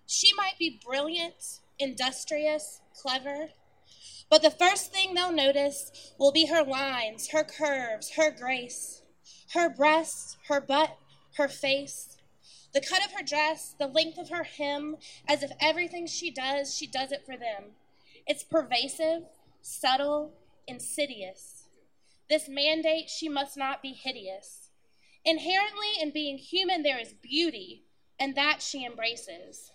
She 0.05 0.35
might 0.35 0.59
be 0.59 0.79
brilliant, 0.85 1.61
industrious, 1.79 2.83
clever, 2.95 3.49
but 4.29 4.43
the 4.43 4.51
first 4.51 4.93
thing 4.93 5.15
they'll 5.15 5.33
notice 5.33 6.13
will 6.19 6.31
be 6.31 6.45
her 6.49 6.63
lines, 6.63 7.31
her 7.31 7.43
curves, 7.43 8.11
her 8.17 8.31
grace, 8.31 9.01
her 9.55 9.71
breasts, 9.71 10.37
her 10.49 10.61
butt, 10.61 10.99
her 11.39 11.49
face, 11.49 12.19
the 12.75 12.83
cut 12.83 13.03
of 13.03 13.13
her 13.13 13.25
dress, 13.25 13.75
the 13.79 13.87
length 13.87 14.19
of 14.19 14.29
her 14.29 14.45
hem, 14.45 14.99
as 15.27 15.43
if 15.43 15.53
everything 15.59 16.07
she 16.07 16.31
does, 16.31 16.77
she 16.77 16.87
does 16.87 17.13
it 17.13 17.25
for 17.25 17.39
them. 17.39 17.73
It's 18.27 18.45
pervasive, 18.45 19.23
subtle, 19.63 20.35
insidious. 20.67 21.69
This 22.29 22.47
mandate 22.47 23.09
she 23.09 23.31
must 23.31 23.57
not 23.57 23.81
be 23.81 23.95
hideous. 23.95 24.66
Inherently, 25.27 26.01
in 26.01 26.13
being 26.13 26.39
human, 26.39 26.85
there 26.85 27.01
is 27.01 27.13
beauty, 27.21 27.83
and 28.19 28.37
that 28.37 28.63
she 28.63 28.87
embraces. 28.87 29.73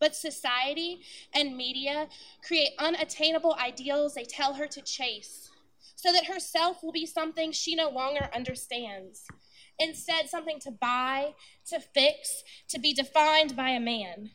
But 0.00 0.16
society 0.16 1.02
and 1.34 1.56
media 1.56 2.08
create 2.42 2.72
unattainable 2.78 3.54
ideals 3.54 4.14
they 4.14 4.24
tell 4.24 4.54
her 4.54 4.66
to 4.66 4.80
chase, 4.80 5.50
so 5.94 6.12
that 6.12 6.26
herself 6.26 6.82
will 6.82 6.92
be 6.92 7.04
something 7.04 7.52
she 7.52 7.74
no 7.74 7.90
longer 7.90 8.30
understands. 8.34 9.26
Instead, 9.78 10.30
something 10.30 10.58
to 10.60 10.70
buy, 10.70 11.34
to 11.68 11.78
fix, 11.78 12.42
to 12.68 12.78
be 12.78 12.94
defined 12.94 13.54
by 13.54 13.70
a 13.70 13.80
man. 13.80 14.30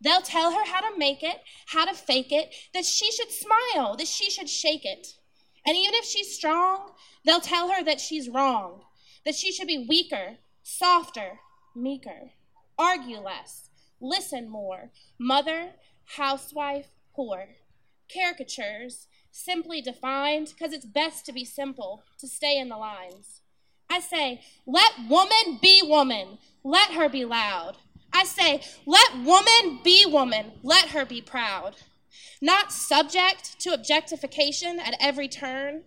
They'll 0.00 0.22
tell 0.22 0.50
her 0.50 0.64
how 0.64 0.80
to 0.80 0.98
make 0.98 1.22
it, 1.22 1.40
how 1.66 1.84
to 1.84 1.94
fake 1.94 2.32
it, 2.32 2.52
that 2.74 2.84
she 2.84 3.12
should 3.12 3.30
smile, 3.30 3.96
that 3.96 4.08
she 4.08 4.28
should 4.30 4.48
shake 4.48 4.84
it. 4.84 5.14
And 5.64 5.76
even 5.76 5.94
if 5.94 6.04
she's 6.04 6.34
strong, 6.34 6.92
they'll 7.24 7.40
tell 7.40 7.70
her 7.70 7.84
that 7.84 8.00
she's 8.00 8.28
wrong, 8.28 8.82
that 9.24 9.34
she 9.34 9.52
should 9.52 9.66
be 9.66 9.86
weaker, 9.88 10.38
softer, 10.62 11.40
meeker, 11.74 12.30
argue 12.78 13.18
less, 13.18 13.68
listen 14.00 14.48
more, 14.48 14.90
mother, 15.18 15.70
housewife, 16.16 16.88
poor. 17.14 17.48
Caricatures, 18.12 19.06
simply 19.30 19.80
defined, 19.80 20.48
because 20.48 20.72
it's 20.72 20.84
best 20.86 21.24
to 21.26 21.32
be 21.32 21.44
simple, 21.44 22.02
to 22.18 22.26
stay 22.26 22.58
in 22.58 22.68
the 22.68 22.76
lines. 22.76 23.42
I 23.88 24.00
say, 24.00 24.40
let 24.66 24.92
woman 25.08 25.58
be 25.60 25.82
woman, 25.84 26.38
let 26.64 26.92
her 26.92 27.08
be 27.08 27.24
loud. 27.24 27.76
I 28.12 28.24
say, 28.24 28.62
let 28.86 29.22
woman 29.24 29.80
be 29.84 30.04
woman, 30.06 30.52
let 30.62 30.88
her 30.88 31.04
be 31.04 31.20
proud. 31.20 31.76
Not 32.42 32.72
subject 32.72 33.60
to 33.60 33.70
objectification 33.70 34.80
at 34.80 34.96
every 35.00 35.28
turn, 35.28 35.82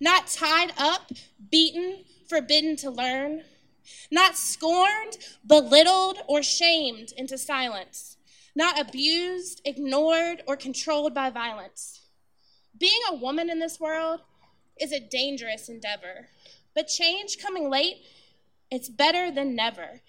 not 0.00 0.28
tied 0.28 0.72
up, 0.78 1.10
beaten, 1.50 2.04
forbidden 2.28 2.76
to 2.76 2.90
learn, 2.90 3.42
not 4.10 4.36
scorned, 4.36 5.18
belittled, 5.46 6.18
or 6.26 6.42
shamed 6.42 7.12
into 7.16 7.38
silence, 7.38 8.16
not 8.54 8.80
abused, 8.80 9.60
ignored, 9.64 10.42
or 10.46 10.56
controlled 10.56 11.14
by 11.14 11.30
violence. 11.30 12.00
Being 12.78 13.00
a 13.08 13.14
woman 13.14 13.50
in 13.50 13.58
this 13.58 13.78
world 13.78 14.20
is 14.80 14.92
a 14.92 15.00
dangerous 15.00 15.68
endeavor, 15.68 16.28
but 16.74 16.88
change 16.88 17.38
coming 17.38 17.70
late, 17.70 17.98
it's 18.70 18.88
better 18.88 19.30
than 19.30 19.54
never. 19.54 20.00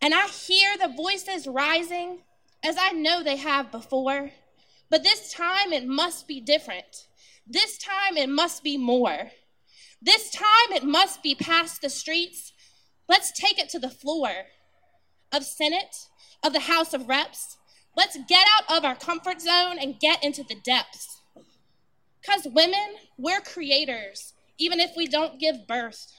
And 0.00 0.14
I 0.14 0.26
hear 0.28 0.76
the 0.76 0.92
voices 0.94 1.46
rising 1.46 2.22
as 2.62 2.76
I 2.78 2.92
know 2.92 3.22
they 3.22 3.36
have 3.36 3.72
before, 3.72 4.30
but 4.90 5.02
this 5.02 5.32
time 5.32 5.72
it 5.72 5.86
must 5.86 6.28
be 6.28 6.40
different. 6.40 7.08
This 7.46 7.78
time 7.78 8.16
it 8.16 8.28
must 8.28 8.62
be 8.62 8.76
more. 8.76 9.32
This 10.04 10.30
time 10.30 10.72
it 10.72 10.82
must 10.82 11.22
be 11.22 11.36
past 11.36 11.80
the 11.80 11.88
streets. 11.88 12.52
Let's 13.08 13.30
take 13.30 13.56
it 13.60 13.68
to 13.68 13.78
the 13.78 13.88
floor 13.88 14.30
of 15.32 15.44
Senate, 15.44 16.08
of 16.42 16.52
the 16.52 16.60
House 16.60 16.92
of 16.92 17.08
Reps. 17.08 17.56
Let's 17.96 18.18
get 18.28 18.44
out 18.56 18.78
of 18.78 18.84
our 18.84 18.96
comfort 18.96 19.40
zone 19.40 19.78
and 19.80 20.00
get 20.00 20.24
into 20.24 20.42
the 20.42 20.56
depths. 20.64 21.20
Because 22.20 22.48
women, 22.52 22.96
we're 23.16 23.40
creators, 23.42 24.32
even 24.58 24.80
if 24.80 24.90
we 24.96 25.06
don't 25.06 25.38
give 25.38 25.68
birth. 25.68 26.12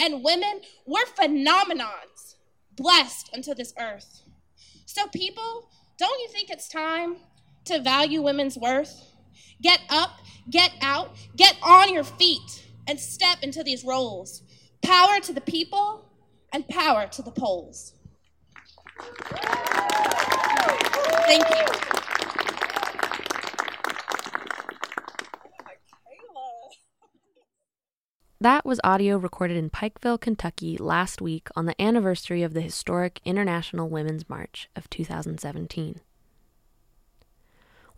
And 0.00 0.24
women, 0.24 0.62
we're 0.86 1.04
phenomenons, 1.04 2.36
blessed 2.74 3.28
unto 3.34 3.54
this 3.54 3.74
earth. 3.78 4.22
So, 4.86 5.06
people, 5.08 5.68
don't 5.98 6.20
you 6.20 6.28
think 6.28 6.48
it's 6.48 6.68
time 6.68 7.16
to 7.66 7.78
value 7.78 8.22
women's 8.22 8.56
worth? 8.56 9.10
Get 9.60 9.80
up, 9.90 10.20
get 10.48 10.72
out, 10.80 11.14
get 11.36 11.56
on 11.62 11.92
your 11.92 12.04
feet 12.04 12.62
and 12.86 12.98
step 12.98 13.38
into 13.42 13.62
these 13.62 13.84
roles. 13.84 14.42
Power 14.82 15.20
to 15.20 15.32
the 15.32 15.40
people 15.40 16.10
and 16.52 16.68
power 16.68 17.06
to 17.06 17.22
the 17.22 17.30
polls. 17.30 17.94
Thank 21.26 21.48
you. 21.48 21.82
That 28.42 28.66
was 28.66 28.80
audio 28.82 29.18
recorded 29.18 29.56
in 29.56 29.70
Pikeville, 29.70 30.20
Kentucky 30.20 30.76
last 30.76 31.22
week 31.22 31.48
on 31.54 31.66
the 31.66 31.80
anniversary 31.80 32.42
of 32.42 32.54
the 32.54 32.60
historic 32.60 33.20
International 33.24 33.88
Women's 33.88 34.28
March 34.28 34.68
of 34.74 34.90
2017. 34.90 36.00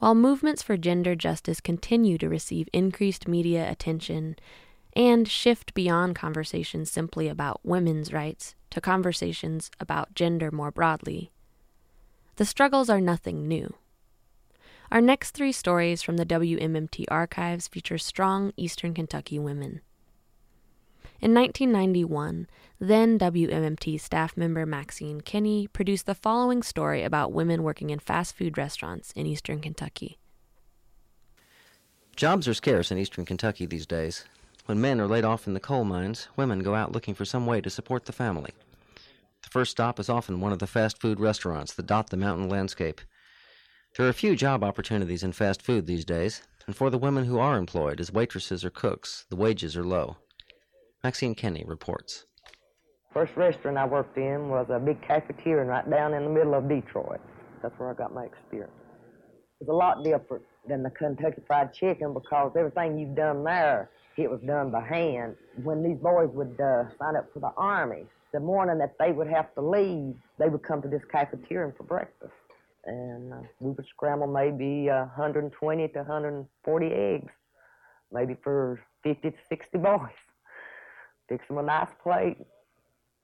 While 0.01 0.15
movements 0.15 0.63
for 0.63 0.77
gender 0.77 1.15
justice 1.15 1.63
continue 1.63 2.19
to 2.19 2.29
receive 2.29 2.69
increased 2.75 3.27
media 3.27 3.71
attention 3.71 4.37
and 4.97 5.29
shift 5.29 5.75
beyond 5.75 6.15
conversations 6.15 6.91
simply 6.91 7.29
about 7.29 7.61
women's 7.65 8.13
rights 8.13 8.55
to 8.71 8.81
conversations 8.81 9.71
about 9.81 10.15
gender 10.15 10.51
more 10.51 10.71
broadly, 10.71 11.31
the 12.37 12.45
struggles 12.45 12.91
are 12.91 13.01
nothing 13.01 13.47
new. 13.47 13.75
Our 14.91 15.01
next 15.01 15.33
three 15.33 15.53
stories 15.53 16.03
from 16.03 16.17
the 16.17 16.27
WMMT 16.27 17.07
archives 17.09 17.69
feature 17.69 17.99
strong 17.99 18.53
Eastern 18.57 18.95
Kentucky 18.95 19.39
women. 19.39 19.81
In 21.21 21.33
1991, 21.33 22.49
then 22.79 23.19
WMMT 23.19 24.01
staff 24.01 24.37
member 24.37 24.67
Maxine 24.67 25.21
Kinney 25.21 25.69
produced 25.69 26.07
the 26.07 26.15
following 26.15 26.63
story 26.63 27.03
about 27.03 27.33
women 27.33 27.63
working 27.63 27.91
in 27.91 27.99
fast 27.99 28.37
food 28.37 28.59
restaurants 28.59 29.13
in 29.13 29.27
eastern 29.27 29.61
Kentucky. 29.61 30.19
Jobs 32.15 32.47
are 32.47 32.55
scarce 32.55 32.91
in 32.91 32.99
eastern 32.99 33.25
Kentucky 33.25 33.65
these 33.67 33.87
days. 33.87 34.25
When 34.67 34.81
men 34.81 34.99
are 34.99 35.07
laid 35.07 35.25
off 35.25 35.47
in 35.47 35.53
the 35.53 35.61
coal 35.61 35.85
mines, 35.85 36.29
women 36.37 36.61
go 36.61 36.75
out 36.75 36.93
looking 36.93 37.15
for 37.15 37.27
some 37.27 37.45
way 37.45 37.61
to 37.61 37.69
support 37.69 38.07
the 38.07 38.13
family. 38.13 38.53
The 39.43 39.51
first 39.51 39.73
stop 39.73 40.01
is 40.01 40.09
often 40.09 40.41
one 40.41 40.53
of 40.53 40.59
the 40.59 40.67
fast 40.67 40.99
food 40.99 41.21
restaurants 41.21 41.75
that 41.75 41.87
dot 41.87 42.09
the 42.09 42.17
mountain 42.17 42.49
landscape. 42.49 43.03
There 43.97 44.09
are 44.09 44.13
few 44.15 44.35
job 44.35 44.65
opportunities 44.65 45.23
in 45.23 45.33
fast 45.33 45.61
food 45.61 45.87
these 45.87 46.07
days, 46.07 46.43
and 46.67 46.75
for 46.75 46.89
the 46.89 46.97
women 46.97 47.27
who 47.27 47.39
are 47.39 47.59
employed 47.59 48.01
as 48.01 48.11
waitresses 48.11 48.65
or 48.65 48.71
cooks, 48.71 49.27
the 49.29 49.37
wages 49.37 49.77
are 49.77 49.85
low. 49.85 50.17
Maxine 51.03 51.35
Kenny 51.35 51.63
reports. 51.67 52.25
First 53.13 53.37
restaurant 53.37 53.77
I 53.77 53.85
worked 53.85 54.17
in 54.17 54.49
was 54.49 54.67
a 54.71 54.79
big 54.79 55.01
cafeteria 55.07 55.65
right 55.67 55.89
down 55.91 56.15
in 56.15 56.25
the 56.25 56.31
middle 56.31 56.55
of 56.55 56.71
Detroit. 56.71 57.21
That's 57.63 57.79
where 57.79 57.91
I 57.91 57.95
got 57.95 58.15
my 58.15 58.25
experience. 58.25 58.73
It 59.61 59.67
was 59.67 59.69
a 59.69 59.77
lot 59.77 60.03
different 60.03 60.43
than 60.67 60.83
the 60.83 60.91
Kentucky 60.91 61.43
Fried 61.47 61.75
Chicken 61.75 62.15
because 62.15 62.53
everything 62.57 62.99
you've 62.99 63.15
done 63.15 63.45
there, 63.45 63.91
it 64.23 64.31
was 64.31 64.41
done 64.47 64.71
by 64.71 64.85
hand. 64.85 65.37
When 65.63 65.83
these 65.83 65.99
boys 65.99 66.29
would 66.33 66.61
uh, 66.61 66.85
sign 66.99 67.17
up 67.17 67.33
for 67.33 67.41
the 67.41 67.53
Army, 67.57 68.05
the 68.33 68.41
morning 68.41 68.79
that 68.79 68.95
they 68.99 69.13
would 69.13 69.29
have 69.29 69.55
to 69.55 69.61
leave, 69.61 70.15
they 70.39 70.49
would 70.49 70.63
come 70.63 70.83
to 70.83 70.89
this 70.89 71.03
cafeteria 71.11 71.73
for 71.77 71.85
breakfast. 71.85 72.33
And 72.87 73.33
uh, 73.33 73.37
we 73.61 73.73
would 73.73 73.87
scramble 73.87 74.27
maybe 74.27 74.91
uh, 74.91 75.07
120 75.17 75.89
to 75.89 75.99
140 75.99 76.87
eggs, 76.87 77.33
maybe 78.13 78.37
for 78.43 78.81
50 79.03 79.31
to 79.31 79.37
60 79.49 79.79
boys 79.79 80.11
fix 81.29 81.47
them 81.49 81.59
a 81.59 81.63
nice 81.63 81.89
plate. 82.03 82.39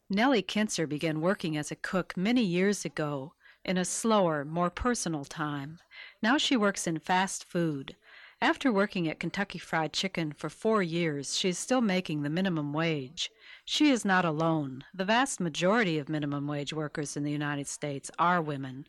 Nellie 0.09 0.43
Kinser 0.43 0.89
began 0.89 1.21
working 1.21 1.57
as 1.57 1.71
a 1.71 1.77
cook 1.77 2.17
many 2.17 2.43
years 2.43 2.85
ago 2.85 3.35
in 3.65 3.77
a 3.77 3.85
slower, 3.85 4.45
more 4.45 4.71
personal 4.71 5.25
time. 5.25 5.79
Now 6.23 6.39
she 6.39 6.57
works 6.57 6.87
in 6.87 6.99
fast 6.99 7.45
food. 7.45 7.97
After 8.43 8.73
working 8.73 9.07
at 9.07 9.21
Kentucky 9.21 9.59
Fried 9.59 9.93
Chicken 9.93 10.33
for 10.33 10.49
four 10.49 10.83
years, 10.83 11.37
she 11.37 11.51
is 11.51 11.59
still 11.59 11.83
making 11.83 12.23
the 12.23 12.31
minimum 12.31 12.73
wage. 12.73 13.31
She 13.67 13.91
is 13.91 14.03
not 14.03 14.25
alone. 14.25 14.83
The 14.95 15.05
vast 15.05 15.41
majority 15.41 15.99
of 15.99 16.09
minimum 16.09 16.47
wage 16.47 16.73
workers 16.73 17.19
in 17.19 17.23
the 17.23 17.31
United 17.31 17.67
States 17.67 18.11
are 18.19 18.41
women. 18.41 18.87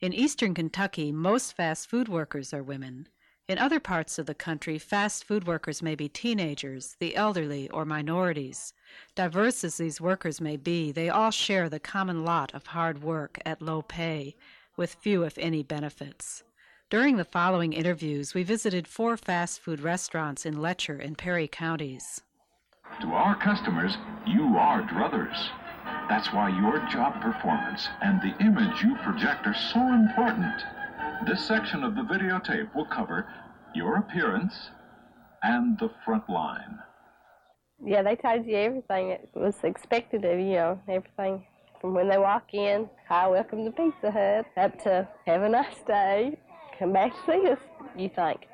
In 0.00 0.14
eastern 0.14 0.54
Kentucky, 0.54 1.12
most 1.12 1.54
fast 1.54 1.90
food 1.90 2.08
workers 2.08 2.54
are 2.54 2.62
women. 2.62 3.06
In 3.46 3.58
other 3.58 3.80
parts 3.80 4.18
of 4.18 4.24
the 4.24 4.34
country, 4.34 4.78
fast 4.78 5.24
food 5.24 5.46
workers 5.46 5.82
may 5.82 5.94
be 5.94 6.08
teenagers, 6.08 6.96
the 6.98 7.16
elderly, 7.16 7.68
or 7.68 7.84
minorities. 7.84 8.72
Diverse 9.14 9.62
as 9.62 9.76
these 9.76 10.00
workers 10.00 10.40
may 10.40 10.56
be, 10.56 10.90
they 10.90 11.10
all 11.10 11.30
share 11.30 11.68
the 11.68 11.78
common 11.78 12.24
lot 12.24 12.54
of 12.54 12.68
hard 12.68 13.02
work 13.02 13.38
at 13.44 13.60
low 13.60 13.82
pay, 13.82 14.36
with 14.74 14.94
few, 14.94 15.22
if 15.22 15.36
any, 15.36 15.62
benefits. 15.62 16.42
During 16.88 17.16
the 17.16 17.24
following 17.24 17.72
interviews, 17.72 18.32
we 18.32 18.44
visited 18.44 18.86
four 18.86 19.16
fast 19.16 19.58
food 19.58 19.80
restaurants 19.80 20.46
in 20.46 20.62
Letcher 20.62 20.96
and 20.96 21.18
Perry 21.18 21.48
counties. 21.48 22.22
To 23.00 23.08
our 23.08 23.34
customers, 23.34 23.96
you 24.24 24.56
are 24.56 24.82
druthers. 24.82 25.36
That's 26.08 26.32
why 26.32 26.48
your 26.48 26.78
job 26.88 27.20
performance 27.20 27.88
and 28.02 28.22
the 28.22 28.40
image 28.40 28.84
you 28.84 28.94
project 29.02 29.48
are 29.48 29.56
so 29.72 29.80
important. 29.94 30.62
This 31.26 31.44
section 31.44 31.82
of 31.82 31.96
the 31.96 32.02
videotape 32.02 32.72
will 32.72 32.86
cover 32.86 33.26
your 33.74 33.96
appearance 33.96 34.54
and 35.42 35.76
the 35.80 35.90
front 36.04 36.30
line. 36.30 36.78
Yeah, 37.84 38.04
they 38.04 38.14
told 38.14 38.46
you 38.46 38.58
everything 38.58 39.08
that 39.08 39.28
was 39.34 39.56
expected 39.64 40.24
of 40.24 40.38
you, 40.38 40.46
you 40.46 40.54
know, 40.54 40.80
everything 40.88 41.44
from 41.80 41.94
when 41.94 42.08
they 42.08 42.18
walk 42.18 42.54
in, 42.54 42.88
hi, 43.08 43.26
welcome 43.26 43.64
to 43.64 43.72
Pizza 43.72 44.12
Hut, 44.12 44.46
up 44.56 44.80
to 44.84 45.08
have 45.26 45.42
a 45.42 45.48
nice 45.48 45.82
day, 45.84 46.38
come 46.78 46.92
back 46.92 47.12
to 47.12 47.32
see 47.32 47.48
us. 47.48 47.58
You 47.96 48.10
think, 48.14 48.46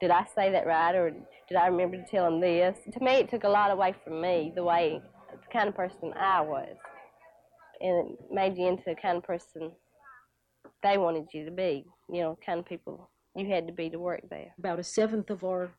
did 0.00 0.10
I 0.10 0.26
say 0.34 0.50
that 0.52 0.66
right 0.66 0.94
or 0.94 1.10
did 1.10 1.56
I 1.56 1.66
remember 1.66 1.96
to 1.96 2.04
tell 2.04 2.26
him 2.26 2.40
this? 2.40 2.78
To 2.92 3.04
me, 3.04 3.12
it 3.12 3.30
took 3.30 3.44
a 3.44 3.48
lot 3.48 3.70
away 3.70 3.94
from 4.04 4.20
me, 4.20 4.52
the 4.54 4.64
way, 4.64 5.00
the 5.30 5.38
kind 5.52 5.68
of 5.68 5.74
person 5.74 6.12
I 6.18 6.40
was. 6.40 6.76
And 7.80 8.10
it 8.10 8.18
made 8.30 8.56
you 8.56 8.68
into 8.68 8.84
the 8.86 8.94
kind 8.94 9.18
of 9.18 9.22
person 9.22 9.72
they 10.82 10.98
wanted 10.98 11.26
you 11.32 11.44
to 11.44 11.50
be, 11.50 11.84
you 12.10 12.20
know, 12.20 12.38
kind 12.44 12.58
of 12.58 12.66
people 12.66 13.10
you 13.34 13.46
had 13.48 13.66
to 13.66 13.72
be 13.72 13.90
to 13.90 13.98
work 13.98 14.22
there. 14.30 14.54
About 14.58 14.78
a 14.78 14.84
seventh 14.84 15.30
of 15.30 15.44
our 15.44 15.70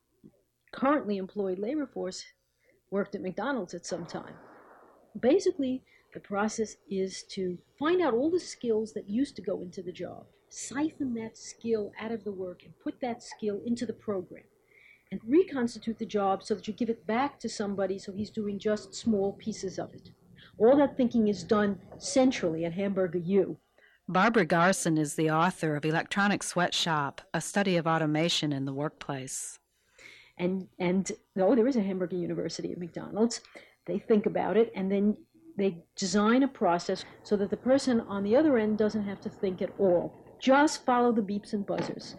currently 0.71 1.17
employed 1.17 1.57
labor 1.59 1.87
force 1.87 2.23
worked 2.91 3.15
at 3.15 3.21
McDonald's 3.21 3.73
at 3.73 3.85
some 3.85 4.05
time. 4.05 4.35
Basically, 5.19 5.81
the 6.13 6.19
process 6.19 6.75
is 6.89 7.23
to 7.31 7.57
find 7.79 8.01
out 8.01 8.13
all 8.13 8.29
the 8.29 8.39
skills 8.39 8.93
that 8.93 9.09
used 9.09 9.35
to 9.35 9.41
go 9.41 9.61
into 9.61 9.81
the 9.81 9.91
job, 9.91 10.25
siphon 10.49 11.13
that 11.15 11.37
skill 11.37 11.91
out 11.99 12.11
of 12.11 12.23
the 12.23 12.31
work, 12.31 12.63
and 12.63 12.73
put 12.79 12.99
that 13.01 13.23
skill 13.23 13.61
into 13.65 13.85
the 13.85 13.93
program, 13.93 14.43
and 15.11 15.21
reconstitute 15.25 15.99
the 15.99 16.05
job 16.05 16.43
so 16.43 16.55
that 16.55 16.67
you 16.67 16.73
give 16.73 16.89
it 16.89 17.07
back 17.07 17.39
to 17.39 17.49
somebody 17.49 17.97
so 17.97 18.11
he's 18.11 18.29
doing 18.29 18.59
just 18.59 18.93
small 18.93 19.33
pieces 19.33 19.79
of 19.79 19.93
it. 19.93 20.11
All 20.57 20.75
that 20.77 20.97
thinking 20.97 21.27
is 21.27 21.43
done 21.43 21.79
centrally 21.97 22.65
at 22.65 22.73
Hamburger 22.73 23.19
U. 23.19 23.57
Barbara 24.09 24.45
Garson 24.45 24.97
is 24.97 25.15
the 25.15 25.29
author 25.29 25.75
of 25.75 25.83
Electronic 25.83 26.41
Sweatshop, 26.41 27.21
a 27.33 27.41
study 27.41 27.75
of 27.75 27.85
automation 27.85 28.53
in 28.53 28.65
the 28.65 28.73
workplace. 28.73 29.59
And 30.37 30.67
and 30.79 31.11
oh, 31.37 31.55
there 31.55 31.67
is 31.67 31.75
a 31.75 31.81
Hamburger 31.81 32.15
University 32.15 32.71
at 32.71 32.77
McDonald's. 32.77 33.41
They 33.85 33.99
think 33.99 34.25
about 34.25 34.55
it 34.55 34.71
and 34.75 34.91
then 34.91 35.17
they 35.57 35.83
design 35.95 36.43
a 36.43 36.47
process 36.47 37.03
so 37.23 37.35
that 37.37 37.49
the 37.49 37.57
person 37.57 38.01
on 38.01 38.23
the 38.23 38.35
other 38.35 38.57
end 38.57 38.77
doesn't 38.77 39.05
have 39.05 39.19
to 39.21 39.29
think 39.29 39.61
at 39.61 39.71
all. 39.79 40.26
Just 40.39 40.85
follow 40.85 41.11
the 41.11 41.21
beeps 41.21 41.53
and 41.53 41.65
buzzers. 41.65 42.15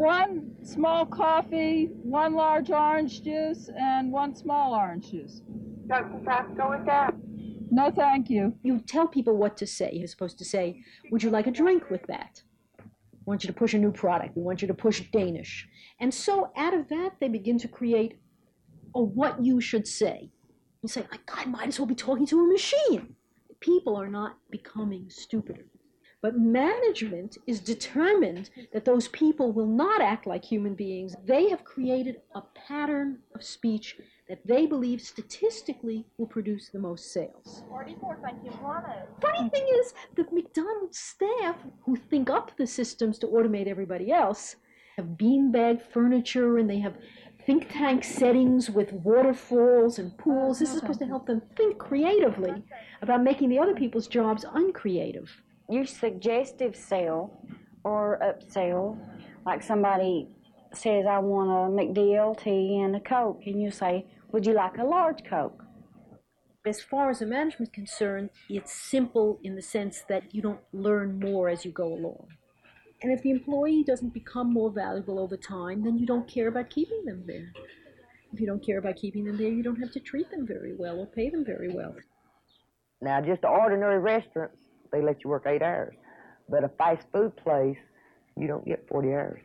One 0.00 0.52
small 0.62 1.06
coffee, 1.06 1.90
one 2.02 2.34
large 2.34 2.70
orange 2.70 3.22
juice, 3.22 3.70
and 3.76 4.10
one 4.10 4.34
small 4.34 4.74
orange 4.74 5.10
juice. 5.10 5.42
Got 5.88 6.10
some 6.10 6.56
Go 6.56 6.70
with 6.70 6.86
that. 6.86 7.14
No, 7.70 7.90
thank 7.90 8.30
you. 8.30 8.54
You 8.62 8.80
tell 8.80 9.06
people 9.06 9.36
what 9.36 9.56
to 9.58 9.66
say. 9.66 9.90
You're 9.92 10.08
supposed 10.08 10.38
to 10.38 10.44
say, 10.44 10.82
Would 11.10 11.22
you 11.22 11.30
like 11.30 11.46
a 11.46 11.50
drink 11.50 11.90
with 11.90 12.02
that? 12.08 12.42
We 12.78 12.86
want 13.26 13.44
you 13.44 13.48
to 13.48 13.52
push 13.52 13.74
a 13.74 13.78
new 13.78 13.92
product. 13.92 14.36
We 14.36 14.42
want 14.42 14.62
you 14.62 14.68
to 14.68 14.74
push 14.74 15.02
Danish. 15.12 15.68
And 16.00 16.12
so 16.12 16.50
out 16.56 16.74
of 16.74 16.88
that, 16.88 17.10
they 17.20 17.28
begin 17.28 17.58
to 17.58 17.68
create 17.68 18.18
a 18.94 19.02
what 19.02 19.44
you 19.44 19.60
should 19.60 19.86
say. 19.86 20.30
You 20.82 20.88
say, 20.88 21.06
My 21.10 21.18
God, 21.26 21.38
I 21.38 21.44
might 21.44 21.68
as 21.68 21.78
well 21.78 21.86
be 21.86 21.94
talking 21.94 22.26
to 22.26 22.40
a 22.40 22.46
machine. 22.48 23.14
People 23.60 23.96
are 23.96 24.08
not 24.08 24.38
becoming 24.50 25.06
stupider. 25.08 25.66
But 26.22 26.38
management 26.38 27.38
is 27.46 27.60
determined 27.60 28.50
that 28.74 28.84
those 28.84 29.08
people 29.08 29.52
will 29.52 29.66
not 29.66 30.02
act 30.02 30.26
like 30.26 30.44
human 30.44 30.74
beings. 30.74 31.16
They 31.24 31.48
have 31.48 31.64
created 31.64 32.20
a 32.34 32.42
pattern 32.54 33.20
of 33.34 33.42
speech 33.42 33.96
that 34.28 34.46
they 34.46 34.66
believe 34.66 35.00
statistically 35.00 36.04
will 36.18 36.26
produce 36.26 36.68
the 36.68 36.78
most 36.78 37.12
sales. 37.12 37.64
44, 37.68 38.18
thank 38.22 38.44
you, 38.44 38.52
Funny 39.20 39.48
thing 39.48 39.66
is, 39.80 39.94
the 40.14 40.26
McDonald's 40.30 40.98
staff 40.98 41.56
who 41.84 41.96
think 41.96 42.28
up 42.28 42.52
the 42.58 42.66
systems 42.66 43.18
to 43.18 43.26
automate 43.26 43.66
everybody 43.66 44.12
else 44.12 44.56
have 44.96 45.06
beanbag 45.16 45.80
furniture 45.80 46.58
and 46.58 46.68
they 46.68 46.78
have 46.78 46.96
think 47.46 47.68
tank 47.70 48.04
settings 48.04 48.70
with 48.70 48.92
waterfalls 48.92 49.98
and 49.98 50.16
pools. 50.18 50.58
This 50.58 50.70
is 50.70 50.78
supposed 50.78 51.00
to 51.00 51.06
help 51.06 51.26
them 51.26 51.42
think 51.56 51.78
creatively 51.78 52.62
about 53.02 53.22
making 53.22 53.48
the 53.48 53.58
other 53.58 53.74
people's 53.74 54.08
jobs 54.08 54.44
uncreative. 54.54 55.30
Your 55.68 55.86
suggestive 55.86 56.74
sell 56.76 57.42
or 57.84 58.18
upsell, 58.22 58.98
like 59.46 59.62
somebody 59.62 60.28
says, 60.72 61.06
I 61.06 61.18
want 61.18 61.50
a 61.50 61.82
McDLT 61.82 62.84
and 62.84 62.96
a 62.96 63.00
Coke, 63.00 63.42
and 63.46 63.60
you 63.60 63.70
say, 63.70 64.06
would 64.32 64.46
you 64.46 64.52
like 64.52 64.78
a 64.78 64.84
large 64.84 65.24
Coke? 65.24 65.64
As 66.66 66.80
far 66.80 67.10
as 67.10 67.20
the 67.20 67.26
management 67.26 67.70
is 67.70 67.74
concerned, 67.74 68.30
it's 68.48 68.72
simple 68.72 69.40
in 69.42 69.56
the 69.56 69.62
sense 69.62 70.02
that 70.08 70.34
you 70.34 70.42
don't 70.42 70.60
learn 70.72 71.18
more 71.18 71.48
as 71.48 71.64
you 71.64 71.72
go 71.72 71.86
along. 71.86 72.26
And 73.02 73.12
if 73.12 73.22
the 73.22 73.30
employee 73.30 73.82
doesn't 73.82 74.12
become 74.12 74.52
more 74.52 74.70
valuable 74.70 75.18
over 75.18 75.36
time, 75.36 75.82
then 75.82 75.98
you 75.98 76.06
don't 76.06 76.28
care 76.28 76.48
about 76.48 76.68
keeping 76.68 77.04
them 77.04 77.24
there. 77.26 77.52
If 78.32 78.40
you 78.40 78.46
don't 78.46 78.64
care 78.64 78.78
about 78.78 78.96
keeping 78.96 79.24
them 79.24 79.38
there, 79.38 79.48
you 79.48 79.62
don't 79.62 79.80
have 79.80 79.92
to 79.92 80.00
treat 80.00 80.30
them 80.30 80.46
very 80.46 80.74
well 80.74 80.98
or 81.00 81.06
pay 81.06 81.30
them 81.30 81.44
very 81.44 81.72
well. 81.72 81.94
Now, 83.00 83.20
just 83.20 83.44
ordinary 83.44 83.98
restaurants, 83.98 84.58
they 84.92 85.00
let 85.00 85.24
you 85.24 85.30
work 85.30 85.46
eight 85.46 85.62
hours. 85.62 85.94
But 86.48 86.64
a 86.64 86.68
fast 86.68 87.06
food 87.12 87.34
place, 87.36 87.78
you 88.36 88.46
don't 88.46 88.66
get 88.66 88.86
40 88.88 89.08
hours. 89.08 89.40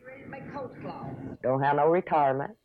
Don't 1.42 1.62
have 1.62 1.76
no 1.76 1.86
retirement. 1.86 2.56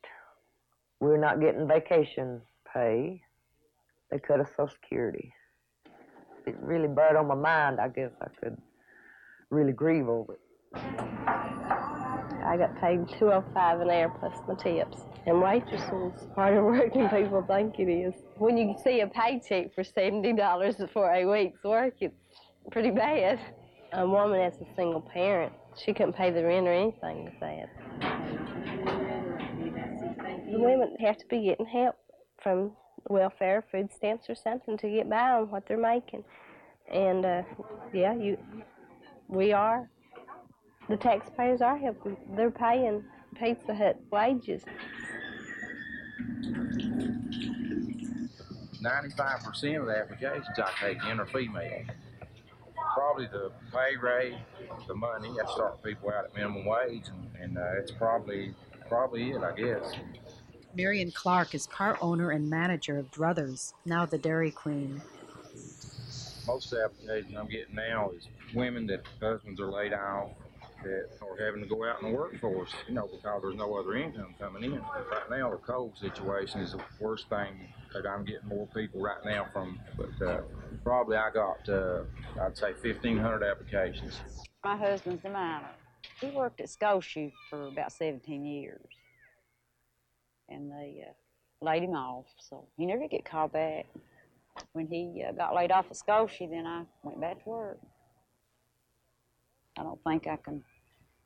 We're 0.99 1.17
not 1.17 1.39
getting 1.39 1.67
vacation 1.67 2.41
pay. 2.71 3.21
They 4.09 4.19
cut 4.19 4.41
us 4.41 4.49
Social 4.49 4.67
Security. 4.69 5.33
It 6.45 6.55
really 6.59 6.87
burnt 6.87 7.17
on 7.17 7.27
my 7.27 7.35
mind. 7.35 7.79
I 7.79 7.87
guess 7.87 8.11
I 8.21 8.27
could 8.39 8.57
really 9.49 9.73
grieve 9.73 10.09
over 10.09 10.33
it. 10.33 10.40
I 10.73 12.57
got 12.57 12.79
paid 12.81 13.07
two 13.17 13.31
oh 13.31 13.43
five 13.53 13.81
an 13.81 13.89
hour 13.89 14.09
plus 14.19 14.33
my 14.47 14.55
tips. 14.55 14.97
And 15.25 15.35
waitressing 15.37 16.15
is 16.15 16.27
harder 16.35 16.63
work 16.63 16.93
than 16.93 17.09
people 17.09 17.43
think 17.47 17.79
it 17.79 17.89
is. 17.89 18.13
When 18.37 18.57
you 18.57 18.75
see 18.83 19.01
a 19.01 19.07
paycheck 19.07 19.73
for 19.75 19.83
seventy 19.83 20.33
dollars 20.33 20.75
for 20.93 21.11
a 21.11 21.25
week's 21.25 21.63
work, 21.63 21.95
it's 21.99 22.15
pretty 22.71 22.91
bad. 22.91 23.39
A 23.93 24.07
woman 24.07 24.39
that's 24.39 24.57
a 24.61 24.75
single 24.75 25.01
parent, 25.01 25.51
she 25.77 25.93
couldn't 25.93 26.13
pay 26.13 26.31
the 26.31 26.43
rent 26.43 26.67
or 26.67 26.73
anything 26.73 27.25
with 27.25 27.39
that. 27.41 27.69
The 30.49 30.59
women 30.59 30.95
have 30.99 31.17
to 31.17 31.25
be 31.27 31.43
getting 31.43 31.65
help 31.65 31.95
from 32.41 32.71
welfare, 33.09 33.63
food 33.71 33.89
stamps, 33.93 34.29
or 34.29 34.35
something 34.35 34.77
to 34.77 34.89
get 34.89 35.09
by 35.09 35.31
on 35.31 35.51
what 35.51 35.67
they're 35.67 35.77
making. 35.77 36.23
And 36.91 37.25
uh, 37.25 37.43
yeah, 37.93 38.15
you, 38.15 38.37
we 39.27 39.53
are. 39.53 39.89
The 40.91 40.97
taxpayers 40.97 41.61
are 41.61 41.77
helping. 41.77 42.17
They're 42.35 42.51
paying 42.51 43.05
Pizza 43.39 43.73
Hut 43.73 43.97
wages. 44.11 44.61
Ninety-five 48.81 49.39
percent 49.41 49.77
of 49.77 49.85
the 49.85 49.97
applications 49.97 50.47
I 50.57 50.69
take 50.81 51.01
in 51.05 51.21
are 51.21 51.25
female. 51.27 51.85
Probably 52.93 53.27
the 53.27 53.53
pay 53.71 53.95
rate, 53.95 54.35
the 54.85 54.93
money. 54.93 55.29
I 55.29 55.49
start 55.53 55.81
people 55.81 56.09
out 56.09 56.25
at 56.25 56.35
minimum 56.35 56.65
wage, 56.65 57.05
and, 57.07 57.41
and 57.41 57.57
uh, 57.57 57.79
it's 57.79 57.91
probably 57.91 58.53
probably 58.89 59.31
it, 59.31 59.41
I 59.41 59.55
guess. 59.55 59.93
Marion 60.75 61.13
Clark 61.13 61.55
is 61.55 61.67
part 61.67 61.99
owner 62.01 62.31
and 62.31 62.49
manager 62.49 62.97
of 62.97 63.09
Druthers, 63.11 63.71
now 63.85 64.05
the 64.05 64.17
Dairy 64.17 64.51
Queen. 64.51 65.01
Most 66.45 66.65
of 66.65 66.79
the 66.79 66.83
applications 66.83 67.37
I'm 67.37 67.47
getting 67.47 67.75
now 67.75 68.11
is 68.11 68.27
women 68.53 68.87
that 68.87 69.03
husbands 69.21 69.61
are 69.61 69.71
laid 69.71 69.93
off, 69.93 70.31
that 70.83 71.09
are 71.21 71.45
having 71.45 71.61
to 71.61 71.67
go 71.67 71.85
out 71.85 72.01
in 72.01 72.11
the 72.11 72.15
workforce, 72.15 72.71
you 72.87 72.93
know, 72.93 73.07
because 73.11 73.41
there's 73.41 73.55
no 73.55 73.75
other 73.75 73.95
income 73.95 74.35
coming 74.39 74.63
in. 74.63 74.79
Right 74.79 75.29
now, 75.29 75.51
the 75.51 75.57
coal 75.57 75.93
situation 75.99 76.61
is 76.61 76.71
the 76.73 76.81
worst 76.99 77.29
thing 77.29 77.67
that 77.93 78.05
I'm 78.07 78.23
getting 78.23 78.47
more 78.47 78.67
people 78.67 79.01
right 79.01 79.23
now 79.25 79.47
from. 79.51 79.79
But 79.97 80.25
uh, 80.25 80.41
probably 80.83 81.17
I 81.17 81.29
got, 81.31 81.67
uh, 81.69 82.03
I'd 82.41 82.57
say, 82.57 82.73
1,500 82.73 83.43
applications. 83.43 84.19
My 84.63 84.77
husband's 84.77 85.25
a 85.25 85.29
miner. 85.29 85.69
He 86.19 86.27
worked 86.27 86.59
at 86.61 86.69
Scotia 86.69 87.29
for 87.49 87.67
about 87.67 87.91
17 87.91 88.45
years. 88.45 88.81
And 90.49 90.71
they 90.71 91.05
uh, 91.07 91.65
laid 91.65 91.83
him 91.83 91.91
off, 91.91 92.25
so 92.37 92.65
he 92.77 92.85
never 92.85 93.07
get 93.07 93.23
called 93.23 93.53
back. 93.53 93.85
When 94.73 94.87
he 94.87 95.23
uh, 95.27 95.31
got 95.31 95.55
laid 95.55 95.71
off 95.71 95.85
at 95.89 95.95
Scotia, 95.95 96.47
then 96.49 96.65
I 96.65 96.83
went 97.03 97.21
back 97.21 97.43
to 97.43 97.49
work. 97.49 97.79
I 99.77 99.83
don't 99.83 99.99
think 100.03 100.27
I 100.27 100.35
can 100.35 100.63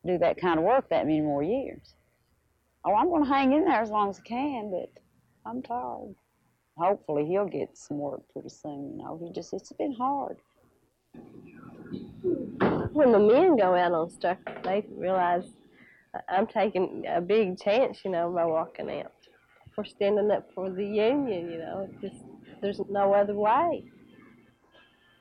do 0.06 0.18
that 0.20 0.40
kind 0.40 0.60
of 0.60 0.66
work 0.66 0.90
that 0.90 1.06
many 1.06 1.22
more 1.22 1.44
years. 1.44 1.96
Oh, 2.86 2.94
I'm 2.94 3.08
going 3.10 3.24
to 3.24 3.30
hang 3.30 3.54
in 3.54 3.66
there 3.66 3.82
as 3.82 3.90
long 3.90 4.10
as 4.10 4.20
I 4.20 4.28
can, 4.28 4.72
but 4.72 4.92
I'm 5.46 5.62
tired. 5.62 6.16
Hopefully, 6.78 7.26
he'll 7.26 7.48
get 7.48 7.78
some 7.78 7.98
work 7.98 8.22
pretty 8.32 8.50
soon. 8.50 8.92
You 8.92 8.98
know, 9.04 9.20
he 9.22 9.32
just, 9.34 9.54
it's 9.54 9.72
been 9.74 9.94
hard. 9.94 10.38
When 12.94 13.12
the 13.12 13.20
men 13.20 13.58
go 13.58 13.76
out 13.76 13.92
on 13.92 14.10
strike, 14.10 14.64
they 14.64 14.86
realize 14.92 15.46
uh, 16.14 16.20
I'm 16.30 16.48
taking 16.48 17.06
a 17.08 17.22
big 17.22 17.58
chance, 17.60 18.00
you 18.04 18.12
know, 18.12 18.32
by 18.32 18.46
walking 18.46 18.90
out. 18.90 19.12
For 19.74 19.84
standing 19.84 20.32
up 20.32 20.50
for 20.54 20.70
the 20.70 20.86
union, 20.86 21.52
you 21.52 21.58
know, 21.58 21.90
it 21.90 22.02
just 22.02 22.24
there's 22.62 22.80
no 22.90 23.14
other 23.14 23.36
way. 23.36 23.84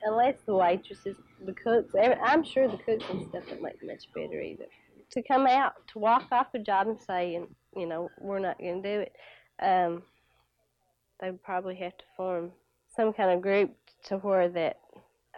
Unless 0.03 0.35
the 0.45 0.53
waitresses, 0.53 1.17
the 1.45 1.53
cooks, 1.53 1.93
I'm 2.23 2.43
sure 2.43 2.67
the 2.67 2.77
cooks 2.77 3.05
and 3.09 3.27
stuff 3.29 3.43
don't 3.49 3.61
make 3.61 3.83
much 3.83 4.05
better 4.13 4.39
either. 4.41 4.65
To 5.11 5.23
come 5.23 5.47
out, 5.47 5.73
to 5.93 5.99
walk 5.99 6.27
off 6.31 6.51
the 6.51 6.59
job 6.59 6.87
and 6.87 6.99
say, 6.99 7.39
you 7.75 7.85
know, 7.85 8.09
we're 8.19 8.39
not 8.39 8.59
going 8.59 8.81
to 8.83 8.95
do 8.95 8.99
it, 9.01 9.15
um, 9.61 10.03
they 11.19 11.31
would 11.31 11.43
probably 11.43 11.75
have 11.75 11.97
to 11.97 12.03
form 12.17 12.51
some 12.95 13.13
kind 13.13 13.31
of 13.31 13.41
group 13.41 13.71
to 14.05 14.17
where 14.17 14.49
that 14.49 14.79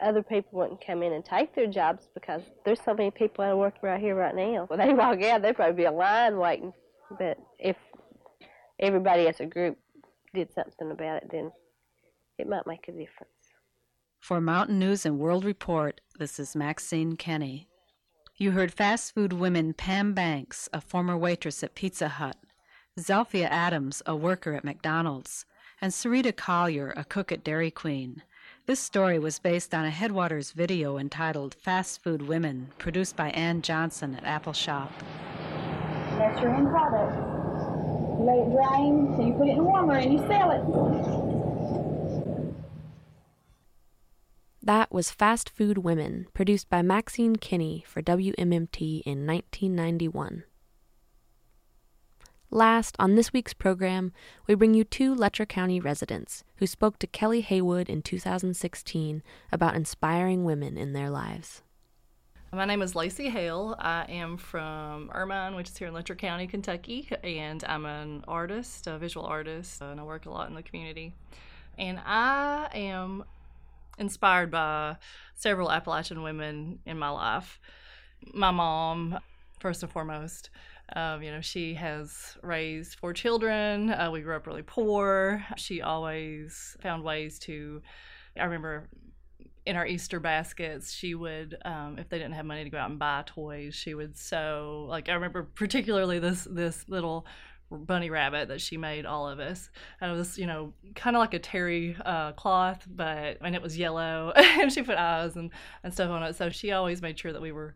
other 0.01 0.21
people 0.21 0.59
wouldn't 0.59 0.85
come 0.85 1.01
in 1.03 1.13
and 1.13 1.25
take 1.25 1.55
their 1.55 1.67
jobs 1.67 2.07
because 2.13 2.41
there's 2.65 2.81
so 2.83 2.93
many 2.93 3.11
people 3.11 3.43
that 3.43 3.51
are 3.51 3.57
working 3.57 3.81
right 3.83 4.01
here 4.01 4.15
right 4.15 4.35
now. 4.35 4.65
When 4.67 4.79
they 4.79 4.93
walk 4.93 5.21
out, 5.23 5.41
there'd 5.41 5.55
probably 5.55 5.75
be 5.75 5.85
a 5.85 5.91
line 5.91 6.37
waiting. 6.37 6.73
But 7.17 7.37
if 7.59 7.77
everybody 8.79 9.27
as 9.27 9.39
a 9.39 9.45
group 9.45 9.77
did 10.33 10.53
something 10.53 10.91
about 10.91 11.23
it, 11.23 11.29
then 11.31 11.51
it 12.37 12.47
might 12.47 12.67
make 12.67 12.87
a 12.87 12.91
difference. 12.91 13.36
For 14.19 14.41
Mountain 14.41 14.77
News 14.77 15.05
and 15.05 15.19
World 15.19 15.45
Report, 15.45 16.01
this 16.19 16.37
is 16.39 16.55
Maxine 16.55 17.15
Kenny. 17.15 17.69
You 18.35 18.51
heard 18.51 18.73
fast 18.73 19.13
food 19.13 19.31
women 19.31 19.73
Pam 19.73 20.13
Banks, 20.13 20.67
a 20.73 20.81
former 20.81 21.17
waitress 21.17 21.63
at 21.63 21.75
Pizza 21.75 22.09
Hut, 22.09 22.35
Zelphia 22.99 23.47
Adams, 23.49 24.01
a 24.05 24.15
worker 24.15 24.53
at 24.53 24.65
McDonald's, 24.65 25.45
and 25.79 25.93
Sarita 25.93 26.35
Collier, 26.35 26.93
a 26.97 27.05
cook 27.05 27.31
at 27.31 27.43
Dairy 27.43 27.71
Queen. 27.71 28.21
This 28.65 28.81
story 28.81 29.17
was 29.17 29.39
based 29.39 29.73
on 29.73 29.85
a 29.85 29.91
Headwaters 29.91 30.51
video 30.51 30.97
entitled 30.97 31.55
Fast 31.55 32.03
Food 32.03 32.27
Women, 32.27 32.69
produced 32.79 33.15
by 33.15 33.29
Ann 33.29 33.61
Johnson 33.61 34.15
at 34.15 34.25
Appalshop. 34.25 34.89
That's 36.17 36.41
your 36.41 36.53
end 36.53 36.67
product. 36.67 37.15
You 38.19 38.25
let 38.25 38.39
it 38.39 38.51
drain, 38.51 39.13
so 39.15 39.25
you 39.25 39.33
put 39.33 39.47
it 39.47 39.51
in 39.51 39.63
warmer 39.63 39.95
and 39.95 40.11
you 40.11 40.19
sell 40.27 40.51
it. 40.51 41.26
That 44.67 44.91
was 44.91 45.11
Fast 45.11 45.49
Food 45.49 45.77
Women, 45.77 46.27
produced 46.33 46.69
by 46.69 46.81
Maxine 46.81 47.37
Kinney 47.37 47.85
for 47.87 48.01
WMMT 48.01 49.01
in 49.05 49.25
1991. 49.25 50.43
Last, 52.51 52.97
on 52.99 53.15
this 53.15 53.31
week's 53.31 53.53
program, 53.53 54.11
we 54.45 54.55
bring 54.55 54.73
you 54.73 54.83
two 54.83 55.15
Letcher 55.15 55.45
County 55.45 55.79
residents 55.79 56.43
who 56.57 56.67
spoke 56.67 56.99
to 56.99 57.07
Kelly 57.07 57.39
Haywood 57.39 57.87
in 57.87 58.01
2016 58.01 59.23
about 59.53 59.77
inspiring 59.77 60.43
women 60.43 60.75
in 60.77 60.91
their 60.91 61.09
lives. 61.09 61.63
My 62.51 62.65
name 62.65 62.81
is 62.81 62.93
Lacy 62.93 63.29
Hale. 63.29 63.73
I 63.79 64.03
am 64.09 64.35
from 64.35 65.09
Ermine, 65.15 65.55
which 65.55 65.69
is 65.69 65.77
here 65.77 65.87
in 65.87 65.93
Letcher 65.93 66.15
County, 66.15 66.45
Kentucky, 66.45 67.07
and 67.23 67.63
I'm 67.63 67.85
an 67.85 68.25
artist, 68.27 68.85
a 68.87 68.97
visual 68.97 69.25
artist, 69.25 69.81
and 69.81 69.97
I 69.97 70.03
work 70.03 70.25
a 70.25 70.29
lot 70.29 70.49
in 70.49 70.55
the 70.55 70.63
community. 70.63 71.13
And 71.77 72.01
I 72.05 72.67
am 72.73 73.23
inspired 73.97 74.51
by 74.51 74.97
several 75.35 75.71
Appalachian 75.71 76.23
women 76.23 76.79
in 76.85 76.97
my 76.97 77.09
life. 77.09 77.59
My 78.33 78.51
mom, 78.51 79.19
first 79.59 79.83
and 79.83 79.91
foremost, 79.91 80.49
um, 80.95 81.21
you 81.21 81.31
know, 81.31 81.41
she 81.41 81.73
has 81.73 82.37
raised 82.41 82.97
four 82.97 83.13
children. 83.13 83.89
Uh, 83.89 84.09
we 84.11 84.21
grew 84.21 84.35
up 84.35 84.47
really 84.47 84.63
poor. 84.63 85.43
She 85.57 85.81
always 85.81 86.77
found 86.81 87.03
ways 87.03 87.39
to. 87.39 87.81
I 88.39 88.43
remember 88.45 88.87
in 89.65 89.75
our 89.75 89.85
Easter 89.85 90.21
baskets, 90.21 90.93
she 90.93 91.13
would, 91.13 91.57
um, 91.65 91.97
if 91.99 92.07
they 92.07 92.17
didn't 92.17 92.35
have 92.35 92.45
money 92.45 92.63
to 92.63 92.69
go 92.69 92.77
out 92.77 92.89
and 92.89 92.97
buy 92.97 93.23
toys, 93.25 93.75
she 93.75 93.93
would 93.93 94.17
sew. 94.17 94.85
Like 94.87 95.09
I 95.09 95.13
remember 95.13 95.43
particularly 95.43 96.19
this 96.19 96.47
this 96.49 96.87
little 96.87 97.25
bunny 97.71 98.09
rabbit 98.09 98.47
that 98.47 98.61
she 98.61 98.77
made 98.77 99.05
all 99.05 99.27
of 99.27 99.39
us. 99.39 99.69
And 100.01 100.11
it 100.11 100.15
was, 100.15 100.37
you 100.37 100.45
know, 100.45 100.73
kind 100.95 101.15
of 101.15 101.19
like 101.19 101.33
a 101.33 101.39
terry 101.39 101.95
uh, 102.05 102.31
cloth, 102.33 102.85
but 102.89 103.37
and 103.41 103.55
it 103.55 103.61
was 103.61 103.77
yellow, 103.77 104.31
and 104.35 104.71
she 104.71 104.81
put 104.81 104.97
eyes 104.97 105.35
and 105.35 105.51
and 105.83 105.93
stuff 105.93 106.09
on 106.09 106.23
it. 106.23 106.35
So 106.35 106.49
she 106.49 106.71
always 106.71 107.01
made 107.01 107.19
sure 107.19 107.33
that 107.33 107.41
we 107.41 107.51
were 107.51 107.75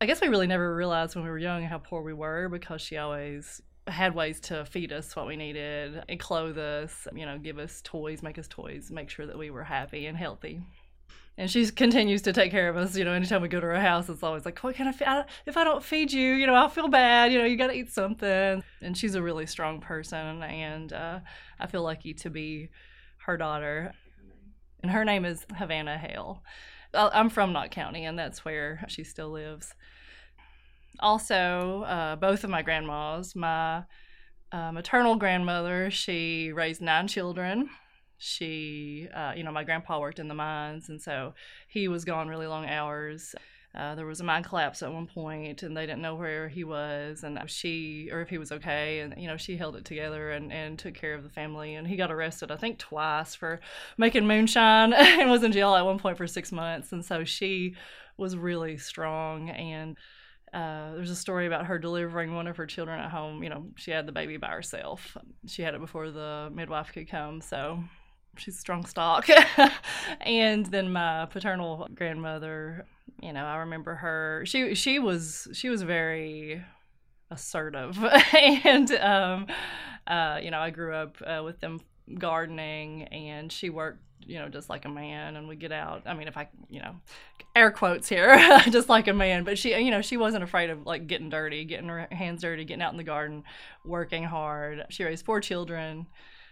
I 0.00 0.06
guess 0.06 0.20
we 0.20 0.28
really 0.28 0.46
never 0.46 0.76
realized 0.76 1.16
when 1.16 1.24
we 1.24 1.30
were 1.30 1.38
young 1.38 1.64
how 1.64 1.78
poor 1.78 2.02
we 2.02 2.12
were 2.12 2.48
because 2.48 2.80
she 2.80 2.96
always 2.96 3.60
had 3.88 4.14
ways 4.14 4.38
to 4.38 4.64
feed 4.64 4.92
us 4.92 5.16
what 5.16 5.26
we 5.26 5.34
needed 5.34 6.04
and 6.08 6.20
clothe 6.20 6.56
us, 6.56 7.08
you 7.14 7.26
know, 7.26 7.36
give 7.36 7.58
us 7.58 7.80
toys, 7.82 8.22
make 8.22 8.38
us 8.38 8.46
toys, 8.46 8.92
make 8.92 9.10
sure 9.10 9.26
that 9.26 9.36
we 9.36 9.50
were 9.50 9.64
happy 9.64 10.06
and 10.06 10.16
healthy. 10.16 10.60
And 11.36 11.48
she 11.48 11.70
continues 11.70 12.22
to 12.22 12.32
take 12.32 12.50
care 12.50 12.68
of 12.68 12.76
us. 12.76 12.96
You 12.96 13.04
know, 13.04 13.12
anytime 13.12 13.42
we 13.42 13.48
go 13.48 13.60
to 13.60 13.66
her 13.66 13.80
house, 13.80 14.08
it's 14.08 14.24
always 14.24 14.44
like, 14.44 14.58
"What 14.58 14.74
can 14.74 14.88
I, 14.88 15.24
If 15.46 15.56
I 15.56 15.64
don't 15.64 15.84
feed 15.84 16.12
you, 16.12 16.32
you 16.34 16.46
know, 16.46 16.54
I'll 16.54 16.68
feel 16.68 16.88
bad. 16.88 17.32
You 17.32 17.38
know, 17.38 17.44
you 17.44 17.56
got 17.56 17.68
to 17.68 17.74
eat 17.74 17.92
something." 17.92 18.62
And 18.82 18.96
she's 18.96 19.14
a 19.14 19.22
really 19.22 19.46
strong 19.46 19.80
person, 19.80 20.42
and 20.42 20.92
uh, 20.92 21.20
I 21.60 21.66
feel 21.68 21.82
lucky 21.82 22.14
to 22.14 22.30
be 22.30 22.70
her 23.26 23.36
daughter. 23.36 23.92
And 24.82 24.90
her 24.90 25.04
name 25.04 25.24
is 25.24 25.46
Havana 25.56 25.96
Hale. 25.96 26.42
I'm 26.94 27.30
from 27.30 27.52
Knott 27.52 27.70
County, 27.70 28.04
and 28.04 28.18
that's 28.18 28.44
where 28.44 28.84
she 28.88 29.04
still 29.04 29.30
lives. 29.30 29.74
Also, 31.00 31.82
uh, 31.82 32.16
both 32.16 32.42
of 32.42 32.50
my 32.50 32.62
grandmas, 32.62 33.36
my 33.36 33.84
uh, 34.50 34.72
maternal 34.72 35.16
grandmother, 35.16 35.90
she 35.90 36.50
raised 36.52 36.80
nine 36.80 37.06
children. 37.06 37.70
She, 38.18 39.08
uh, 39.14 39.32
you 39.36 39.44
know, 39.44 39.52
my 39.52 39.64
grandpa 39.64 40.00
worked 40.00 40.18
in 40.18 40.28
the 40.28 40.34
mines, 40.34 40.88
and 40.88 41.00
so 41.00 41.34
he 41.68 41.88
was 41.88 42.04
gone 42.04 42.28
really 42.28 42.46
long 42.46 42.66
hours. 42.66 43.34
Uh, 43.74 43.94
there 43.94 44.06
was 44.06 44.20
a 44.20 44.24
mine 44.24 44.42
collapse 44.42 44.82
at 44.82 44.92
one 44.92 45.06
point, 45.06 45.62
and 45.62 45.76
they 45.76 45.86
didn't 45.86 46.02
know 46.02 46.14
where 46.14 46.48
he 46.48 46.64
was, 46.64 47.22
and 47.22 47.38
she, 47.46 48.08
or 48.10 48.20
if 48.20 48.28
he 48.28 48.38
was 48.38 48.50
okay, 48.50 49.00
and 49.00 49.14
you 49.16 49.28
know, 49.28 49.36
she 49.36 49.56
held 49.56 49.76
it 49.76 49.84
together 49.84 50.32
and, 50.32 50.52
and 50.52 50.78
took 50.78 50.94
care 50.94 51.14
of 51.14 51.22
the 51.22 51.28
family. 51.28 51.74
And 51.74 51.86
he 51.86 51.96
got 51.96 52.10
arrested, 52.10 52.50
I 52.50 52.56
think, 52.56 52.78
twice 52.78 53.34
for 53.34 53.60
making 53.96 54.26
moonshine, 54.26 54.92
and 54.94 55.30
was 55.30 55.44
in 55.44 55.52
jail 55.52 55.74
at 55.74 55.84
one 55.84 55.98
point 55.98 56.16
for 56.16 56.26
six 56.26 56.50
months. 56.50 56.92
And 56.92 57.04
so 57.04 57.24
she 57.24 57.76
was 58.16 58.36
really 58.36 58.78
strong, 58.78 59.50
and 59.50 59.96
uh, 60.52 60.94
there's 60.94 61.10
a 61.10 61.16
story 61.16 61.46
about 61.46 61.66
her 61.66 61.78
delivering 61.78 62.34
one 62.34 62.46
of 62.46 62.56
her 62.56 62.66
children 62.66 62.98
at 62.98 63.10
home. 63.10 63.42
You 63.42 63.50
know, 63.50 63.66
she 63.76 63.90
had 63.90 64.06
the 64.06 64.12
baby 64.12 64.38
by 64.38 64.48
herself. 64.48 65.16
She 65.46 65.62
had 65.62 65.74
it 65.74 65.80
before 65.80 66.10
the 66.10 66.50
midwife 66.52 66.92
could 66.92 67.08
come, 67.08 67.42
so 67.42 67.84
she's 68.36 68.58
strong 68.58 68.84
stock. 68.84 69.28
and 70.20 70.66
then 70.66 70.92
my 70.92 71.26
paternal 71.26 71.88
grandmother, 71.94 72.86
you 73.22 73.32
know, 73.32 73.44
I 73.44 73.56
remember 73.58 73.94
her. 73.94 74.44
She 74.46 74.74
she 74.74 74.98
was 74.98 75.48
she 75.52 75.68
was 75.68 75.82
very 75.82 76.64
assertive, 77.30 78.02
and 78.34 78.90
um, 78.92 79.46
uh, 80.06 80.38
you 80.42 80.50
know, 80.50 80.60
I 80.60 80.70
grew 80.70 80.94
up 80.94 81.16
uh, 81.24 81.42
with 81.44 81.60
them 81.60 81.80
gardening, 82.18 83.04
and 83.04 83.50
she 83.50 83.70
worked 83.70 84.02
you 84.28 84.38
know, 84.38 84.48
just 84.48 84.68
like 84.68 84.84
a 84.84 84.88
man, 84.88 85.36
and 85.36 85.48
we 85.48 85.56
get 85.56 85.72
out. 85.72 86.02
I 86.06 86.14
mean, 86.14 86.28
if 86.28 86.36
I, 86.36 86.48
you 86.68 86.80
know, 86.80 86.96
air 87.56 87.70
quotes 87.70 88.08
here, 88.08 88.36
just 88.70 88.88
like 88.88 89.08
a 89.08 89.14
man. 89.14 89.42
But 89.42 89.58
she, 89.58 89.74
you 89.74 89.90
know, 89.90 90.02
she 90.02 90.18
wasn't 90.18 90.44
afraid 90.44 90.70
of 90.70 90.86
like 90.86 91.06
getting 91.06 91.30
dirty, 91.30 91.64
getting 91.64 91.88
her 91.88 92.06
hands 92.10 92.42
dirty, 92.42 92.64
getting 92.64 92.82
out 92.82 92.92
in 92.92 92.98
the 92.98 93.04
garden, 93.04 93.44
working 93.84 94.24
hard. 94.24 94.84
She 94.90 95.02
raised 95.02 95.24
four 95.24 95.40
children 95.40 96.06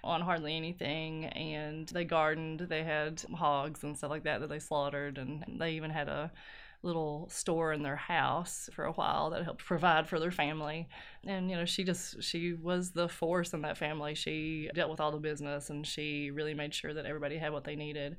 on 0.07 0.21
hardly 0.21 0.57
anything 0.57 1.27
and 1.27 1.89
they 1.89 2.05
gardened 2.05 2.61
they 2.61 2.83
had 2.83 3.23
hogs 3.35 3.83
and 3.83 3.97
stuff 3.97 4.11
like 4.11 4.25
that 4.25 4.41
that 4.41 4.49
they 4.49 4.59
slaughtered 4.59 5.19
and 5.19 5.45
they 5.59 5.73
even 5.73 5.91
had 5.91 6.09
a 6.09 6.31
little 6.83 7.29
store 7.31 7.73
in 7.73 7.83
their 7.83 7.97
house 7.97 8.71
for 8.73 8.85
a 8.85 8.93
while 8.93 9.31
that 9.31 9.45
helped 9.45 9.65
provide 9.65 10.09
for 10.09 10.21
their 10.21 10.31
family. 10.31 10.89
And 11.25 11.51
you 11.51 11.57
know, 11.57 11.65
she 11.65 11.85
just 11.85 12.23
she 12.23 12.55
was 12.55 12.93
the 12.93 13.09
force 13.09 13.53
in 13.53 13.63
that 13.63 13.79
family. 13.79 14.15
She 14.15 14.71
dealt 14.75 14.91
with 14.91 15.01
all 15.01 15.11
the 15.11 15.19
business 15.19 15.71
and 15.71 15.87
she 15.87 16.31
really 16.31 16.55
made 16.55 16.75
sure 16.75 16.95
that 16.95 17.07
everybody 17.07 17.39
had 17.39 17.53
what 17.53 17.65
they 17.65 17.77
needed. 17.77 18.17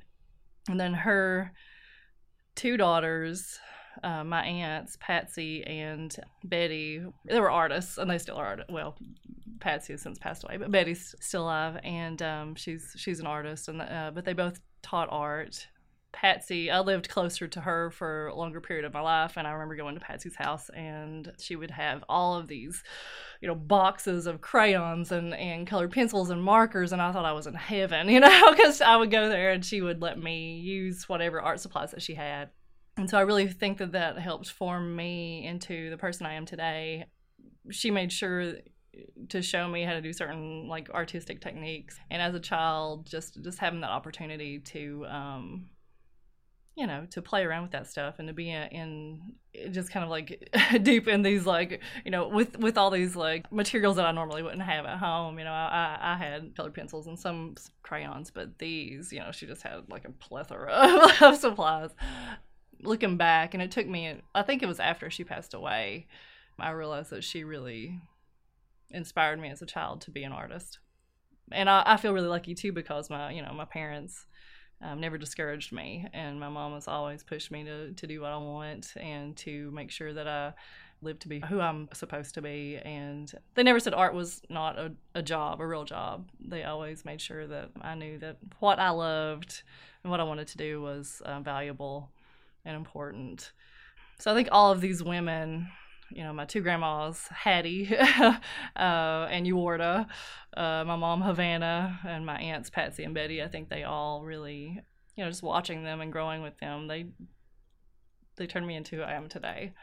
And 0.68 0.78
then 0.78 0.92
her 0.92 1.52
two 2.54 2.76
daughters, 2.76 3.58
uh, 4.02 4.24
my 4.24 4.44
aunts, 4.44 4.96
Patsy 5.00 5.64
and 5.64 6.14
Betty, 6.44 7.02
they 7.24 7.40
were 7.40 7.50
artists, 7.50 7.98
and 7.98 8.10
they 8.10 8.18
still 8.18 8.36
are. 8.36 8.58
Well, 8.68 8.96
Patsy 9.60 9.92
has 9.94 10.02
since 10.02 10.18
passed 10.18 10.44
away, 10.44 10.56
but 10.56 10.70
Betty's 10.70 11.14
still 11.20 11.44
alive, 11.44 11.78
and 11.82 12.20
um, 12.22 12.54
she's 12.54 12.94
she's 12.96 13.20
an 13.20 13.26
artist. 13.26 13.68
And 13.68 13.82
uh, 13.82 14.12
but 14.14 14.24
they 14.24 14.32
both 14.32 14.60
taught 14.82 15.08
art 15.10 15.66
Patsy, 16.12 16.70
I 16.70 16.80
lived 16.80 17.08
closer 17.08 17.46
to 17.46 17.60
her 17.60 17.90
for 17.90 18.28
a 18.28 18.34
longer 18.34 18.60
period 18.60 18.86
of 18.86 18.94
my 18.94 19.00
life, 19.00 19.36
and 19.36 19.46
I 19.46 19.50
remember 19.50 19.76
going 19.76 19.94
to 19.94 20.00
Patsy's 20.00 20.36
house, 20.36 20.70
and 20.70 21.30
she 21.38 21.54
would 21.54 21.70
have 21.70 22.02
all 22.08 22.36
of 22.36 22.48
these, 22.48 22.82
you 23.42 23.48
know, 23.48 23.54
boxes 23.54 24.26
of 24.26 24.40
crayons 24.40 25.12
and, 25.12 25.34
and 25.34 25.66
colored 25.66 25.92
pencils 25.92 26.30
and 26.30 26.42
markers, 26.42 26.92
and 26.92 27.02
I 27.02 27.12
thought 27.12 27.26
I 27.26 27.32
was 27.32 27.46
in 27.46 27.54
heaven, 27.54 28.08
you 28.08 28.20
know, 28.20 28.50
because 28.50 28.80
I 28.80 28.96
would 28.96 29.10
go 29.10 29.28
there 29.28 29.52
and 29.52 29.64
she 29.64 29.82
would 29.82 30.00
let 30.00 30.18
me 30.18 30.58
use 30.58 31.08
whatever 31.08 31.42
art 31.42 31.60
supplies 31.60 31.90
that 31.90 32.02
she 32.02 32.14
had. 32.14 32.48
And 32.98 33.08
so 33.08 33.16
I 33.16 33.22
really 33.22 33.46
think 33.46 33.78
that 33.78 33.92
that 33.92 34.18
helped 34.18 34.50
form 34.50 34.94
me 34.94 35.46
into 35.46 35.88
the 35.90 35.96
person 35.96 36.26
I 36.26 36.34
am 36.34 36.46
today. 36.46 37.06
She 37.70 37.90
made 37.90 38.12
sure 38.12 38.54
to 39.28 39.42
show 39.42 39.68
me 39.68 39.84
how 39.84 39.92
to 39.92 40.02
do 40.02 40.12
certain 40.12 40.66
like 40.66 40.90
artistic 40.90 41.40
techniques 41.40 41.96
and 42.10 42.20
as 42.20 42.34
a 42.34 42.40
child 42.40 43.06
just 43.06 43.40
just 43.44 43.60
having 43.60 43.80
that 43.82 43.90
opportunity 43.90 44.58
to 44.58 45.06
um, 45.06 45.68
you 46.78 46.86
know, 46.86 47.04
to 47.10 47.20
play 47.20 47.44
around 47.44 47.62
with 47.62 47.72
that 47.72 47.88
stuff 47.88 48.20
and 48.20 48.28
to 48.28 48.32
be 48.32 48.50
in, 48.50 48.62
in 49.52 49.72
just 49.72 49.90
kind 49.90 50.04
of 50.04 50.10
like 50.10 50.48
deep 50.84 51.08
in 51.08 51.22
these 51.22 51.44
like, 51.44 51.82
you 52.04 52.12
know, 52.12 52.28
with 52.28 52.56
with 52.56 52.78
all 52.78 52.88
these 52.90 53.16
like 53.16 53.50
materials 53.50 53.96
that 53.96 54.06
I 54.06 54.12
normally 54.12 54.44
wouldn't 54.44 54.62
have 54.62 54.86
at 54.86 54.98
home. 54.98 55.40
You 55.40 55.44
know, 55.44 55.50
I 55.50 55.98
I 56.00 56.16
had 56.16 56.54
colored 56.54 56.74
pencils 56.74 57.08
and 57.08 57.18
some 57.18 57.56
crayons, 57.82 58.30
but 58.30 58.58
these, 58.60 59.12
you 59.12 59.18
know, 59.18 59.32
she 59.32 59.44
just 59.44 59.62
had 59.62 59.90
like 59.90 60.04
a 60.04 60.12
plethora 60.12 61.10
of 61.20 61.36
supplies. 61.36 61.90
Looking 62.82 63.16
back, 63.16 63.54
and 63.54 63.62
it 63.62 63.70
took 63.70 63.86
me, 63.86 64.20
I 64.34 64.42
think 64.42 64.62
it 64.62 64.66
was 64.66 64.80
after 64.80 65.10
she 65.10 65.24
passed 65.24 65.54
away, 65.54 66.06
I 66.58 66.70
realized 66.70 67.10
that 67.10 67.24
she 67.24 67.44
really 67.44 68.00
inspired 68.90 69.40
me 69.40 69.50
as 69.50 69.62
a 69.62 69.66
child 69.66 70.00
to 70.02 70.10
be 70.10 70.24
an 70.24 70.32
artist. 70.32 70.78
And 71.52 71.68
I, 71.68 71.82
I 71.86 71.96
feel 71.96 72.12
really 72.12 72.28
lucky 72.28 72.54
too 72.54 72.72
because 72.72 73.10
my, 73.10 73.30
you 73.30 73.42
know, 73.42 73.52
my 73.52 73.64
parents 73.64 74.26
um, 74.82 75.00
never 75.00 75.18
discouraged 75.18 75.72
me. 75.72 76.06
And 76.12 76.38
my 76.38 76.48
mom 76.48 76.74
has 76.74 76.88
always 76.88 77.22
pushed 77.22 77.50
me 77.50 77.64
to, 77.64 77.92
to 77.92 78.06
do 78.06 78.20
what 78.20 78.32
I 78.32 78.38
want 78.38 78.92
and 78.96 79.36
to 79.38 79.70
make 79.70 79.90
sure 79.90 80.12
that 80.12 80.28
I 80.28 80.52
live 81.00 81.18
to 81.20 81.28
be 81.28 81.40
who 81.40 81.60
I'm 81.60 81.88
supposed 81.92 82.34
to 82.34 82.42
be. 82.42 82.78
And 82.84 83.32
they 83.54 83.62
never 83.62 83.80
said 83.80 83.94
art 83.94 84.14
was 84.14 84.42
not 84.48 84.78
a, 84.78 84.92
a 85.14 85.22
job, 85.22 85.60
a 85.60 85.66
real 85.66 85.84
job. 85.84 86.28
They 86.40 86.64
always 86.64 87.04
made 87.04 87.20
sure 87.20 87.46
that 87.46 87.70
I 87.80 87.94
knew 87.94 88.18
that 88.18 88.38
what 88.58 88.78
I 88.78 88.90
loved 88.90 89.62
and 90.02 90.10
what 90.10 90.20
I 90.20 90.24
wanted 90.24 90.48
to 90.48 90.58
do 90.58 90.80
was 90.80 91.22
uh, 91.24 91.40
valuable 91.40 92.10
and 92.68 92.76
important. 92.76 93.52
So 94.20 94.30
I 94.30 94.34
think 94.34 94.48
all 94.52 94.70
of 94.70 94.80
these 94.80 95.02
women 95.02 95.68
you 96.10 96.22
know, 96.22 96.32
my 96.32 96.44
two 96.44 96.62
grandmas, 96.62 97.26
Hattie 97.28 97.94
uh, 97.98 98.38
and 98.76 99.46
Ewarta, 99.46 100.06
uh, 100.56 100.84
my 100.86 100.96
mom, 100.96 101.20
Havana, 101.20 102.00
and 102.06 102.24
my 102.24 102.38
aunts, 102.38 102.70
Patsy 102.70 103.04
and 103.04 103.14
Betty. 103.14 103.42
I 103.42 103.48
think 103.48 103.68
they 103.68 103.84
all 103.84 104.24
really, 104.24 104.80
you 105.16 105.24
know, 105.24 105.30
just 105.30 105.42
watching 105.42 105.84
them 105.84 106.00
and 106.00 106.12
growing 106.12 106.42
with 106.42 106.56
them, 106.58 106.86
they 106.86 107.06
they 108.36 108.46
turned 108.46 108.66
me 108.66 108.76
into 108.76 108.96
who 108.96 109.02
I 109.02 109.14
am 109.14 109.28
today. 109.28 109.74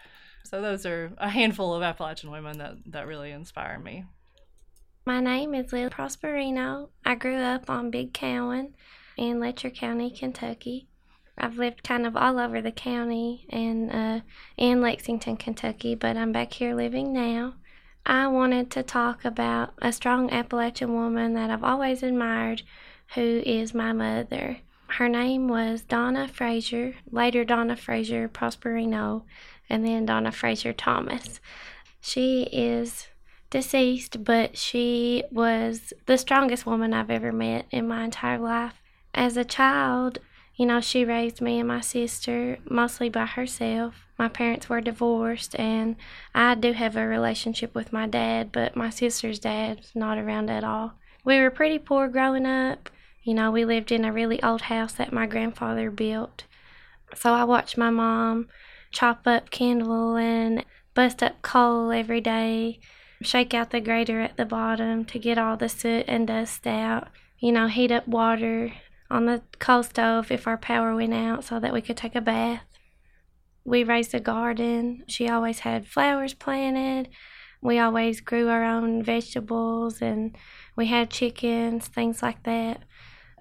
So 0.45 0.61
those 0.61 0.86
are 0.86 1.11
a 1.17 1.29
handful 1.29 1.73
of 1.73 1.83
Appalachian 1.83 2.31
women 2.31 2.57
that, 2.59 2.75
that 2.88 3.07
really 3.07 3.31
inspire 3.31 3.77
me. 3.79 4.05
My 5.05 5.19
name 5.19 5.53
is 5.53 5.73
Lil 5.73 5.89
Prosperino. 5.89 6.89
I 7.03 7.15
grew 7.15 7.36
up 7.36 7.69
on 7.69 7.91
Big 7.91 8.13
Cowan 8.13 8.73
in 9.17 9.39
Letcher 9.39 9.69
County, 9.69 10.09
Kentucky. 10.09 10.88
I've 11.38 11.57
lived 11.57 11.83
kind 11.83 12.05
of 12.05 12.15
all 12.15 12.39
over 12.39 12.61
the 12.61 12.71
county 12.71 13.45
and 13.49 13.91
uh, 13.91 14.19
in 14.57 14.81
Lexington, 14.81 15.38
Kentucky, 15.38 15.95
but 15.95 16.17
I'm 16.17 16.31
back 16.31 16.53
here 16.53 16.73
living 16.73 17.11
now. 17.11 17.55
I 18.05 18.27
wanted 18.27 18.69
to 18.71 18.83
talk 18.83 19.25
about 19.25 19.73
a 19.79 19.91
strong 19.91 20.31
Appalachian 20.31 20.93
woman 20.93 21.33
that 21.33 21.49
I've 21.49 21.63
always 21.63 22.03
admired, 22.03 22.61
who 23.15 23.41
is 23.45 23.73
my 23.73 23.91
mother. 23.93 24.59
Her 24.88 25.09
name 25.09 25.47
was 25.47 25.81
Donna 25.81 26.27
Frazier, 26.27 26.95
later 27.11 27.43
Donna 27.43 27.75
Frazier 27.75 28.29
Prosperino, 28.29 29.23
and 29.69 29.86
then 29.86 30.05
Donna 30.05 30.31
Frazier 30.31 30.73
Thomas. 30.73 31.39
She 31.99 32.43
is 32.43 33.07
deceased, 33.49 34.23
but 34.23 34.57
she 34.57 35.23
was 35.31 35.91
the 36.05 36.17
strongest 36.17 36.65
woman 36.65 36.93
I've 36.93 37.09
ever 37.09 37.31
met 37.31 37.65
in 37.71 37.88
my 37.88 38.03
entire 38.03 38.38
life. 38.38 38.81
As 39.13 39.38
a 39.38 39.43
child, 39.43 40.19
you 40.56 40.66
know, 40.66 40.80
she 40.80 41.03
raised 41.03 41.41
me 41.41 41.60
and 41.60 41.68
my 41.68 41.82
sister 41.82 42.58
mostly 42.70 43.10
by 43.10 43.26
herself. 43.26 43.95
My 44.18 44.30
parents 44.30 44.70
were 44.70 44.80
divorced, 44.80 45.60
and 45.60 45.97
I 46.34 46.56
do 46.56 46.72
have 46.72 46.95
a 46.95 47.06
relationship 47.06 47.76
with 47.76 47.91
my 47.91 48.08
dad, 48.08 48.53
but 48.53 48.76
my 48.76 48.89
sister's 48.89 49.39
dad's 49.39 49.91
not 49.93 50.18
around 50.18 50.49
at 50.49 50.64
all. 50.64 50.93
We 51.26 51.39
were 51.39 51.49
pretty 51.49 51.80
poor 51.80 52.08
growing 52.08 52.45
up. 52.45 52.89
You 53.24 53.34
know, 53.34 53.51
we 53.51 53.66
lived 53.66 53.91
in 53.91 54.06
a 54.06 54.14
really 54.14 54.41
old 54.41 54.62
house 54.62 54.93
that 54.93 55.12
my 55.12 55.26
grandfather 55.26 55.91
built. 55.91 56.45
So 57.16 57.34
I 57.34 57.43
watched 57.43 57.78
my 57.78 57.89
mom 57.89 58.47
chop 58.91 59.28
up 59.28 59.49
kindle 59.49 60.16
and 60.16 60.64
bust 60.93 61.22
up 61.22 61.41
coal 61.41 61.91
every 61.91 62.22
day, 62.22 62.80
shake 63.22 63.53
out 63.53 63.72
the 63.72 63.82
grater 63.82 64.22
at 64.22 64.38
the 64.38 64.45
bottom 64.45 65.03
to 65.06 65.20
get 65.20 65.38
all 65.38 65.58
the 65.58 65.68
soot 65.68 66.06
and 66.08 66.28
dust 66.28 66.66
out, 66.66 67.10
you 67.39 67.51
know, 67.51 67.68
heat 67.68 67.91
up 67.91 68.08
water 68.08 68.72
on 69.10 69.26
the 69.26 69.41
coal 69.60 69.84
stove 69.84 70.32
if 70.32 70.47
our 70.47 70.58
power 70.58 70.95
went 70.95 71.14
out 71.14 71.43
so 71.43 71.60
that 71.60 71.74
we 71.74 71.82
could 71.82 71.97
take 71.97 72.16
a 72.16 72.22
bath. 72.22 72.64
We 73.64 73.84
raised 73.84 74.14
a 74.14 74.20
garden. 74.20 75.03
She 75.08 75.28
always 75.28 75.60
had 75.60 75.88
flowers 75.88 76.34
planted. 76.34 77.10
We 77.62 77.80
always 77.80 78.22
grew 78.22 78.49
our 78.49 78.64
own 78.64 79.03
vegetables 79.03 80.01
and 80.01 80.38
we 80.76 80.88
had 80.88 81.10
chickens, 81.10 81.88
things 81.88 82.22
like 82.22 82.43
that. 82.43 82.84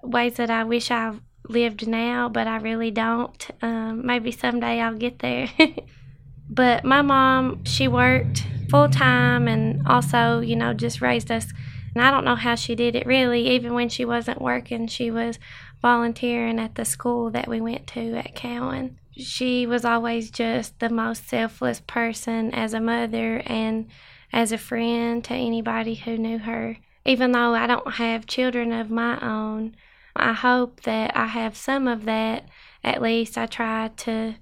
Ways 0.01 0.35
that 0.35 0.49
I 0.49 0.63
wish 0.63 0.89
I 0.89 1.13
lived 1.47 1.87
now, 1.87 2.29
but 2.29 2.47
I 2.47 2.57
really 2.57 2.91
don't. 2.91 3.47
Um, 3.61 4.05
maybe 4.05 4.31
someday 4.31 4.81
I'll 4.81 4.97
get 4.97 5.19
there. 5.19 5.49
but 6.49 6.83
my 6.83 7.01
mom, 7.01 7.63
she 7.65 7.87
worked 7.87 8.45
full 8.69 8.89
time 8.89 9.47
and 9.47 9.87
also, 9.87 10.39
you 10.39 10.55
know, 10.55 10.73
just 10.73 11.01
raised 11.01 11.29
us 11.29 11.53
and 11.95 12.03
I 12.03 12.11
don't 12.11 12.25
know 12.25 12.35
how 12.35 12.55
she 12.55 12.75
did 12.75 12.95
it 12.95 13.07
really. 13.07 13.47
Even 13.47 13.73
when 13.73 13.87
she 13.87 14.03
wasn't 14.03 14.41
working, 14.41 14.87
she 14.87 15.09
was 15.09 15.39
volunteering 15.81 16.59
at 16.59 16.75
the 16.75 16.85
school 16.85 17.31
that 17.31 17.47
we 17.47 17.61
went 17.61 17.87
to 17.87 18.15
at 18.15 18.35
Cowan. 18.35 18.99
She 19.17 19.65
was 19.65 19.85
always 19.85 20.29
just 20.29 20.77
the 20.79 20.89
most 20.89 21.29
selfless 21.29 21.79
person 21.79 22.53
as 22.53 22.73
a 22.73 22.81
mother 22.81 23.41
and 23.45 23.87
as 24.33 24.51
a 24.51 24.57
friend 24.57 25.23
to 25.23 25.33
anybody 25.33 25.95
who 25.95 26.17
knew 26.17 26.39
her. 26.39 26.77
Even 27.05 27.31
though 27.31 27.53
I 27.53 27.65
don't 27.65 27.93
have 27.93 28.27
children 28.27 28.73
of 28.73 28.89
my 28.89 29.17
own, 29.21 29.75
I 30.15 30.33
hope 30.33 30.81
that 30.81 31.15
I 31.15 31.27
have 31.27 31.55
some 31.55 31.87
of 31.87 32.03
that. 32.05 32.49
At 32.83 33.01
least 33.01 33.37
I 33.37 33.45
try 33.45 33.89
to 33.97 34.35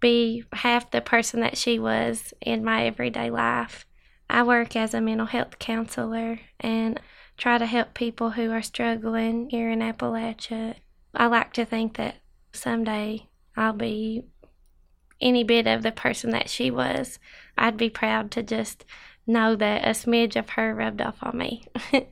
be 0.00 0.44
half 0.52 0.90
the 0.90 1.00
person 1.00 1.40
that 1.40 1.56
she 1.56 1.78
was 1.78 2.34
in 2.42 2.62
my 2.62 2.84
everyday 2.84 3.30
life. 3.30 3.86
I 4.34 4.42
work 4.42 4.74
as 4.74 4.94
a 4.94 5.00
mental 5.00 5.28
health 5.28 5.60
counselor 5.60 6.40
and 6.58 6.98
try 7.36 7.56
to 7.56 7.66
help 7.66 7.94
people 7.94 8.30
who 8.30 8.50
are 8.50 8.62
struggling 8.62 9.48
here 9.48 9.70
in 9.70 9.78
Appalachia. 9.78 10.74
I 11.14 11.26
like 11.26 11.52
to 11.52 11.64
think 11.64 11.96
that 11.98 12.16
someday 12.52 13.28
I'll 13.56 13.74
be 13.74 14.24
any 15.20 15.44
bit 15.44 15.68
of 15.68 15.84
the 15.84 15.92
person 15.92 16.30
that 16.30 16.50
she 16.50 16.68
was. 16.68 17.20
I'd 17.56 17.76
be 17.76 17.88
proud 17.88 18.32
to 18.32 18.42
just 18.42 18.84
know 19.24 19.54
that 19.54 19.86
a 19.86 19.90
smidge 19.90 20.34
of 20.34 20.50
her 20.50 20.74
rubbed 20.74 21.00
off 21.00 21.18
on 21.22 21.38
me. 21.38 21.62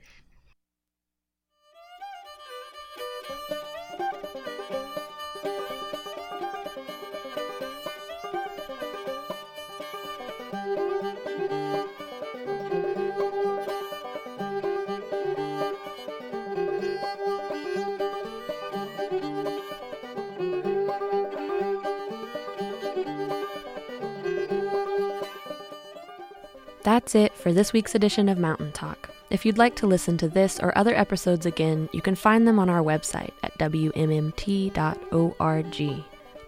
That's 26.93 27.15
it 27.15 27.33
for 27.33 27.55
this 27.55 27.73
week's 27.73 27.95
edition 27.95 28.29
of 28.29 28.37
Mountain 28.37 28.73
Talk. 28.73 29.09
If 29.31 29.47
you'd 29.47 29.57
like 29.57 29.75
to 29.77 29.87
listen 29.87 30.19
to 30.19 30.29
this 30.29 30.61
or 30.61 30.77
other 30.77 30.95
episodes 30.95 31.47
again, 31.47 31.89
you 31.95 32.03
can 32.03 32.15
find 32.15 32.47
them 32.47 32.59
on 32.59 32.69
our 32.69 32.83
website 32.83 33.33
at 33.43 33.57
wmmt.org 33.59 34.75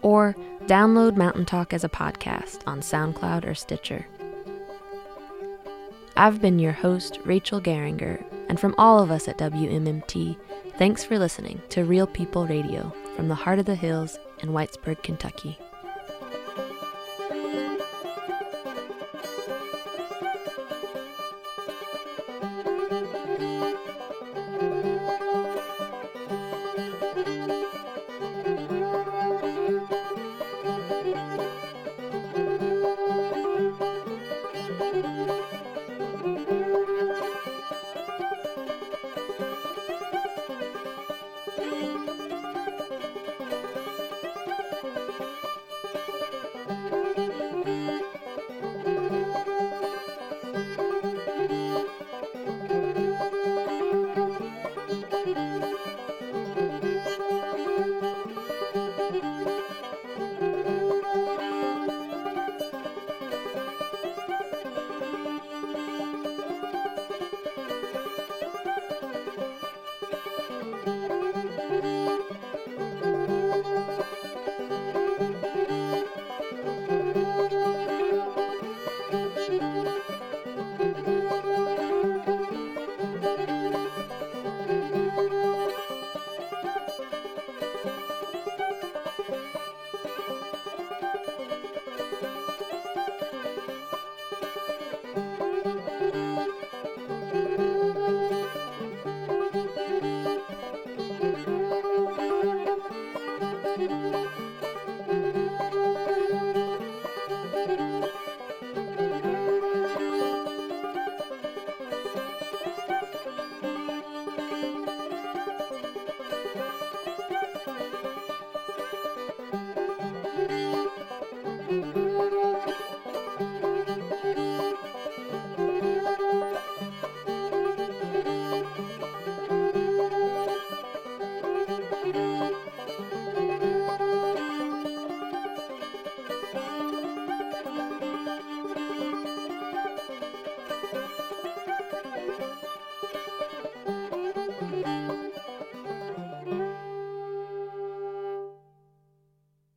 or 0.03 0.36
download 0.66 1.16
Mountain 1.16 1.47
Talk 1.47 1.72
as 1.72 1.82
a 1.82 1.88
podcast 1.88 2.59
on 2.66 2.80
SoundCloud 2.80 3.49
or 3.49 3.55
Stitcher. 3.55 4.07
I've 6.14 6.42
been 6.42 6.59
your 6.59 6.72
host, 6.72 7.20
Rachel 7.24 7.59
Garringer, 7.59 8.22
and 8.51 8.61
from 8.61 8.74
all 8.76 9.03
of 9.03 9.11
us 9.11 9.28
at 9.28 9.38
WMMT, 9.38 10.36
thanks 10.76 11.03
for 11.03 11.18
listening 11.18 11.62
to 11.70 11.86
Real 11.86 12.07
People 12.07 12.47
Radio 12.47 12.92
from 13.16 13.28
the 13.28 13.34
heart 13.34 13.61
of 13.61 13.64
the 13.64 13.74
hills 13.74 14.18
in 14.40 14.51
Whitesburg, 14.51 15.03
Kentucky. 15.03 15.59